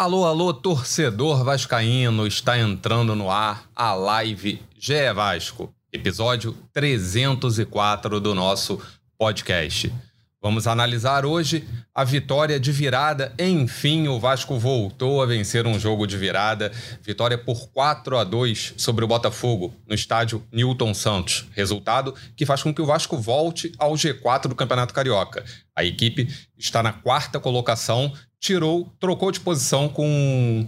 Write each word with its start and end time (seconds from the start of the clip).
Alô, 0.00 0.24
alô, 0.24 0.54
torcedor 0.54 1.42
vascaíno, 1.42 2.24
está 2.24 2.56
entrando 2.56 3.16
no 3.16 3.28
ar 3.28 3.68
a 3.74 3.94
live 3.94 4.62
GE 4.78 5.12
Vasco, 5.12 5.74
episódio 5.92 6.56
304 6.72 8.20
do 8.20 8.32
nosso 8.32 8.80
podcast. 9.18 9.92
Vamos 10.40 10.68
analisar 10.68 11.26
hoje 11.26 11.68
a 11.92 12.04
vitória 12.04 12.60
de 12.60 12.70
virada. 12.70 13.34
Enfim, 13.36 14.06
o 14.06 14.20
Vasco 14.20 14.56
voltou 14.56 15.20
a 15.20 15.26
vencer 15.26 15.66
um 15.66 15.80
jogo 15.80 16.06
de 16.06 16.16
virada. 16.16 16.70
Vitória 17.02 17.36
por 17.36 17.68
4 17.70 18.18
a 18.18 18.22
2 18.22 18.74
sobre 18.76 19.04
o 19.04 19.08
Botafogo 19.08 19.74
no 19.84 19.96
estádio 19.96 20.40
Newton 20.52 20.94
Santos. 20.94 21.46
Resultado 21.56 22.14
que 22.36 22.46
faz 22.46 22.62
com 22.62 22.72
que 22.72 22.80
o 22.80 22.86
Vasco 22.86 23.16
volte 23.16 23.72
ao 23.76 23.94
G4 23.94 24.46
do 24.46 24.54
Campeonato 24.54 24.94
Carioca. 24.94 25.44
A 25.74 25.84
equipe 25.84 26.28
está 26.56 26.84
na 26.84 26.92
quarta 26.92 27.40
colocação, 27.40 28.12
tirou, 28.40 28.92
trocou 29.00 29.30
de 29.30 29.40
posição 29.40 29.88
com, 29.88 30.66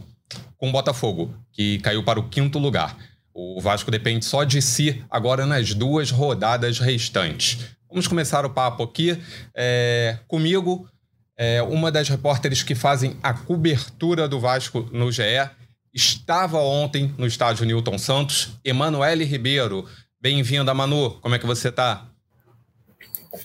com 0.56 0.68
o 0.68 0.72
Botafogo, 0.72 1.34
que 1.52 1.78
caiu 1.78 2.02
para 2.02 2.20
o 2.20 2.28
quinto 2.28 2.58
lugar. 2.58 2.96
O 3.32 3.60
Vasco 3.60 3.90
depende 3.90 4.24
só 4.24 4.44
de 4.44 4.60
si 4.60 5.02
agora 5.08 5.46
nas 5.46 5.72
duas 5.72 6.10
rodadas 6.10 6.78
restantes. 6.78 7.58
Vamos 7.88 8.06
começar 8.06 8.44
o 8.44 8.50
papo 8.50 8.82
aqui. 8.82 9.20
É, 9.54 10.18
comigo, 10.28 10.88
é, 11.36 11.62
uma 11.62 11.90
das 11.90 12.08
repórteres 12.08 12.62
que 12.62 12.74
fazem 12.74 13.16
a 13.22 13.32
cobertura 13.32 14.28
do 14.28 14.38
Vasco 14.38 14.88
no 14.92 15.10
GE, 15.10 15.22
estava 15.92 16.58
ontem 16.58 17.14
no 17.16 17.26
estádio 17.26 17.64
Newton 17.64 17.98
Santos, 17.98 18.50
Emanuele 18.64 19.24
Ribeiro. 19.24 19.88
Bem-vinda, 20.20 20.74
Manu. 20.74 21.12
Como 21.20 21.34
é 21.34 21.38
que 21.38 21.46
você 21.46 21.68
está? 21.68 22.09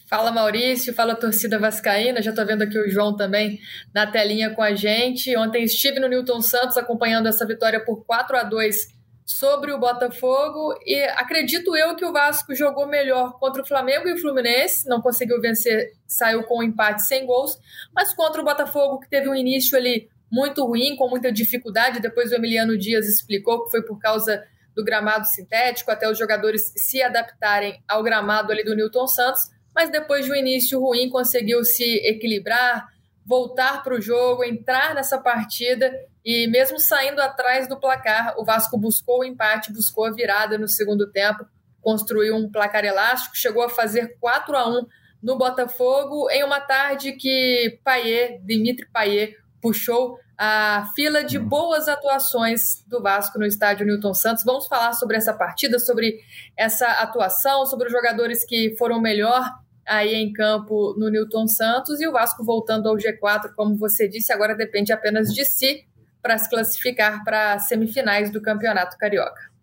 Fala 0.10 0.32
Maurício, 0.32 0.94
fala 0.94 1.16
torcida 1.16 1.60
vascaína. 1.60 2.22
Já 2.22 2.32
estou 2.32 2.46
vendo 2.46 2.64
aqui 2.64 2.78
o 2.78 2.90
João 2.90 3.16
também 3.16 3.60
na 3.94 4.08
telinha 4.08 4.50
com 4.50 4.62
a 4.62 4.74
gente. 4.74 5.36
Ontem 5.38 5.64
estive 5.64 6.00
no 6.00 6.08
Newton 6.08 6.42
Santos 6.42 6.78
acompanhando 6.78 7.28
essa 7.28 7.46
vitória 7.46 7.84
por 7.84 8.04
4 8.06 8.38
a 8.38 8.44
2 8.44 8.96
sobre 9.26 9.72
o 9.72 9.80
Botafogo 9.80 10.78
e 10.86 10.96
acredito 11.16 11.76
eu 11.76 11.96
que 11.96 12.06
o 12.06 12.14
Vasco 12.14 12.54
jogou 12.54 12.88
melhor 12.88 13.40
contra 13.40 13.62
o 13.64 13.68
Flamengo 13.68 14.08
e 14.08 14.14
o 14.14 14.22
Fluminense, 14.22 14.88
não 14.88 15.02
conseguiu 15.02 15.42
vencer, 15.42 15.94
saiu 16.08 16.44
com 16.44 16.60
um 16.60 16.64
empate 16.64 17.02
sem 17.04 17.26
gols, 17.26 17.58
mas 17.94 18.14
contra 18.14 18.40
o 18.40 18.46
Botafogo 18.46 19.00
que 19.00 19.10
teve 19.10 19.28
um 19.28 19.34
início 19.34 19.76
ali 19.76 20.08
muito 20.32 20.64
ruim, 20.64 20.96
com 20.96 21.10
muita 21.10 21.32
dificuldade, 21.32 22.00
depois 22.00 22.32
o 22.32 22.36
Emiliano 22.36 22.78
Dias 22.78 23.08
explicou 23.08 23.66
que 23.66 23.72
foi 23.72 23.82
por 23.82 23.98
causa 23.98 24.44
do 24.76 24.84
gramado 24.84 25.26
sintético, 25.26 25.90
até 25.90 26.10
os 26.10 26.18
jogadores 26.18 26.72
se 26.76 27.02
adaptarem 27.02 27.82
ao 27.88 28.04
gramado 28.04 28.52
ali 28.52 28.64
do 28.64 28.76
Newton 28.76 29.08
Santos, 29.08 29.55
mas 29.76 29.92
depois 29.92 30.26
de 30.26 30.32
um 30.32 30.36
início 30.36 30.80
ruim 30.80 31.10
conseguiu 31.10 31.64
se 31.66 31.84
equilibrar, 32.08 32.88
voltar 33.26 33.84
para 33.84 33.96
o 33.96 34.02
jogo, 34.02 34.44
entrar 34.44 34.96
nessa 34.96 35.18
partida 35.18 35.92
e 36.24 36.48
mesmo 36.48 36.80
saindo 36.80 37.22
atrás 37.22 37.68
do 37.68 37.80
placar, 37.80 38.36
o 38.38 38.46
Vasco 38.46 38.78
buscou 38.78 39.20
o 39.20 39.24
empate, 39.26 39.74
buscou 39.74 40.06
a 40.06 40.12
virada 40.12 40.58
no 40.58 40.68
segundo 40.68 41.12
tempo, 41.12 41.46
construiu 41.82 42.36
um 42.36 42.50
placar 42.50 42.86
elástico, 42.86 43.36
chegou 43.36 43.64
a 43.64 43.70
fazer 43.70 44.18
4 44.20 44.56
a 44.56 44.70
1 44.70 44.88
no 45.22 45.38
Botafogo 45.38 46.30
em 46.30 46.44
uma 46.44 46.62
tarde 46.62 47.14
que 47.14 47.80
Paier, 47.84 48.40
Dimitri 48.44 48.88
Paier, 48.92 49.38
puxou 49.62 50.20
a 50.38 50.92
fila 50.96 51.24
de 51.24 51.40
boas 51.40 51.88
atuações 51.88 52.84
do 52.88 53.02
Vasco 53.02 53.40
no 53.40 53.46
estádio 53.46 53.86
Newton 53.86 54.14
Santos. 54.14 54.44
Vamos 54.44 54.68
falar 54.68 54.94
sobre 54.94 55.18
essa 55.18 55.34
partida, 55.34 55.80
sobre 55.80 56.20
essa 56.58 56.88
atuação, 56.88 57.66
sobre 57.66 57.88
os 57.88 57.94
jogadores 57.94 58.46
que 58.46 58.76
foram 58.78 59.00
melhor 59.00 59.50
aí 59.88 60.16
em 60.16 60.34
campo 60.34 60.96
no 60.98 61.10
Newton 61.10 61.48
Santos 61.48 62.02
e 62.02 62.08
o 62.08 62.12
Vasco 62.12 62.44
voltando 62.44 62.90
ao 62.90 62.96
G4, 62.96 63.52
como 63.56 63.76
você 63.76 64.08
disse, 64.08 64.34
agora 64.34 64.56
depende 64.56 64.92
apenas 64.92 65.34
de 65.34 65.46
si 65.46 65.86
para 66.22 66.38
se 66.38 66.50
classificar 66.50 67.24
para 67.24 67.60
semifinais 67.60 68.32
do 68.32 68.42
Campeonato 68.42 68.98
Carioca. 68.98 69.54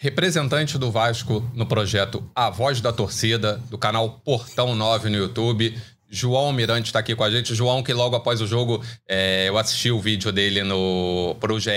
Representante 0.00 0.78
do 0.78 0.92
Vasco 0.92 1.42
no 1.54 1.66
projeto 1.66 2.30
A 2.34 2.50
Voz 2.50 2.80
da 2.80 2.92
Torcida, 2.92 3.60
do 3.68 3.76
canal 3.76 4.20
Portão 4.20 4.74
9 4.74 5.08
no 5.08 5.16
YouTube. 5.16 5.76
João 6.08 6.52
Mirante 6.52 6.86
está 6.86 7.00
aqui 7.00 7.16
com 7.16 7.24
a 7.24 7.30
gente. 7.30 7.54
João, 7.54 7.82
que 7.82 7.92
logo 7.92 8.14
após 8.14 8.40
o 8.40 8.46
jogo 8.46 8.82
é, 9.08 9.48
eu 9.48 9.58
assisti 9.58 9.90
o 9.90 9.98
vídeo 9.98 10.30
dele 10.30 10.62
no 10.62 11.34
pro 11.40 11.58
GE 11.58 11.70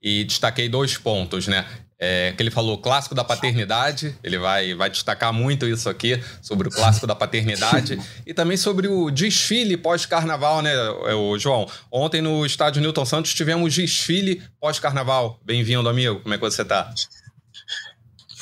e 0.00 0.24
destaquei 0.24 0.68
dois 0.68 0.96
pontos, 0.96 1.48
né? 1.48 1.66
É, 2.02 2.32
que 2.34 2.42
ele 2.42 2.50
falou 2.50 2.78
clássico 2.78 3.14
da 3.14 3.22
paternidade, 3.22 4.16
ele 4.24 4.38
vai, 4.38 4.72
vai 4.72 4.88
destacar 4.88 5.34
muito 5.34 5.66
isso 5.66 5.86
aqui, 5.86 6.18
sobre 6.40 6.66
o 6.66 6.70
clássico 6.70 7.06
da 7.06 7.14
paternidade, 7.14 8.00
e 8.26 8.32
também 8.32 8.56
sobre 8.56 8.88
o 8.88 9.10
desfile 9.10 9.76
pós-carnaval, 9.76 10.62
né, 10.62 10.72
o 11.14 11.38
João? 11.38 11.68
Ontem 11.92 12.22
no 12.22 12.46
estádio 12.46 12.80
Newton 12.80 13.04
Santos 13.04 13.34
tivemos 13.34 13.74
desfile 13.74 14.42
pós-carnaval. 14.58 15.38
Bem-vindo, 15.44 15.86
amigo, 15.86 16.20
como 16.20 16.34
é 16.34 16.38
que 16.38 16.42
você 16.42 16.64
tá? 16.64 16.90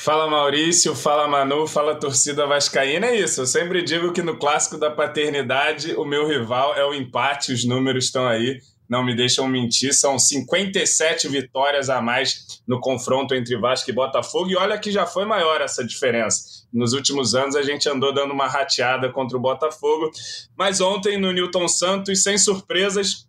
Fala 0.01 0.29
Maurício, 0.29 0.95
fala 0.95 1.27
Manu, 1.27 1.67
fala 1.67 1.93
torcida 1.93 2.47
vascaína, 2.47 3.07
é 3.07 3.19
isso. 3.19 3.41
Eu 3.41 3.45
sempre 3.45 3.83
digo 3.83 4.13
que 4.13 4.21
no 4.21 4.37
clássico 4.37 4.77
da 4.77 4.89
paternidade 4.89 5.93
o 5.95 6.05
meu 6.05 6.25
rival 6.25 6.73
é 6.73 6.85
o 6.85 6.93
empate, 6.93 7.51
os 7.51 7.65
números 7.65 8.05
estão 8.05 8.25
aí 8.25 8.61
não 8.89 9.03
me 9.03 9.15
deixam 9.15 9.47
mentir, 9.47 9.93
são 9.93 10.17
57 10.17 11.27
vitórias 11.27 11.89
a 11.89 12.01
mais 12.01 12.61
no 12.67 12.79
confronto 12.79 13.35
entre 13.35 13.55
Vasco 13.55 13.89
e 13.89 13.93
Botafogo, 13.93 14.49
e 14.49 14.55
olha 14.55 14.79
que 14.79 14.91
já 14.91 15.05
foi 15.05 15.25
maior 15.25 15.61
essa 15.61 15.85
diferença. 15.85 16.65
Nos 16.73 16.93
últimos 16.93 17.35
anos 17.35 17.55
a 17.55 17.61
gente 17.61 17.87
andou 17.87 18.11
dando 18.11 18.33
uma 18.33 18.47
rateada 18.47 19.11
contra 19.11 19.37
o 19.37 19.41
Botafogo, 19.41 20.09
mas 20.57 20.81
ontem 20.81 21.19
no 21.19 21.31
Newton 21.31 21.67
Santos, 21.67 22.23
sem 22.23 22.37
surpresas, 22.37 23.27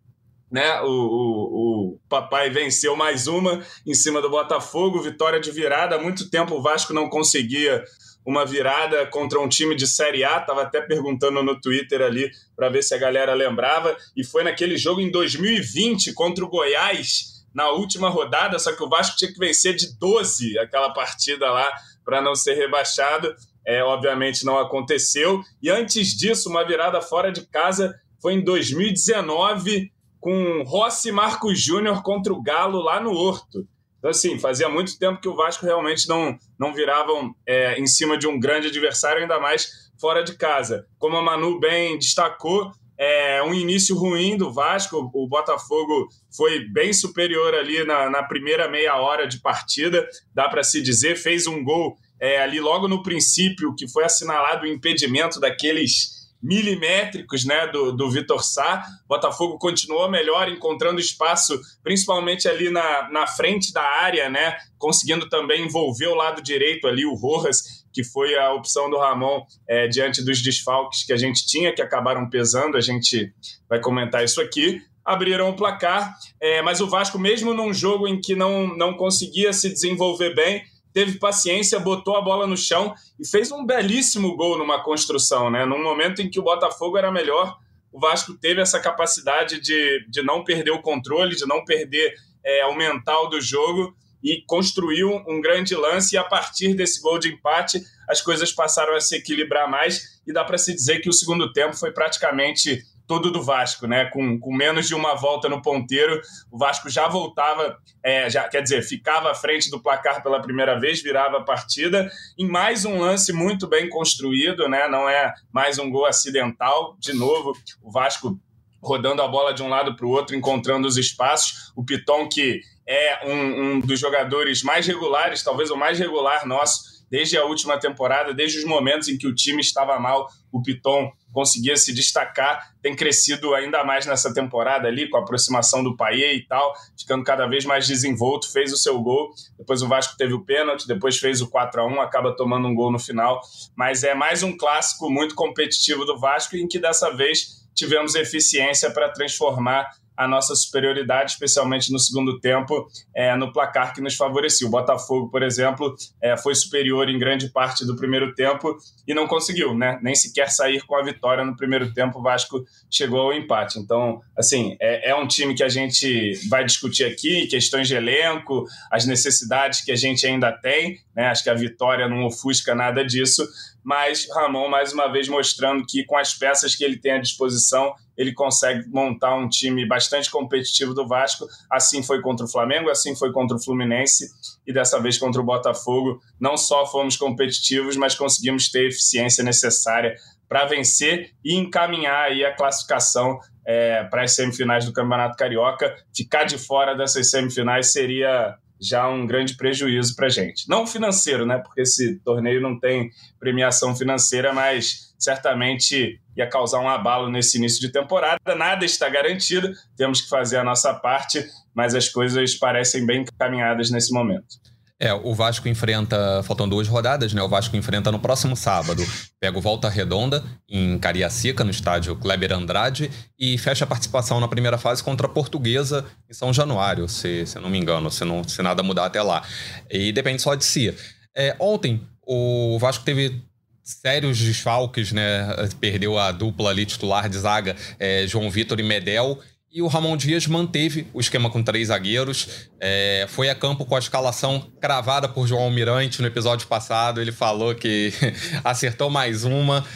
né? 0.51 0.81
O, 0.81 0.89
o, 0.89 1.93
o, 1.93 1.99
papai 2.09 2.51
venceu 2.51 2.97
mais 2.97 3.29
uma 3.29 3.65
em 3.87 3.95
cima 3.95 4.21
do 4.21 4.29
Botafogo, 4.29 5.01
vitória 5.01 5.39
de 5.39 5.51
virada. 5.51 5.95
Há 5.95 6.03
muito 6.03 6.29
tempo 6.29 6.57
o 6.57 6.63
Vasco 6.63 6.93
não 6.93 7.09
conseguia 7.09 7.85
uma 8.31 8.47
virada 8.47 9.05
contra 9.07 9.41
um 9.41 9.49
time 9.49 9.75
de 9.75 9.87
Série 9.87 10.25
A, 10.25 10.39
estava 10.39 10.63
até 10.63 10.81
perguntando 10.81 11.43
no 11.43 11.61
Twitter 11.61 12.01
ali 12.01 12.31
para 12.57 12.69
ver 12.69 12.83
se 12.83 12.95
a 12.95 12.99
galera 12.99 13.35
lembrava, 13.35 13.97
e 14.17 14.25
foi 14.25 14.45
naquele 14.45 14.77
jogo 14.77 15.01
em 15.01 15.11
2020 15.11 16.13
contra 16.15 16.45
o 16.45 16.49
Goiás, 16.49 17.45
na 17.53 17.69
última 17.71 18.09
rodada, 18.09 18.59
só 18.59 18.73
que 18.73 18.83
o 18.83 18.89
Vasco 18.89 19.17
tinha 19.17 19.33
que 19.33 19.39
vencer 19.39 19.75
de 19.75 19.99
12 19.99 20.57
aquela 20.59 20.91
partida 20.93 21.51
lá 21.51 21.69
para 22.05 22.23
não 22.23 22.35
ser 22.35 22.55
rebaixado. 22.55 23.35
É, 23.67 23.83
obviamente 23.83 24.45
não 24.45 24.59
aconteceu. 24.59 25.43
E 25.61 25.69
antes 25.69 26.17
disso, 26.17 26.49
uma 26.49 26.65
virada 26.65 27.03
fora 27.03 27.33
de 27.33 27.45
casa 27.47 27.95
foi 28.23 28.35
em 28.35 28.45
2019 28.45 29.93
com 30.21 30.63
Rossi 30.63 31.11
Marcos 31.11 31.61
Júnior 31.61 32.03
contra 32.03 32.33
o 32.33 32.43
Galo 32.43 32.81
lá 32.81 33.01
no 33.01 33.13
Horto. 33.13 33.67
Então, 34.01 34.11
assim, 34.11 34.39
fazia 34.39 34.69
muito 34.69 34.99
tempo 34.99 35.21
que 35.21 35.29
o 35.29 35.37
Vasco 35.37 35.65
realmente 35.65 36.09
não, 36.09 36.37
não 36.59 36.75
viravam 36.75 37.35
é, 37.47 37.79
em 37.79 37.87
cima 37.87 38.19
de 38.19 38.27
um 38.27 38.41
grande 38.41 38.69
adversário, 38.69 39.23
ainda 39.23 39.39
mais 39.39 39.91
fora 40.01 40.25
de 40.25 40.35
casa. 40.37 40.87
Como 40.99 41.17
a 41.17 41.23
Manu 41.23 41.61
bem 41.61 41.99
destacou, 41.99 42.73
é 42.99 43.43
um 43.43 43.55
início 43.55 43.95
ruim 43.95 44.37
do 44.37 44.53
Vasco. 44.53 45.11
O 45.15 45.29
Botafogo 45.29 46.09
foi 46.35 46.61
bem 46.61 46.93
superior 46.93 47.55
ali 47.55 47.85
na, 47.85 48.09
na 48.09 48.23
primeira 48.23 48.69
meia 48.69 48.97
hora 48.97 49.27
de 49.27 49.41
partida, 49.41 50.07
dá 50.35 50.49
para 50.49 50.65
se 50.65 50.83
dizer. 50.83 51.17
Fez 51.17 51.47
um 51.47 51.63
gol 51.63 51.97
é, 52.19 52.43
ali 52.43 52.59
logo 52.59 52.89
no 52.89 53.03
princípio, 53.03 53.75
que 53.75 53.87
foi 53.87 54.05
assinalado 54.05 54.65
o 54.65 54.69
impedimento 54.69 55.39
daqueles 55.39 56.20
milimétricos 56.43 57.45
né, 57.45 57.67
do, 57.67 57.93
do 57.93 58.11
Vitor 58.11 58.43
Sá. 58.43 58.85
Botafogo 59.07 59.59
continuou 59.59 60.11
melhor, 60.11 60.49
encontrando 60.49 61.01
espaço, 61.01 61.61
principalmente 61.83 62.49
ali 62.49 62.71
na, 62.71 63.11
na 63.11 63.27
frente 63.27 63.73
da 63.73 63.83
área, 63.83 64.31
né, 64.31 64.57
conseguindo 64.79 65.29
também 65.29 65.67
envolver 65.67 66.07
o 66.07 66.15
lado 66.15 66.43
direito 66.43 66.87
ali, 66.87 67.05
o 67.05 67.15
Rojas, 67.15 67.85
que 67.93 68.05
foi 68.05 68.37
a 68.37 68.53
opção 68.53 68.89
do 68.89 68.99
Ramon 68.99 69.43
é, 69.69 69.89
diante 69.89 70.25
dos 70.25 70.41
desfalques 70.41 71.05
que 71.05 71.13
a 71.13 71.17
gente 71.17 71.47
tinha, 71.47 71.75
que 71.75 71.83
acabaram 71.83 72.29
pesando. 72.29 72.77
A 72.77 72.81
gente 72.81 73.33
vai 73.69 73.81
comentar 73.81 74.25
isso 74.25 74.41
aqui. 74.41 74.81
Abriram 75.05 75.51
o 75.51 75.57
placar, 75.57 76.15
é, 76.41 76.63
mas 76.63 76.81
o 76.81 76.87
Vasco, 76.87 77.19
mesmo 77.19 77.53
num 77.53 77.73
jogo 77.73 78.07
em 78.07 78.21
que 78.21 78.37
não, 78.37 78.69
não 78.77 78.95
conseguia 78.95 79.53
se 79.53 79.69
desenvolver 79.69 80.35
bem, 80.35 80.63
teve 80.93 81.19
paciência, 81.19 81.79
botou 81.79 82.17
a 82.17 82.23
bola 82.23 82.47
no 82.47 82.57
chão 82.57 82.95
e 83.19 83.27
fez 83.27 83.51
um 83.53 83.65
belíssimo 83.65 84.37
gol 84.37 84.59
numa 84.59 84.83
construção, 84.83 85.51
né? 85.51 85.65
Num 85.65 85.83
momento 85.83 86.21
em 86.21 86.31
que 86.31 86.41
o 86.41 86.43
Botafogo 86.43 86.99
era 86.99 87.11
melhor, 87.11 87.57
o 87.93 87.99
Vasco 87.99 88.35
teve 88.35 88.61
essa 88.61 88.81
capacidade 88.81 89.61
de, 89.61 90.07
de 90.09 90.23
não 90.23 90.45
perder 90.45 90.71
o 90.71 90.83
controle, 90.83 91.35
de 91.35 91.47
não 91.47 91.65
perder 91.65 92.15
é, 92.45 92.65
o 92.67 92.77
mental 92.77 93.29
do 93.29 93.41
jogo 93.41 93.95
e 94.23 94.43
construiu 94.47 95.23
um 95.27 95.41
grande 95.41 95.75
lance. 95.75 96.15
E 96.15 96.19
a 96.19 96.25
partir 96.25 96.75
desse 96.75 97.01
gol 97.01 97.19
de 97.19 97.33
empate, 97.33 97.83
as 98.09 98.21
coisas 98.21 98.53
passaram 98.53 98.95
a 98.95 99.01
se 99.01 99.17
equilibrar 99.17 99.69
mais. 99.69 100.21
E 100.27 100.33
dá 100.33 100.45
para 100.45 100.59
se 100.59 100.73
dizer 100.73 101.01
que 101.01 101.09
o 101.09 101.13
segundo 101.13 101.53
tempo 101.53 101.77
foi 101.77 101.93
praticamente 101.93 102.83
todo 103.11 103.33
do 103.33 103.43
Vasco, 103.43 103.89
né? 103.89 104.05
Com, 104.05 104.39
com 104.39 104.55
menos 104.55 104.87
de 104.87 104.95
uma 104.95 105.17
volta 105.17 105.49
no 105.49 105.61
ponteiro, 105.61 106.23
o 106.49 106.57
Vasco 106.57 106.89
já 106.89 107.09
voltava, 107.09 107.77
é, 108.05 108.31
já, 108.31 108.49
quer 108.49 108.63
dizer, 108.63 108.83
ficava 108.83 109.33
à 109.33 109.35
frente 109.35 109.69
do 109.69 109.83
placar 109.83 110.23
pela 110.23 110.41
primeira 110.41 110.79
vez, 110.79 111.03
virava 111.03 111.39
a 111.39 111.43
partida, 111.43 112.09
em 112.39 112.47
mais 112.47 112.85
um 112.85 113.01
lance 113.01 113.33
muito 113.33 113.67
bem 113.67 113.89
construído, 113.89 114.69
né? 114.69 114.87
Não 114.87 115.09
é 115.09 115.35
mais 115.53 115.77
um 115.77 115.91
gol 115.91 116.07
acidental. 116.07 116.97
De 117.01 117.13
novo, 117.13 117.53
o 117.83 117.91
Vasco 117.91 118.39
rodando 118.81 119.23
a 119.23 119.27
bola 119.27 119.53
de 119.53 119.61
um 119.61 119.69
lado 119.69 119.97
para 119.97 120.07
o 120.07 120.11
outro, 120.11 120.37
encontrando 120.37 120.87
os 120.87 120.97
espaços. 120.97 121.73
O 121.75 121.85
Piton, 121.85 122.29
que 122.29 122.61
é 122.87 123.29
um, 123.29 123.63
um, 123.63 123.81
dos 123.81 123.99
jogadores 123.99 124.63
mais 124.63 124.87
regulares, 124.87 125.43
talvez 125.43 125.69
o 125.73 125.77
mais 125.77 125.99
regular 125.99 126.47
nosso, 126.47 127.05
desde 127.11 127.37
a 127.37 127.45
última 127.45 127.77
temporada, 127.77 128.33
desde 128.33 128.59
os 128.59 128.65
momentos 128.65 129.09
em 129.09 129.19
que 129.19 129.27
o 129.27 129.35
time 129.35 129.61
estava 129.61 129.99
mal, 129.99 130.29
o 130.53 130.63
Piton 130.63 131.11
conseguia 131.33 131.77
se 131.77 131.93
destacar, 131.93 132.75
tem 132.83 132.95
crescido 132.95 133.55
ainda 133.55 133.85
mais 133.85 134.07
nessa 134.07 134.33
temporada 134.33 134.89
ali, 134.89 135.09
com 135.09 135.17
a 135.17 135.21
aproximação 135.21 135.83
do 135.83 135.97
Paier 135.97 136.35
e 136.35 136.47
tal, 136.47 136.75
ficando 136.99 137.25
cada 137.25 137.47
vez 137.47 137.65
mais 137.65 137.87
desenvolto, 137.87 138.51
fez 138.53 138.73
o 138.73 138.77
seu 138.77 139.01
gol, 139.01 139.33
depois 139.59 139.83
o 139.83 139.89
Vasco 139.89 140.17
teve 140.17 140.33
o 140.33 140.45
pênalti, 140.45 140.87
depois 140.87 141.19
fez 141.19 141.41
o 141.41 141.49
4 141.49 141.83
a 141.83 141.87
1 141.87 142.01
acaba 142.01 142.35
tomando 142.35 142.67
um 142.67 142.75
gol 142.75 142.91
no 142.91 142.99
final, 142.99 143.41
mas 143.77 144.03
é 144.05 144.15
mais 144.15 144.43
um 144.43 144.57
clássico 144.57 145.11
muito 145.11 145.35
competitivo 145.35 146.05
do 146.05 146.19
Vasco, 146.19 146.57
em 146.57 146.67
que 146.67 146.79
dessa 146.79 147.11
vez 147.11 147.61
tivemos 147.75 148.15
eficiência 148.15 148.91
para 148.91 149.09
transformar 149.11 149.89
a 150.21 150.29
nossa 150.29 150.55
superioridade, 150.55 151.33
especialmente 151.33 151.91
no 151.91 151.99
segundo 151.99 152.39
tempo, 152.39 152.87
é, 153.17 153.35
no 153.35 153.51
placar 153.55 153.95
que 153.95 154.03
nos 154.03 154.15
favorecia. 154.15 154.67
O 154.67 154.71
Botafogo, 154.71 155.31
por 155.31 155.43
exemplo, 155.43 155.97
é, 156.21 156.37
foi 156.37 156.55
superior 156.55 157.09
em 157.09 157.19
grande 157.19 157.49
parte 157.49 157.87
do 157.87 157.97
primeiro 157.97 158.35
tempo 158.35 158.77
e 159.09 159.15
não 159.15 159.27
conseguiu, 159.27 159.75
né? 159.75 159.99
Nem 160.03 160.15
sequer 160.15 160.51
sair 160.51 160.83
com 160.83 160.95
a 160.95 161.03
vitória 161.03 161.43
no 161.43 161.57
primeiro 161.57 161.95
tempo. 161.95 162.19
O 162.19 162.23
Vasco 162.23 162.63
chegou 162.91 163.19
ao 163.19 163.33
empate. 163.33 163.79
Então, 163.79 164.21
assim, 164.37 164.77
é, 164.79 165.09
é 165.09 165.15
um 165.15 165.27
time 165.27 165.55
que 165.55 165.63
a 165.63 165.71
gente 165.71 166.35
vai 166.51 166.67
discutir 166.67 167.05
aqui, 167.05 167.47
questões 167.47 167.89
de 167.89 167.95
elenco, 167.95 168.67
as 168.93 169.07
necessidades 169.07 169.81
que 169.81 169.91
a 169.91 169.97
gente 169.97 170.27
ainda 170.27 170.53
tem, 170.53 170.99
né? 171.17 171.29
Acho 171.29 171.45
que 171.45 171.51
a 171.51 171.55
vitória 171.55 172.07
não 172.11 172.27
ofusca 172.27 172.75
nada 172.75 173.03
disso, 173.03 173.49
mas 173.83 174.29
Ramon 174.35 174.69
mais 174.69 174.93
uma 174.93 175.11
vez 175.11 175.29
mostrando 175.29 175.83
que 175.87 176.05
com 176.05 176.19
as 176.19 176.35
peças 176.35 176.77
que 176.77 176.85
ele 176.85 176.99
tem 176.99 177.13
à 177.13 177.19
disposição, 177.19 177.95
ele 178.21 178.35
consegue 178.35 178.87
montar 178.91 179.35
um 179.35 179.49
time 179.49 179.87
bastante 179.89 180.31
competitivo 180.31 180.93
do 180.93 181.09
Vasco. 181.09 181.47
Assim 181.71 182.03
foi 182.03 182.21
contra 182.21 182.45
o 182.45 182.49
Flamengo, 182.49 182.91
assim 182.91 183.17
foi 183.17 183.33
contra 183.33 183.57
o 183.57 183.65
Fluminense 183.65 184.29
e 184.67 184.75
dessa 184.75 185.01
vez 185.01 185.17
contra 185.17 185.41
o 185.41 185.45
Botafogo. 185.45 186.21
Não 186.39 186.55
só 186.55 186.85
fomos 186.85 187.17
competitivos, 187.17 187.97
mas 187.97 188.15
conseguimos 188.15 188.71
ter 188.71 188.81
a 188.81 188.89
eficiência 188.89 189.43
necessária 189.43 190.15
para 190.47 190.67
vencer 190.67 191.31
e 191.43 191.55
encaminhar 191.55 192.27
aí 192.27 192.45
a 192.45 192.55
classificação 192.55 193.41
é, 193.67 194.05
para 194.05 194.25
as 194.25 194.35
semifinais 194.35 194.85
do 194.85 194.93
Campeonato 194.93 195.35
Carioca. 195.35 195.97
Ficar 196.15 196.45
de 196.45 196.59
fora 196.59 196.95
dessas 196.95 197.31
semifinais 197.31 197.91
seria 197.91 198.55
já 198.81 199.09
um 199.09 199.27
grande 199.27 199.57
prejuízo 199.57 200.17
para 200.17 200.27
a 200.27 200.31
gente. 200.31 200.69
Não 200.69 200.87
financeiro, 200.87 201.45
né? 201.45 201.59
Porque 201.59 201.83
esse 201.83 202.19
torneio 202.21 202.61
não 202.61 202.79
tem 202.79 203.11
premiação 203.39 203.95
financeira, 203.95 204.53
mas 204.53 205.15
certamente 205.19 206.19
ia 206.37 206.49
causar 206.49 206.81
um 206.81 206.89
abalo 206.89 207.31
nesse 207.31 207.59
início 207.59 207.81
de 207.81 207.93
temporada. 207.93 208.55
Nada 208.57 208.85
está 208.85 209.09
garantido, 209.09 209.71
temos 209.97 210.23
que 210.23 210.29
fazer 210.29 210.57
a 210.57 210.65
nossa 210.65 210.95
parte, 210.95 211.45
mas 211.75 211.95
as 211.95 212.09
coisas 212.09 212.55
parecem 212.55 213.05
bem 213.05 213.23
encaminhadas 213.23 213.91
nesse 213.91 214.13
momento. 214.13 214.59
É, 215.03 215.15
o 215.15 215.35
Vasco 215.35 215.67
enfrenta, 215.67 216.43
faltam 216.43 216.69
duas 216.69 216.87
rodadas, 216.87 217.33
né? 217.33 217.43
O 217.43 217.49
Vasco 217.49 217.75
enfrenta 217.75 218.13
no 218.13 218.19
próximo 218.19 218.55
sábado. 218.55 219.03
Pega 219.41 219.57
o 219.57 219.61
Volta 219.61 219.89
Redonda 219.89 220.45
em 220.69 220.99
Cariacica, 220.99 221.65
no 221.65 221.71
estádio 221.71 222.15
Kleber 222.17 222.53
Andrade, 222.53 223.11
e 223.39 223.57
fecha 223.57 223.85
a 223.85 223.89
participação 223.89 224.39
na 224.39 224.47
primeira 224.47 224.77
fase 224.77 225.03
contra 225.03 225.27
a 225.27 225.31
Portuguesa 225.31 226.05
em 226.29 226.35
São 226.35 226.53
Januário, 226.53 227.09
se, 227.09 227.47
se 227.47 227.59
não 227.59 227.71
me 227.71 227.79
engano, 227.79 228.11
se, 228.11 228.27
não, 228.27 228.45
se 228.45 228.61
nada 228.61 228.83
mudar 228.83 229.07
até 229.07 229.23
lá. 229.23 229.43
E 229.91 230.13
depende 230.13 230.43
só 230.43 230.55
de 230.55 230.67
si. 230.67 230.95
É, 231.35 231.57
ontem, 231.59 232.07
o 232.21 232.79
Vasco 232.79 233.03
teve 233.03 233.43
sérios 233.83 234.39
desfalques, 234.39 235.13
né? 235.13 235.49
Perdeu 235.81 236.19
a 236.19 236.31
dupla 236.31 236.71
ali 236.71 236.85
titular 236.85 237.29
de 237.29 237.39
zaga, 237.39 237.75
é, 237.99 238.27
João 238.27 238.51
Vitor 238.51 238.79
e 238.79 238.83
Medel. 238.83 239.39
E 239.73 239.81
o 239.83 239.87
Ramon 239.87 240.17
Dias 240.17 240.49
manteve 240.49 241.07
o 241.13 241.21
esquema 241.21 241.49
com 241.49 241.63
três 241.63 241.89
zagueiros. 241.89 242.69
É, 242.81 243.25
foi 243.29 243.49
a 243.49 243.55
campo 243.55 243.85
com 243.85 243.95
a 243.95 244.01
escalação 244.01 244.69
cravada 244.81 245.29
por 245.29 245.47
João 245.47 245.63
Almirante 245.63 246.21
no 246.21 246.27
episódio 246.27 246.67
passado. 246.67 247.21
Ele 247.21 247.31
falou 247.31 247.73
que 247.73 248.13
acertou 248.65 249.09
mais 249.09 249.45
uma. 249.45 249.87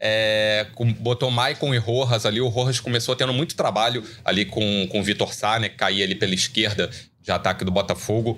É, 0.00 0.66
botou 0.98 1.30
Maicon 1.30 1.72
e 1.72 1.78
Rojas 1.78 2.26
ali. 2.26 2.40
O 2.40 2.48
Rojas 2.48 2.80
começou 2.80 3.14
tendo 3.14 3.32
muito 3.32 3.54
trabalho 3.54 4.02
ali 4.24 4.44
com, 4.44 4.88
com 4.90 4.98
o 4.98 5.04
Vitor 5.04 5.32
Sá, 5.32 5.60
né, 5.60 5.68
que 5.68 5.76
caía 5.76 6.04
ali 6.04 6.16
pela 6.16 6.34
esquerda 6.34 6.90
de 7.20 7.30
ataque 7.30 7.64
do 7.64 7.70
Botafogo. 7.70 8.36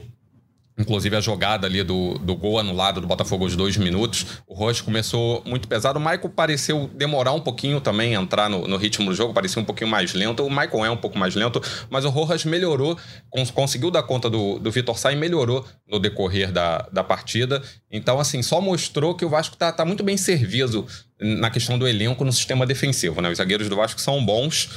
Inclusive 0.78 1.14
a 1.14 1.20
jogada 1.20 1.66
ali 1.66 1.82
do, 1.82 2.18
do 2.18 2.34
gol 2.34 2.58
anulado 2.58 3.00
do 3.00 3.06
Botafogo 3.06 3.44
aos 3.44 3.54
dois 3.54 3.76
minutos. 3.76 4.42
O 4.46 4.54
Rocha 4.54 4.82
começou 4.82 5.42
muito 5.44 5.68
pesado. 5.68 5.98
O 5.98 6.02
Michael 6.02 6.30
pareceu 6.30 6.90
demorar 6.94 7.32
um 7.32 7.40
pouquinho 7.40 7.80
também 7.80 8.14
entrar 8.14 8.48
no, 8.48 8.66
no, 8.66 8.76
ritmo 8.78 9.10
do 9.10 9.14
jogo, 9.14 9.34
parecia 9.34 9.60
um 9.60 9.64
pouquinho 9.64 9.90
mais 9.90 10.14
lento. 10.14 10.44
O 10.44 10.50
Michael 10.50 10.86
é 10.86 10.90
um 10.90 10.96
pouco 10.96 11.18
mais 11.18 11.34
lento, 11.34 11.60
mas 11.90 12.06
o 12.06 12.08
Rojas 12.08 12.44
melhorou, 12.44 12.96
cons 13.28 13.50
conseguiu 13.50 13.90
dar 13.90 14.02
conta 14.02 14.30
do, 14.30 14.58
do 14.58 14.70
Vitor 14.70 14.98
Sá 14.98 15.12
e 15.12 15.16
melhorou 15.16 15.64
no 15.86 15.98
decorrer 15.98 16.50
da, 16.50 16.88
da 16.90 17.04
partida. 17.04 17.62
Então, 17.90 18.18
assim, 18.18 18.42
só 18.42 18.60
mostrou 18.60 19.14
que 19.14 19.24
o 19.24 19.28
Vasco 19.28 19.56
tá, 19.56 19.70
tá 19.70 19.84
muito 19.84 20.02
bem 20.02 20.16
servido 20.16 20.86
na 21.20 21.50
questão 21.50 21.78
do 21.78 21.86
elenco 21.86 22.24
no 22.24 22.32
sistema 22.32 22.66
defensivo. 22.66 23.20
Né? 23.20 23.30
Os 23.30 23.38
zagueiros 23.38 23.68
do 23.68 23.76
Vasco 23.76 24.00
são 24.00 24.24
bons. 24.24 24.70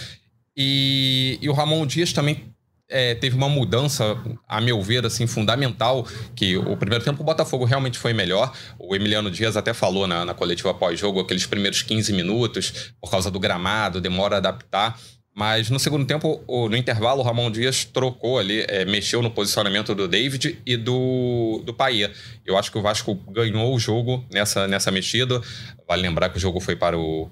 E, 0.58 1.38
e 1.42 1.50
o 1.50 1.54
Ramon 1.54 1.86
Dias 1.86 2.14
também 2.14 2.55
é, 2.90 3.16
teve 3.16 3.36
uma 3.36 3.50
mudança, 3.50 4.18
a 4.48 4.62
meu 4.62 4.82
ver, 4.82 5.06
assim, 5.06 5.26
fundamental, 5.26 6.06
que 6.36 6.58
o 6.58 6.78
primeiro 6.78 7.04
tempo 7.04 7.22
o 7.22 7.26
Botafogo 7.26 7.66
realmente 7.66 7.98
foi 7.98 8.14
melhor. 8.14 8.54
O 8.78 8.96
Emiliano 8.96 9.32
Dias 9.32 9.58
até 9.58 9.74
falou 9.74 10.08
na, 10.08 10.24
na 10.24 10.34
coletiva 10.34 10.74
pós-jogo, 10.74 11.20
aqueles 11.20 11.46
primeiros 11.46 11.82
15 11.82 12.14
minutos, 12.14 12.94
por 13.02 13.10
causa 13.10 13.32
do 13.32 13.40
gramado, 13.40 14.00
demora 14.00 14.36
a 14.36 14.38
adaptar. 14.38 15.00
Mas 15.38 15.70
no 15.70 15.78
segundo 15.78 16.06
tempo, 16.06 16.42
no 16.48 16.78
intervalo, 16.78 17.20
o 17.20 17.24
Ramon 17.24 17.52
Dias 17.52 17.84
trocou 17.84 18.40
ali, 18.40 18.64
é, 18.70 18.86
mexeu 18.86 19.22
no 19.22 19.30
posicionamento 19.30 19.94
do 19.94 20.08
David 20.08 20.62
e 20.66 20.78
do, 20.78 21.62
do 21.66 21.74
Paia. 21.74 22.10
Eu 22.46 22.58
acho 22.58 22.72
que 22.72 22.78
o 22.78 22.82
Vasco 22.82 23.16
ganhou 23.30 23.76
o 23.76 23.80
jogo 23.80 24.24
nessa, 24.32 24.66
nessa 24.66 24.92
mexida. 24.92 25.42
Vale 25.86 26.04
lembrar 26.04 26.30
que 26.30 26.38
o 26.38 26.40
jogo 26.40 26.62
foi 26.62 26.78
para 26.78 26.98
o, 26.98 27.30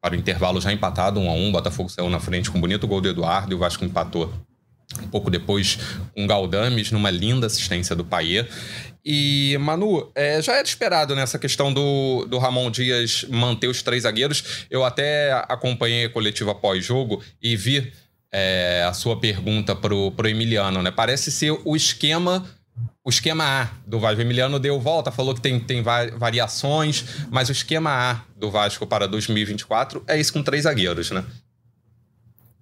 para 0.00 0.14
o 0.14 0.18
intervalo 0.18 0.62
já 0.62 0.72
empatado, 0.72 1.20
1 1.20 1.26
um 1.26 1.30
a 1.30 1.34
1 1.34 1.46
um. 1.46 1.52
Botafogo 1.52 1.90
saiu 1.90 2.08
na 2.08 2.18
frente 2.18 2.50
com 2.50 2.56
um 2.56 2.60
bonito 2.60 2.86
gol 2.86 3.02
do 3.02 3.10
Eduardo 3.10 3.52
e 3.52 3.54
o 3.54 3.58
Vasco 3.58 3.84
empatou 3.84 4.32
um 5.00 5.08
pouco 5.08 5.30
depois 5.30 5.78
com 6.14 6.26
Galdames, 6.26 6.90
numa 6.90 7.10
linda 7.10 7.46
assistência 7.46 7.94
do 7.94 8.04
Paier. 8.04 8.48
E, 9.04 9.56
Manu, 9.58 10.10
é, 10.14 10.40
já 10.40 10.54
era 10.54 10.66
esperado 10.66 11.14
nessa 11.16 11.38
questão 11.38 11.72
do, 11.72 12.24
do 12.26 12.38
Ramon 12.38 12.70
Dias 12.70 13.24
manter 13.28 13.66
os 13.66 13.82
três 13.82 14.04
zagueiros. 14.04 14.66
Eu 14.70 14.84
até 14.84 15.32
acompanhei 15.48 16.04
a 16.04 16.10
coletiva 16.10 16.54
pós-jogo 16.54 17.22
e 17.42 17.56
vi 17.56 17.92
é, 18.30 18.84
a 18.88 18.92
sua 18.92 19.18
pergunta 19.18 19.74
pro, 19.74 20.12
pro 20.12 20.28
Emiliano, 20.28 20.82
né? 20.82 20.90
Parece 20.90 21.32
ser 21.32 21.50
o 21.64 21.76
esquema 21.76 22.44
o 23.04 23.10
esquema 23.10 23.44
A 23.44 23.68
do 23.86 23.98
Vasco. 23.98 24.18
O 24.18 24.22
Emiliano 24.22 24.58
deu 24.58 24.80
volta, 24.80 25.10
falou 25.10 25.34
que 25.34 25.40
tem, 25.40 25.58
tem 25.58 25.82
variações, 25.82 27.04
mas 27.30 27.48
o 27.48 27.52
esquema 27.52 27.90
A 27.90 28.22
do 28.36 28.50
Vasco 28.50 28.86
para 28.86 29.06
2024 29.08 30.04
é 30.06 30.18
isso 30.18 30.32
com 30.32 30.42
três 30.42 30.62
zagueiros, 30.62 31.10
né? 31.10 31.24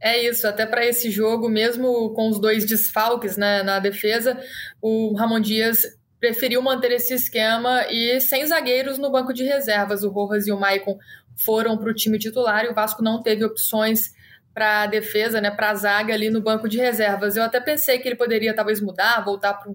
É 0.00 0.18
isso, 0.18 0.46
até 0.46 0.64
para 0.64 0.86
esse 0.86 1.10
jogo, 1.10 1.48
mesmo 1.48 2.10
com 2.14 2.28
os 2.30 2.40
dois 2.40 2.64
desfalques 2.64 3.36
né, 3.36 3.62
na 3.62 3.78
defesa, 3.78 4.38
o 4.80 5.14
Ramon 5.14 5.40
Dias 5.40 5.84
preferiu 6.18 6.62
manter 6.62 6.92
esse 6.92 7.12
esquema 7.14 7.86
e 7.90 8.20
sem 8.20 8.46
zagueiros 8.46 8.98
no 8.98 9.10
banco 9.10 9.32
de 9.32 9.44
reservas. 9.44 10.02
O 10.02 10.10
Rojas 10.10 10.46
e 10.46 10.52
o 10.52 10.58
Maicon 10.58 10.98
foram 11.36 11.76
para 11.76 11.90
o 11.90 11.94
time 11.94 12.18
titular 12.18 12.64
e 12.64 12.68
o 12.68 12.74
Vasco 12.74 13.02
não 13.02 13.22
teve 13.22 13.44
opções 13.44 14.14
para 14.52 14.82
a 14.82 14.86
defesa, 14.86 15.40
né, 15.40 15.50
para 15.50 15.70
a 15.70 15.74
zaga 15.74 16.12
ali 16.12 16.30
no 16.30 16.40
banco 16.40 16.68
de 16.68 16.78
reservas. 16.78 17.36
Eu 17.36 17.42
até 17.42 17.60
pensei 17.60 17.98
que 17.98 18.08
ele 18.08 18.16
poderia 18.16 18.54
talvez 18.54 18.80
mudar, 18.80 19.24
voltar 19.24 19.54
para 19.54 19.70
um 19.70 19.74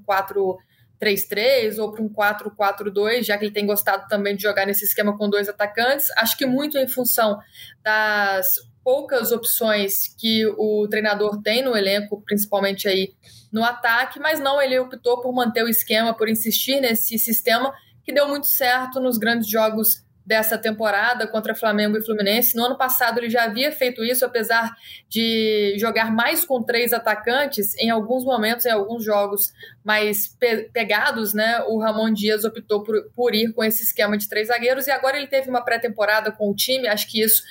4-3-3 1.01 1.77
ou 1.79 1.91
para 1.91 2.03
um 2.03 2.09
4-4-2, 2.09 3.23
já 3.23 3.37
que 3.37 3.45
ele 3.45 3.53
tem 3.53 3.65
gostado 3.65 4.07
também 4.07 4.35
de 4.35 4.43
jogar 4.43 4.65
nesse 4.65 4.85
esquema 4.85 5.17
com 5.17 5.29
dois 5.29 5.49
atacantes. 5.49 6.09
Acho 6.17 6.37
que 6.37 6.45
muito 6.45 6.77
em 6.77 6.87
função 6.87 7.39
das 7.83 8.55
poucas 8.83 9.31
opções 9.31 10.15
que 10.15 10.45
o 10.45 10.87
treinador 10.87 11.41
tem 11.41 11.63
no 11.63 11.75
elenco, 11.75 12.21
principalmente 12.23 12.87
aí 12.87 13.13
no 13.51 13.63
ataque, 13.63 14.19
mas 14.19 14.39
não, 14.39 14.61
ele 14.61 14.77
optou 14.77 15.21
por 15.21 15.33
manter 15.33 15.63
o 15.63 15.69
esquema, 15.69 16.13
por 16.13 16.29
insistir 16.29 16.79
nesse 16.79 17.17
sistema 17.17 17.73
que 18.03 18.13
deu 18.13 18.27
muito 18.27 18.45
certo 18.45 18.99
nos 18.99 19.17
grandes 19.17 19.49
jogos 19.49 20.04
dessa 20.25 20.57
temporada 20.57 21.27
contra 21.27 21.53
Flamengo 21.53 21.97
e 21.97 22.03
Fluminense. 22.03 22.55
No 22.55 22.65
ano 22.65 22.77
passado 22.77 23.19
ele 23.19 23.29
já 23.29 23.43
havia 23.43 23.71
feito 23.71 24.03
isso, 24.03 24.25
apesar 24.25 24.75
de 25.07 25.75
jogar 25.77 26.11
mais 26.11 26.43
com 26.43 26.63
três 26.63 26.91
atacantes, 26.91 27.77
em 27.77 27.91
alguns 27.91 28.25
momentos, 28.25 28.65
em 28.65 28.71
alguns 28.71 29.03
jogos 29.03 29.53
mais 29.83 30.27
pe 30.27 30.63
pegados, 30.73 31.33
né? 31.33 31.61
O 31.67 31.79
Ramon 31.79 32.11
Dias 32.11 32.43
optou 32.43 32.81
por, 32.81 32.95
por 33.15 33.35
ir 33.35 33.53
com 33.53 33.63
esse 33.63 33.83
esquema 33.83 34.17
de 34.17 34.27
três 34.27 34.47
zagueiros 34.47 34.87
e 34.87 34.91
agora 34.91 35.17
ele 35.17 35.27
teve 35.27 35.47
uma 35.49 35.63
pré-temporada 35.63 36.31
com 36.31 36.49
o 36.49 36.55
time. 36.55 36.87
Acho 36.87 37.09
que 37.09 37.21
isso 37.21 37.43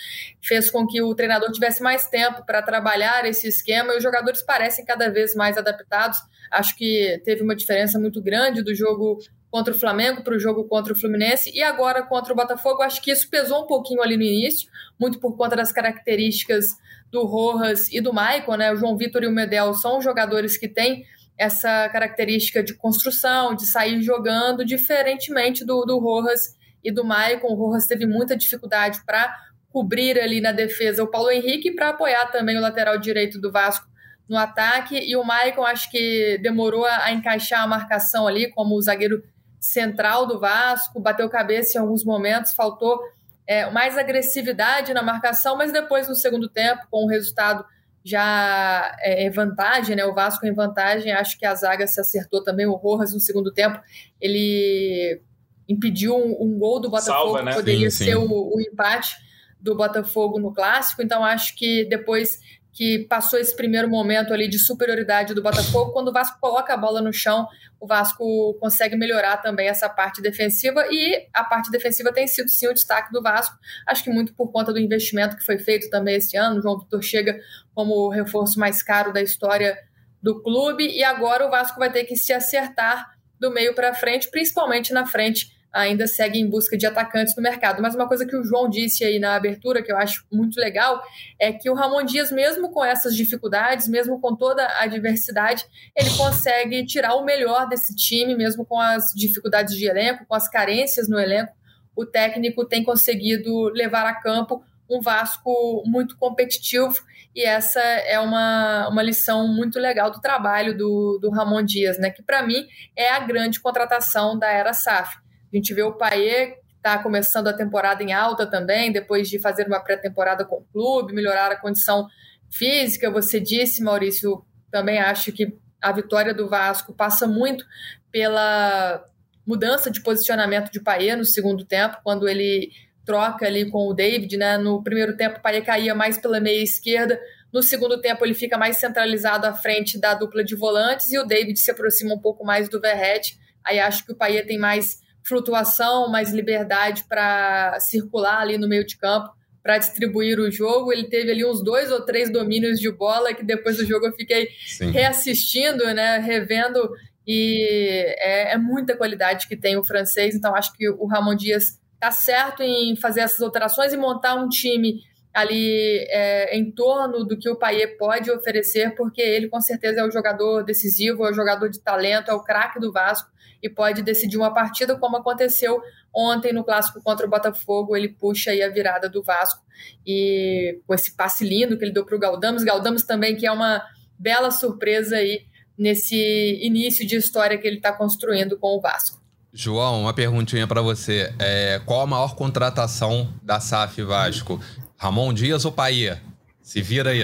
fez 0.43 0.69
com 0.69 0.85
que 0.87 1.01
o 1.01 1.15
treinador 1.15 1.53
tivesse 1.53 1.81
mais 1.81 2.09
tempo 2.09 2.45
para 2.45 2.61
trabalhar 2.61 3.25
esse 3.25 3.47
esquema 3.47 3.95
e 3.95 3.99
os 3.99 4.03
jogadores 4.03 4.43
parecem 4.43 4.85
cada 4.85 5.09
vez 5.09 5.35
mais 5.35 5.57
adaptados. 5.57 6.19
Acho 6.51 6.77
que 6.77 7.21
teve 7.25 7.43
uma 7.43 7.55
diferença 7.55 7.99
muito 7.99 8.21
grande 8.21 8.63
do 8.63 8.75
jogo 8.75 9.19
contra 9.55 9.73
o 9.73 9.79
Flamengo, 9.79 10.25
para 10.25 10.35
o 10.35 10.39
jogo 10.41 10.65
contra 10.65 10.93
o 10.93 10.97
Fluminense 10.97 11.49
e 11.55 11.63
agora 11.63 12.03
contra 12.03 12.33
o 12.33 12.37
Botafogo. 12.37 12.83
Acho 12.83 13.01
que 13.01 13.13
isso 13.13 13.31
pesou 13.31 13.63
um 13.63 13.67
pouquinho 13.69 14.03
ali 14.03 14.17
no 14.17 14.25
início, 14.25 14.69
muito 14.99 15.21
por 15.21 15.37
conta 15.37 15.55
das 15.55 15.71
características 15.71 16.67
do 17.09 17.25
Rojas 17.25 17.87
e 17.93 18.01
do 18.01 18.13
Maicon, 18.13 18.57
né? 18.57 18.73
O 18.73 18.77
João 18.77 18.97
Vitor 18.97 19.23
e 19.23 19.29
o 19.29 19.31
Medel 19.31 19.73
são 19.75 20.03
jogadores 20.03 20.59
que 20.59 20.67
têm 20.67 21.05
essa 21.39 21.89
característica 21.91 22.65
de 22.65 22.75
construção, 22.75 23.55
de 23.55 23.65
sair 23.65 24.03
jogando, 24.03 24.65
diferentemente 24.65 25.65
do, 25.65 25.85
do 25.85 26.01
Rojas 26.01 26.57
e 26.83 26.91
do 26.91 27.05
Maicon. 27.05 27.47
O 27.47 27.55
Rojas 27.55 27.87
teve 27.87 28.07
muita 28.07 28.37
dificuldade 28.37 29.05
para 29.07 29.33
cobrir 29.71 30.19
ali 30.19 30.41
na 30.41 30.51
defesa 30.51 31.05
o 31.05 31.07
Paulo 31.09 31.31
Henrique 31.31 31.71
para 31.71 31.91
apoiar 31.91 32.27
também 32.33 32.59
o 32.59 32.61
lateral 32.61 32.99
direito 32.99 33.41
do 33.41 33.53
Vasco 33.53 33.87
no 34.29 34.37
ataque. 34.37 34.99
E 34.99 35.15
o 35.15 35.23
Maicon 35.23 35.65
acho 35.65 35.89
que 35.93 36.41
demorou 36.43 36.85
a, 36.85 37.13
encaixar 37.13 37.63
a 37.63 37.69
marcação 37.69 38.27
ali 38.27 38.51
como 38.51 38.75
o 38.75 38.83
zagueiro 38.83 39.23
central 39.65 40.27
do 40.27 40.39
Vasco, 40.39 41.01
bateu 41.01 41.29
cabeça 41.31 41.79
em 41.79 41.81
alguns 41.81 42.05
momentos, 42.05 42.53
faltou 42.53 43.01
é, 43.47 43.71
mais 43.71 43.97
agressividade 43.97 44.93
na 44.93 45.03
marcação, 45.03 45.57
mas 45.57 45.73
depois 45.73 46.07
no 46.07 46.15
segundo 46.15 46.51
tempo, 46.51 46.83
com 46.91 47.05
o 47.05 47.09
resultado 47.09 47.65
já 48.05 48.95
é, 49.01 49.27
em 49.27 49.31
vantagem, 49.31 49.97
né? 49.97 50.05
O 50.05 50.15
Vasco 50.15 50.47
em 50.47 50.53
vantagem, 50.53 51.13
acho 51.13 51.39
que 51.39 51.47
a 51.47 51.55
zaga 51.55 51.87
se 51.87 51.99
acertou 51.99 52.45
também. 52.45 52.67
O 52.67 52.75
Rojas 52.75 53.15
no 53.15 53.21
segundo 53.21 53.51
tempo, 53.51 53.81
ele 54.21 55.23
impediu 55.67 56.15
um, 56.15 56.37
um 56.43 56.59
gol 56.59 56.79
do 56.79 56.91
Botafogo, 56.91 57.33
Salva, 57.33 57.43
né? 57.43 57.55
poderia 57.55 57.91
sim, 57.91 58.05
sim. 58.05 58.11
ser 58.11 58.17
o, 58.17 58.29
o 58.29 58.61
empate 58.61 59.17
do 59.59 59.75
Botafogo 59.75 60.39
no 60.39 60.53
clássico. 60.53 61.03
Então 61.03 61.25
acho 61.25 61.57
que 61.57 61.87
depois 61.87 62.39
que 62.75 63.07
passou 63.09 63.39
esse 63.39 63.55
primeiro 63.55 63.89
momento 63.89 64.35
ali 64.35 64.49
de 64.49 64.59
superioridade 64.59 65.33
do 65.33 65.41
Botafogo, 65.41 65.93
quando 65.93 66.09
o 66.09 66.13
Vasco 66.13 66.39
coloca 66.41 66.75
a 66.75 66.77
bola 66.77 67.01
no 67.01 67.13
chão, 67.13 67.47
o 67.79 67.87
Vasco 67.87 68.55
consegue 68.61 68.97
melhorar 68.97 69.37
também 69.37 69.69
essa 69.69 69.89
parte 69.89 70.21
defensiva 70.21 70.85
e 70.91 71.29
a 71.33 71.45
parte 71.45 71.71
defensiva 71.71 72.13
tem 72.13 72.27
sido 72.27 72.49
sim 72.49 72.67
o 72.67 72.75
destaque 72.75 73.13
do 73.13 73.23
Vasco, 73.23 73.57
acho 73.87 74.03
que 74.03 74.11
muito 74.11 74.35
por 74.35 74.51
conta 74.51 74.73
do 74.73 74.81
investimento 74.81 75.37
que 75.37 75.45
foi 75.45 75.57
feito 75.57 75.89
também 75.89 76.17
esse 76.17 76.37
ano, 76.37 76.59
o 76.59 76.63
João 76.63 76.81
Vitor 76.81 77.01
chega 77.01 77.39
como 77.73 77.95
o 77.95 78.11
reforço 78.11 78.59
mais 78.59 78.83
caro 78.83 79.13
da 79.13 79.23
história 79.23 79.79
do 80.21 80.43
clube 80.43 80.85
e 80.85 81.05
agora 81.05 81.47
o 81.47 81.51
Vasco 81.51 81.79
vai 81.79 81.93
ter 81.93 82.05
que 82.05 82.17
se 82.17 82.33
acertar 82.33 83.15
do 83.39 83.53
meio 83.53 83.73
para 83.75 83.95
frente, 83.95 84.31
principalmente 84.31 84.93
na 84.93 85.07
frente 85.07 85.54
ainda 85.75 86.07
segue 86.07 86.39
em 86.39 86.49
busca 86.49 86.79
de 86.79 86.87
atacantes 86.87 87.35
no 87.37 87.43
mercado. 87.43 87.83
Mas 87.83 87.95
uma 87.95 88.07
coisa 88.07 88.25
que 88.25 88.37
o 88.37 88.45
João 88.45 88.71
disse 88.71 89.05
aí 89.05 89.19
na 89.19 89.35
abertura, 89.35 89.83
que 89.83 89.91
eu 89.91 89.97
acho 89.97 90.25
muito 90.33 90.59
legal, 90.59 91.03
é 91.39 91.53
que 91.53 91.69
o 91.69 91.75
Ramon 91.75 92.05
Dias, 92.05 92.31
mesmo 92.31 92.71
com 92.71 92.85
essas 92.85 93.17
dificuldades, 93.17 93.89
mesmo 93.89 94.21
com 94.21 94.37
toda 94.37 94.67
a 94.79 94.87
diversidade, 94.87 95.67
ele 95.97 96.11
consegue 96.17 96.87
tirar 96.87 97.15
o 97.17 97.25
melhor 97.25 97.69
desse 97.69 97.95
time, 97.95 98.37
mesmo 98.37 98.65
com 98.65 98.79
as 98.79 99.13
dificuldades 99.15 99.77
de 99.77 99.87
elenco, 99.87 100.25
com 100.27 100.35
as 100.35 100.49
carências 100.49 101.09
no 101.09 101.19
elenco. 101.19 101.53
O 101.97 102.07
técnico 102.07 102.65
tem 102.65 102.85
conseguido 102.85 103.69
levar 103.71 104.07
a 104.07 104.15
campo 104.15 104.65
um 104.89 105.01
Vasco 105.01 105.83
muito 105.87 106.17
competitivo 106.19 106.95
e 107.35 107.43
essa 107.43 107.81
é 107.81 108.21
uma, 108.21 108.89
uma 108.89 109.03
lição 109.03 109.49
muito 109.49 109.79
legal 109.79 110.11
do 110.11 110.21
trabalho 110.21 110.77
do, 110.77 111.19
do 111.21 111.31
Ramon 111.31 111.63
Dias, 111.65 111.99
né? 111.99 112.11
Que 112.11 112.23
para 112.23 112.43
mim 112.43 112.67
é 112.95 113.11
a 113.11 113.19
grande 113.21 113.61
contratação 113.61 114.39
da 114.39 114.49
era 114.49 114.73
SAF 114.73 115.24
a 115.55 115.57
gente 115.57 115.73
vê 115.73 115.83
o 115.83 115.93
Paier 115.93 116.59
está 116.77 116.99
começando 116.99 117.49
a 117.49 117.53
temporada 117.53 118.03
em 118.03 118.13
alta 118.13 118.47
também, 118.47 118.93
depois 118.93 119.29
de 119.29 119.39
fazer 119.39 119.67
uma 119.67 119.81
pré-temporada 119.81 120.45
com 120.45 120.57
o 120.57 120.65
clube, 120.71 121.15
melhorar 121.15 121.51
a 121.51 121.57
condição 121.57 122.07
física. 122.51 123.11
Você 123.11 123.41
disse, 123.41 123.83
Maurício, 123.83 124.45
também 124.71 124.99
acho 124.99 125.33
que 125.33 125.57
a 125.81 125.93
vitória 125.93 126.35
do 126.35 126.47
Vasco 126.47 126.93
passa 126.93 127.27
muito 127.27 127.65
pela 128.13 129.03
mudança 129.47 129.91
de 129.91 130.03
posicionamento 130.03 130.71
de 130.71 130.81
Paier 130.81 131.17
no 131.17 131.25
segundo 131.25 131.65
tempo, 131.65 131.99
quando 132.05 132.29
ele 132.29 132.71
troca 133.05 133.47
ali 133.47 133.71
com 133.71 133.89
o 133.89 133.95
David, 133.95 134.37
né? 134.37 134.59
No 134.59 134.83
primeiro 134.83 135.17
tempo, 135.17 135.39
o 135.39 135.43
Paier 135.43 135.65
caía 135.65 135.95
mais 135.95 136.19
pela 136.19 136.39
meia 136.39 136.63
esquerda, 136.63 137.19
no 137.55 137.63
segundo 137.63 138.01
tempo, 138.01 138.25
ele 138.25 138.35
fica 138.35 138.59
mais 138.59 138.79
centralizado 138.79 139.47
à 139.47 139.55
frente 139.55 139.97
da 139.97 140.13
dupla 140.13 140.43
de 140.43 140.57
volantes 140.57 141.13
e 141.13 141.19
o 141.21 141.25
David 141.25 141.57
se 141.57 141.71
aproxima 141.71 142.13
um 142.13 142.19
pouco 142.19 142.45
mais 142.45 142.69
do 142.69 142.81
Verret. 142.81 143.39
Aí 143.65 143.79
acho 143.79 144.05
que 144.05 144.11
o 144.11 144.17
Paier 144.17 144.45
tem 144.45 144.59
mais 144.59 145.04
flutuação, 145.25 146.11
mais 146.11 146.31
liberdade 146.31 147.05
para 147.09 147.79
circular 147.81 148.41
ali 148.41 148.59
no 148.59 148.69
meio 148.69 148.87
de 148.87 148.97
campo, 148.97 149.31
para 149.63 149.79
distribuir 149.79 150.39
o 150.39 150.51
jogo. 150.51 150.93
Ele 150.93 151.05
teve 151.05 151.31
ali 151.31 151.45
uns 151.45 151.63
dois 151.63 151.91
ou 151.91 152.03
três 152.05 152.31
domínios 152.31 152.79
de 152.79 152.93
bola 152.93 153.33
que 153.33 153.43
depois 153.43 153.79
do 153.79 153.87
jogo 153.87 154.07
eu 154.07 154.13
fiquei 154.13 154.49
Sim. 154.67 154.91
reassistindo, 154.91 155.85
né, 155.95 156.19
revendo 156.19 156.91
e 157.27 158.05
é, 158.19 158.53
é, 158.53 158.59
muita 158.59 158.95
qualidade 158.95 159.49
que 159.49 159.57
tem 159.57 159.79
o 159.79 159.85
francês. 159.85 160.35
Então 160.35 160.55
acho 160.55 160.73
que 160.75 160.89
o 160.91 161.07
Ramon 161.07 161.35
Dias 161.35 161.81
está 161.95 162.11
certo 162.11 162.63
em 162.63 162.95
fazer 162.97 163.21
essas 163.21 163.41
alterações 163.41 163.95
e 163.95 163.97
montar 163.97 164.35
um 164.35 164.49
time 164.49 165.01
ali 165.33 166.07
é, 166.11 166.57
em 166.57 166.71
torno 166.71 167.25
do 167.25 167.37
que 167.37 167.49
o 167.49 167.57
Paier 167.57 167.97
pode 167.97 168.31
oferecer, 168.31 168.95
porque 168.95 169.23
ele 169.23 169.49
com 169.49 169.61
certeza 169.61 170.01
é 170.01 170.05
o 170.05 170.11
jogador 170.11 170.63
decisivo, 170.63 171.27
é 171.27 171.31
o 171.31 171.35
jogador 171.35 171.69
de 171.69 171.81
talento, 171.81 172.31
é 172.31 172.35
o 172.35 172.45
craque 172.45 172.79
do 172.79 172.93
Vasco 172.93 173.34
e 173.65 173.69
pode 173.71 174.03
decidir 174.03 174.37
uma 174.37 174.53
partida, 174.53 174.95
como 174.95 175.17
aconteceu 175.17 175.81
ontem 176.15 176.53
no 176.53 176.63
clássico 176.63 177.03
contra 177.03 177.27
o 177.27 177.31
Botafogo. 177.31 177.97
Ele 177.97 178.11
puxa 178.11 178.51
aí 178.51 178.63
a 178.63 178.69
virada 178.69 179.09
do 179.09 179.23
Vasco 179.23 179.65
e 180.07 180.79
com 180.87 180.93
esse 180.93 181.17
passe 181.17 181.49
lindo 181.49 181.79
que 181.79 181.85
ele 181.85 181.95
deu 181.95 182.05
para 182.05 182.15
o 182.15 182.19
Galdames. 182.19 182.63
Galdames 182.63 183.05
também, 183.05 183.35
que 183.35 183.47
é 183.47 183.51
uma 183.51 183.83
bela 184.19 184.51
surpresa 184.51 185.17
aí 185.17 185.47
nesse 185.79 186.15
início 186.63 187.07
de 187.07 187.17
história 187.17 187.57
que 187.57 187.67
ele 187.67 187.79
está 187.79 187.91
construindo 187.91 188.59
com 188.59 188.77
o 188.77 188.81
Vasco. 188.83 189.19
João, 189.51 190.03
uma 190.03 190.13
perguntinha 190.13 190.67
para 190.67 190.83
você. 190.83 191.33
É, 191.39 191.81
qual 191.87 192.03
a 192.03 192.07
maior 192.07 192.35
contratação 192.35 193.33
da 193.43 193.61
SAF 193.61 194.03
Vasco? 194.03 194.61
Ramon 194.99 195.33
Dias 195.33 195.65
ou 195.65 195.73
Paia? 195.73 196.21
Se 196.65 196.81
vira 196.81 197.11
aí. 197.11 197.21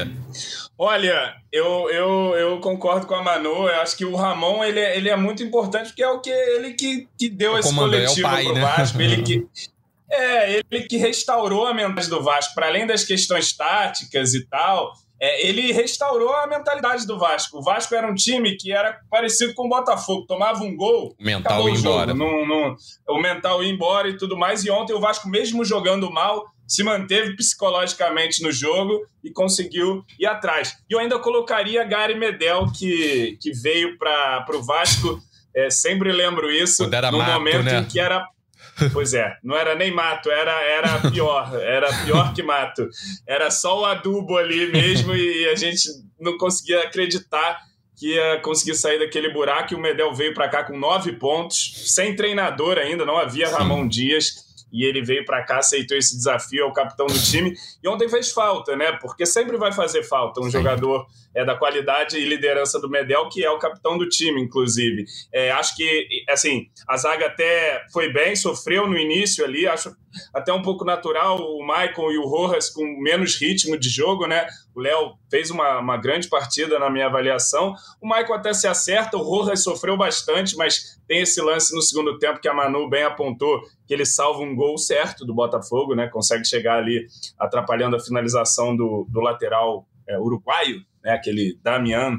Olha, 0.76 1.34
eu, 1.50 1.90
eu, 1.90 2.34
eu 2.36 2.60
concordo 2.60 3.06
com 3.06 3.14
a 3.14 3.22
Manu. 3.22 3.66
Eu 3.66 3.80
acho 3.80 3.96
que 3.96 4.04
o 4.04 4.14
Ramon 4.14 4.62
ele, 4.62 4.78
é, 4.78 4.96
ele 4.98 5.08
é 5.08 5.16
muito 5.16 5.42
importante 5.42 5.88
porque 5.88 6.02
é 6.02 6.08
o 6.08 6.20
que 6.20 6.28
ele 6.28 6.74
que, 6.74 7.08
que 7.18 7.30
deu 7.30 7.54
o 7.54 7.58
esse 7.58 7.74
coletivo 7.74 8.28
é 8.28 8.30
pai, 8.30 8.44
pro 8.44 8.54
né? 8.54 8.60
Vasco. 8.60 9.00
Ele 9.00 9.22
que, 9.22 9.46
é, 10.12 10.52
ele 10.52 10.82
que 10.82 10.98
restaurou 10.98 11.66
a 11.66 11.72
mentalidade 11.72 12.10
do 12.10 12.22
Vasco, 12.22 12.54
para 12.54 12.66
além 12.66 12.86
das 12.86 13.02
questões 13.02 13.50
táticas 13.56 14.34
e 14.34 14.46
tal. 14.46 14.92
É, 15.18 15.46
ele 15.46 15.70
restaurou 15.72 16.34
a 16.34 16.46
mentalidade 16.46 17.06
do 17.06 17.18
Vasco. 17.18 17.58
O 17.58 17.62
Vasco 17.62 17.94
era 17.94 18.10
um 18.10 18.14
time 18.14 18.56
que 18.56 18.72
era 18.72 19.00
parecido 19.10 19.54
com 19.54 19.66
o 19.66 19.68
Botafogo, 19.68 20.26
tomava 20.26 20.62
um 20.64 20.74
gol, 20.74 21.14
o 21.18 21.24
mental 21.24 21.68
ia 21.68 21.74
embora. 21.74 22.14
Não, 22.14 22.46
não, 22.46 22.74
o 23.06 23.20
mental 23.20 23.62
ia 23.62 23.70
embora 23.70 24.08
e 24.08 24.16
tudo 24.16 24.36
mais. 24.36 24.64
E 24.64 24.70
ontem 24.70 24.94
o 24.94 25.00
Vasco, 25.00 25.28
mesmo 25.28 25.62
jogando 25.62 26.10
mal, 26.10 26.46
se 26.70 26.84
manteve 26.84 27.34
psicologicamente 27.34 28.44
no 28.44 28.52
jogo 28.52 29.04
e 29.24 29.30
conseguiu 29.32 30.04
ir 30.16 30.26
atrás. 30.26 30.76
E 30.88 30.94
eu 30.94 31.00
ainda 31.00 31.18
colocaria 31.18 31.82
Gary 31.82 32.14
Medel, 32.14 32.70
que, 32.70 33.36
que 33.40 33.50
veio 33.50 33.98
para 33.98 34.46
o 34.54 34.62
Vasco, 34.62 35.20
é, 35.52 35.68
sempre 35.68 36.12
lembro 36.12 36.48
isso, 36.48 36.84
no 36.84 37.18
mato, 37.18 37.32
momento 37.32 37.64
né? 37.64 37.80
em 37.80 37.84
que 37.86 37.98
era 37.98 38.24
Pois 38.92 39.12
é, 39.14 39.36
não 39.42 39.56
era 39.56 39.74
nem 39.74 39.90
mato, 39.90 40.30
era, 40.30 40.52
era 40.62 41.10
pior, 41.10 41.52
era 41.60 41.88
pior 42.04 42.32
que 42.32 42.42
mato. 42.42 42.88
Era 43.26 43.50
só 43.50 43.80
o 43.80 43.84
adubo 43.84 44.38
ali 44.38 44.70
mesmo 44.70 45.12
e 45.12 45.48
a 45.48 45.56
gente 45.56 45.82
não 46.20 46.38
conseguia 46.38 46.84
acreditar 46.84 47.58
que 47.96 48.14
ia 48.14 48.40
conseguir 48.40 48.76
sair 48.76 49.00
daquele 49.00 49.30
buraco. 49.32 49.74
E 49.74 49.76
o 49.76 49.80
Medel 49.80 50.14
veio 50.14 50.32
para 50.32 50.48
cá 50.48 50.62
com 50.62 50.78
nove 50.78 51.12
pontos, 51.14 51.92
sem 51.92 52.14
treinador 52.14 52.78
ainda, 52.78 53.04
não 53.04 53.18
havia 53.18 53.50
Ramon 53.50 53.88
Dias 53.88 54.48
e 54.72 54.84
ele 54.84 55.02
veio 55.02 55.24
para 55.24 55.42
cá, 55.42 55.58
aceitou 55.58 55.96
esse 55.96 56.16
desafio, 56.16 56.62
é 56.62 56.64
o 56.64 56.72
capitão 56.72 57.06
do 57.06 57.18
time. 57.18 57.54
E 57.82 57.88
ontem 57.88 58.08
fez 58.08 58.30
falta, 58.32 58.76
né? 58.76 58.92
Porque 58.92 59.26
sempre 59.26 59.56
vai 59.56 59.72
fazer 59.72 60.02
falta 60.02 60.40
um 60.40 60.44
Sim. 60.44 60.50
jogador 60.50 61.06
é, 61.34 61.44
da 61.44 61.56
qualidade 61.56 62.16
e 62.16 62.24
liderança 62.24 62.80
do 62.80 62.88
Medel, 62.88 63.28
que 63.28 63.44
é 63.44 63.50
o 63.50 63.58
capitão 63.58 63.96
do 63.96 64.08
time, 64.08 64.40
inclusive. 64.40 65.04
É, 65.32 65.50
acho 65.50 65.76
que, 65.76 66.24
assim, 66.28 66.66
a 66.88 66.96
zaga 66.96 67.26
até 67.26 67.84
foi 67.92 68.12
bem, 68.12 68.34
sofreu 68.34 68.86
no 68.86 68.98
início 68.98 69.44
ali, 69.44 69.66
acho 69.66 69.94
até 70.34 70.52
um 70.52 70.62
pouco 70.62 70.84
natural 70.84 71.38
o 71.38 71.62
Michael 71.62 72.12
e 72.12 72.18
o 72.18 72.26
Rojas 72.26 72.68
com 72.68 72.84
menos 73.00 73.40
ritmo 73.40 73.78
de 73.78 73.88
jogo, 73.88 74.26
né? 74.26 74.46
O 74.74 74.80
Léo 74.80 75.14
fez 75.30 75.50
uma, 75.50 75.78
uma 75.78 75.96
grande 75.96 76.28
partida 76.28 76.78
na 76.78 76.90
minha 76.90 77.06
avaliação. 77.06 77.74
O 78.00 78.06
Michael 78.06 78.34
até 78.34 78.52
se 78.52 78.66
acerta, 78.66 79.16
o 79.16 79.22
Rojas 79.22 79.62
sofreu 79.62 79.96
bastante, 79.96 80.56
mas 80.56 80.98
tem 81.06 81.20
esse 81.20 81.40
lance 81.40 81.74
no 81.74 81.82
segundo 81.82 82.18
tempo 82.18 82.40
que 82.40 82.48
a 82.48 82.54
Manu 82.54 82.88
bem 82.88 83.04
apontou, 83.04 83.62
que 83.86 83.94
ele 83.94 84.04
salva 84.04 84.40
um 84.40 84.54
gol 84.54 84.76
certo 84.78 85.24
do 85.24 85.34
Botafogo, 85.34 85.94
né? 85.94 86.08
Consegue 86.08 86.44
chegar 86.44 86.78
ali 86.78 87.06
atrapalhando 87.38 87.96
a 87.96 88.00
finalização 88.00 88.76
do, 88.76 89.06
do 89.08 89.20
lateral 89.20 89.86
é, 90.08 90.18
uruguaio, 90.18 90.84
né? 91.02 91.12
Aquele 91.12 91.58
Damian 91.62 92.18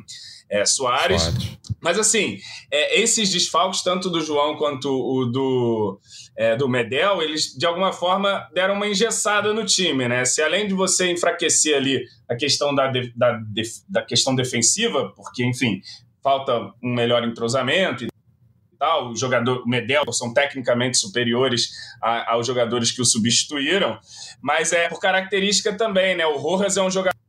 é, 0.49 0.65
Soares. 0.65 1.21
Soares. 1.21 1.59
Mas 1.81 1.97
assim, 1.97 2.37
é, 2.69 2.99
esses 3.01 3.31
desfalques, 3.31 3.81
tanto 3.81 4.09
do 4.09 4.21
João 4.21 4.57
quanto 4.57 4.89
o 4.89 5.25
do, 5.25 5.99
é, 6.37 6.55
do 6.55 6.67
Medel, 6.67 7.21
eles 7.21 7.55
de 7.57 7.65
alguma 7.65 7.91
forma 7.91 8.47
deram 8.53 8.75
uma 8.75 8.87
engessada 8.87 9.53
no 9.53 9.65
time, 9.65 10.07
né? 10.07 10.25
Se 10.25 10.41
além 10.41 10.67
de 10.67 10.73
você 10.73 11.11
enfraquecer 11.11 11.75
ali 11.75 12.03
a 12.29 12.35
questão 12.35 12.75
da, 12.75 12.87
de, 12.87 13.11
da, 13.15 13.31
de, 13.31 13.63
da 13.89 14.01
questão 14.03 14.35
defensiva, 14.35 15.11
porque, 15.15 15.43
enfim, 15.45 15.81
falta 16.21 16.71
um 16.83 16.93
melhor 16.93 17.23
entrosamento 17.23 18.03
e 18.03 18.09
tal. 18.77 19.11
O 19.11 19.15
jogador, 19.15 19.63
o 19.63 19.67
Medel, 19.67 20.03
são 20.11 20.33
tecnicamente 20.33 20.97
superiores 20.97 21.69
a, 22.01 22.33
aos 22.33 22.45
jogadores 22.45 22.91
que 22.91 23.01
o 23.01 23.05
substituíram, 23.05 23.97
mas 24.41 24.73
é 24.73 24.87
por 24.89 24.99
característica 24.99 25.73
também, 25.73 26.15
né? 26.15 26.25
O 26.25 26.37
Rojas 26.37 26.77
é 26.77 26.81
um 26.81 26.91
jogador 26.91 27.20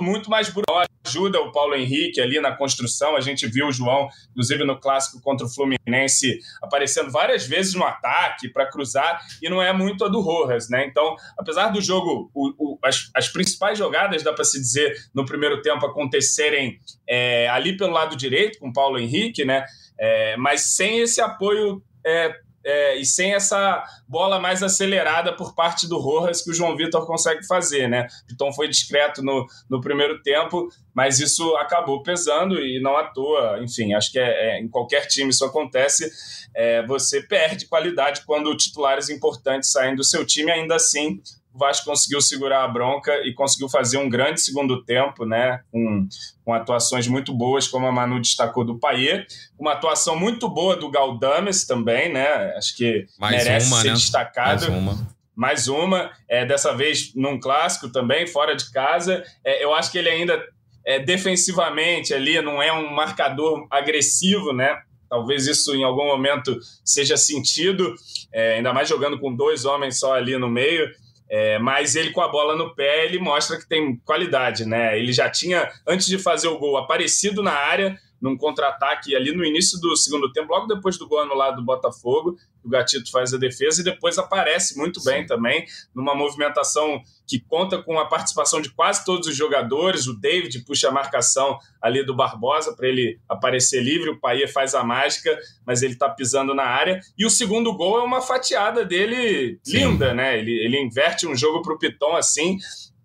muito 0.00 0.30
mais 0.30 0.48
brutal, 0.48 0.84
ajuda 1.04 1.40
o 1.40 1.50
Paulo 1.50 1.74
Henrique 1.74 2.20
ali 2.20 2.40
na 2.40 2.52
construção. 2.52 3.16
A 3.16 3.20
gente 3.20 3.46
viu 3.46 3.66
o 3.66 3.72
João, 3.72 4.08
inclusive 4.30 4.64
no 4.64 4.78
clássico 4.78 5.20
contra 5.20 5.46
o 5.46 5.50
Fluminense, 5.50 6.38
aparecendo 6.62 7.10
várias 7.10 7.46
vezes 7.46 7.74
no 7.74 7.84
ataque 7.84 8.48
para 8.48 8.70
cruzar, 8.70 9.20
e 9.42 9.48
não 9.48 9.60
é 9.60 9.72
muito 9.72 10.04
a 10.04 10.08
do 10.08 10.20
Rojas, 10.20 10.68
né? 10.68 10.86
Então, 10.86 11.16
apesar 11.38 11.68
do 11.68 11.80
jogo, 11.80 12.30
o, 12.34 12.52
o, 12.58 12.78
as, 12.84 13.10
as, 13.14 13.28
principais 13.28 13.78
jogadas, 13.78 14.22
dá 14.22 14.32
para 14.32 14.44
se 14.44 14.60
dizer, 14.60 14.94
no 15.14 15.24
primeiro 15.24 15.60
tempo 15.62 15.84
acontecerem 15.84 16.78
é, 17.08 17.48
ali 17.48 17.76
pelo 17.76 17.92
lado 17.92 18.16
direito, 18.16 18.58
com 18.58 18.68
o 18.68 18.72
Paulo 18.72 18.98
Henrique, 18.98 19.44
né? 19.44 19.64
É, 19.98 20.36
mas 20.36 20.74
sem 20.74 21.00
esse 21.00 21.20
apoio 21.20 21.82
é, 22.04 22.34
é, 22.64 22.96
e 22.96 23.04
sem 23.04 23.34
essa 23.34 23.84
bola 24.08 24.38
mais 24.38 24.62
acelerada 24.62 25.34
por 25.34 25.54
parte 25.54 25.88
do 25.88 25.98
Rojas 25.98 26.42
que 26.42 26.50
o 26.50 26.54
João 26.54 26.76
Vitor 26.76 27.06
consegue 27.06 27.46
fazer, 27.46 27.88
né? 27.88 28.06
Então 28.32 28.52
foi 28.52 28.68
discreto 28.68 29.22
no, 29.22 29.46
no 29.68 29.80
primeiro 29.80 30.22
tempo, 30.22 30.68
mas 30.94 31.18
isso 31.18 31.56
acabou 31.56 32.02
pesando 32.02 32.60
e 32.60 32.80
não 32.80 32.96
à 32.96 33.04
toa. 33.04 33.58
Enfim, 33.62 33.94
acho 33.94 34.12
que 34.12 34.18
é, 34.18 34.56
é 34.56 34.60
em 34.60 34.68
qualquer 34.68 35.06
time 35.06 35.30
isso 35.30 35.44
acontece. 35.44 36.10
É, 36.54 36.86
você 36.86 37.22
perde 37.22 37.66
qualidade 37.66 38.22
quando 38.26 38.56
titulares 38.56 39.08
importantes 39.08 39.72
saem 39.72 39.96
do 39.96 40.04
seu 40.04 40.24
time, 40.24 40.50
ainda 40.50 40.76
assim 40.76 41.20
o 41.54 41.58
Vasco 41.58 41.84
conseguiu 41.84 42.20
segurar 42.20 42.64
a 42.64 42.68
bronca 42.68 43.12
e 43.26 43.34
conseguiu 43.34 43.68
fazer 43.68 43.98
um 43.98 44.08
grande 44.08 44.40
segundo 44.40 44.82
tempo, 44.82 45.26
né? 45.26 45.60
Com, 45.70 46.08
com 46.44 46.54
atuações 46.54 47.06
muito 47.06 47.32
boas, 47.32 47.68
como 47.68 47.86
a 47.86 47.92
Manu 47.92 48.20
destacou 48.20 48.64
do 48.64 48.78
Paier. 48.78 49.26
Uma 49.58 49.72
atuação 49.72 50.18
muito 50.18 50.48
boa 50.48 50.76
do 50.76 50.90
Galdames 50.90 51.66
também, 51.66 52.10
né? 52.10 52.26
Acho 52.56 52.74
que 52.76 53.06
Mais 53.18 53.36
merece 53.36 53.66
uma, 53.66 53.80
ser 53.82 53.88
né? 53.88 53.94
destacado. 53.94 54.70
Mais 54.70 54.82
uma. 54.82 55.12
Mais 55.34 55.68
uma, 55.68 56.10
é, 56.28 56.44
dessa 56.44 56.74
vez 56.74 57.14
num 57.14 57.40
clássico 57.40 57.90
também, 57.90 58.26
fora 58.26 58.54
de 58.54 58.70
casa. 58.70 59.24
É, 59.44 59.64
eu 59.64 59.74
acho 59.74 59.90
que 59.90 59.98
ele 59.98 60.08
ainda 60.08 60.42
é, 60.84 60.98
defensivamente 60.98 62.12
ali 62.12 62.40
não 62.40 62.62
é 62.62 62.72
um 62.72 62.90
marcador 62.90 63.66
agressivo, 63.70 64.52
né? 64.52 64.74
Talvez 65.08 65.46
isso 65.46 65.74
em 65.74 65.84
algum 65.84 66.06
momento 66.06 66.58
seja 66.82 67.18
sentido, 67.18 67.94
é, 68.32 68.54
ainda 68.54 68.72
mais 68.72 68.88
jogando 68.88 69.18
com 69.18 69.34
dois 69.34 69.66
homens 69.66 69.98
só 69.98 70.14
ali 70.14 70.38
no 70.38 70.48
meio. 70.48 70.90
É, 71.34 71.58
mas 71.58 71.96
ele 71.96 72.10
com 72.10 72.20
a 72.20 72.28
bola 72.28 72.54
no 72.54 72.74
pé, 72.74 73.06
ele 73.06 73.18
mostra 73.18 73.58
que 73.58 73.66
tem 73.66 73.96
qualidade, 74.04 74.66
né? 74.66 74.98
Ele 74.98 75.14
já 75.14 75.30
tinha, 75.30 75.66
antes 75.88 76.06
de 76.06 76.18
fazer 76.18 76.48
o 76.48 76.58
gol, 76.58 76.76
aparecido 76.76 77.42
na 77.42 77.54
área, 77.54 77.98
num 78.22 78.36
contra-ataque 78.36 79.16
ali 79.16 79.34
no 79.34 79.44
início 79.44 79.80
do 79.80 79.96
segundo 79.96 80.32
tempo, 80.32 80.52
logo 80.52 80.68
depois 80.68 80.96
do 80.96 81.08
gol 81.08 81.18
anulado 81.18 81.56
do 81.56 81.64
Botafogo, 81.64 82.36
o 82.62 82.68
Gatito 82.68 83.10
faz 83.10 83.34
a 83.34 83.36
defesa 83.36 83.80
e 83.80 83.84
depois 83.84 84.16
aparece 84.16 84.78
muito 84.78 85.00
Sim. 85.00 85.10
bem 85.10 85.26
também, 85.26 85.66
numa 85.92 86.14
movimentação 86.14 87.02
que 87.26 87.40
conta 87.40 87.82
com 87.82 87.98
a 87.98 88.06
participação 88.06 88.60
de 88.60 88.70
quase 88.70 89.04
todos 89.04 89.26
os 89.26 89.36
jogadores. 89.36 90.06
O 90.06 90.14
David 90.14 90.64
puxa 90.64 90.88
a 90.88 90.92
marcação 90.92 91.58
ali 91.80 92.06
do 92.06 92.14
Barbosa 92.14 92.76
para 92.76 92.86
ele 92.86 93.18
aparecer 93.28 93.82
livre, 93.82 94.10
o 94.10 94.20
Paia 94.20 94.46
faz 94.46 94.74
a 94.74 94.84
mágica, 94.84 95.36
mas 95.66 95.82
ele 95.82 95.94
está 95.94 96.08
pisando 96.08 96.54
na 96.54 96.64
área. 96.64 97.00
E 97.18 97.26
o 97.26 97.30
segundo 97.30 97.74
gol 97.76 97.98
é 97.98 98.02
uma 98.02 98.22
fatiada 98.22 98.84
dele 98.84 99.58
Sim. 99.64 99.78
linda, 99.78 100.14
né? 100.14 100.38
Ele, 100.38 100.52
ele 100.64 100.78
inverte 100.78 101.26
um 101.26 101.34
jogo 101.34 101.62
para 101.62 101.74
o 101.74 101.78
Piton 101.78 102.14
assim, 102.14 102.58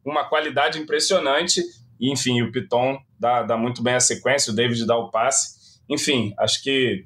uma 0.06 0.24
qualidade 0.24 0.80
impressionante. 0.80 1.64
E, 2.00 2.12
enfim, 2.12 2.42
o 2.42 2.52
Piton 2.52 2.98
dá, 3.20 3.44
dá 3.44 3.58
muito 3.58 3.82
bem 3.82 3.96
a 3.96 4.00
sequência, 4.00 4.52
o 4.52 4.56
David 4.56 4.86
dá 4.86 4.98
o 4.98 5.10
passe. 5.10 5.58
Enfim, 5.90 6.34
acho 6.38 6.62
que 6.62 7.06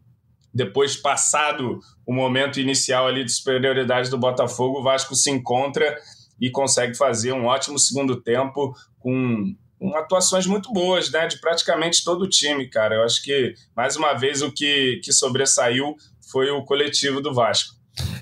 depois 0.54 0.96
passado 0.98 1.80
o 2.06 2.14
momento 2.14 2.60
inicial 2.60 3.08
ali 3.08 3.24
de 3.24 3.32
superioridade 3.32 4.10
do 4.10 4.18
Botafogo, 4.18 4.80
o 4.80 4.84
Vasco 4.84 5.16
se 5.16 5.30
encontra 5.30 5.96
e 6.40 6.50
consegue 6.50 6.96
fazer 6.96 7.32
um 7.32 7.46
ótimo 7.46 7.78
segundo 7.78 8.20
tempo 8.20 8.76
com, 9.00 9.56
com 9.80 9.96
atuações 9.96 10.46
muito 10.46 10.74
boas, 10.74 11.12
né, 11.12 11.28
de 11.28 11.40
praticamente 11.40 12.04
todo 12.04 12.24
o 12.24 12.30
time, 12.30 12.68
cara. 12.68 12.96
Eu 12.96 13.04
acho 13.04 13.22
que 13.22 13.54
mais 13.76 13.96
uma 13.96 14.14
vez 14.14 14.42
o 14.42 14.52
que, 14.52 15.00
que 15.04 15.14
sobressaiu 15.14 15.96
foi 16.32 16.50
o 16.50 16.66
coletivo 16.66 17.22
do 17.22 17.34
Vasco. 17.34 17.76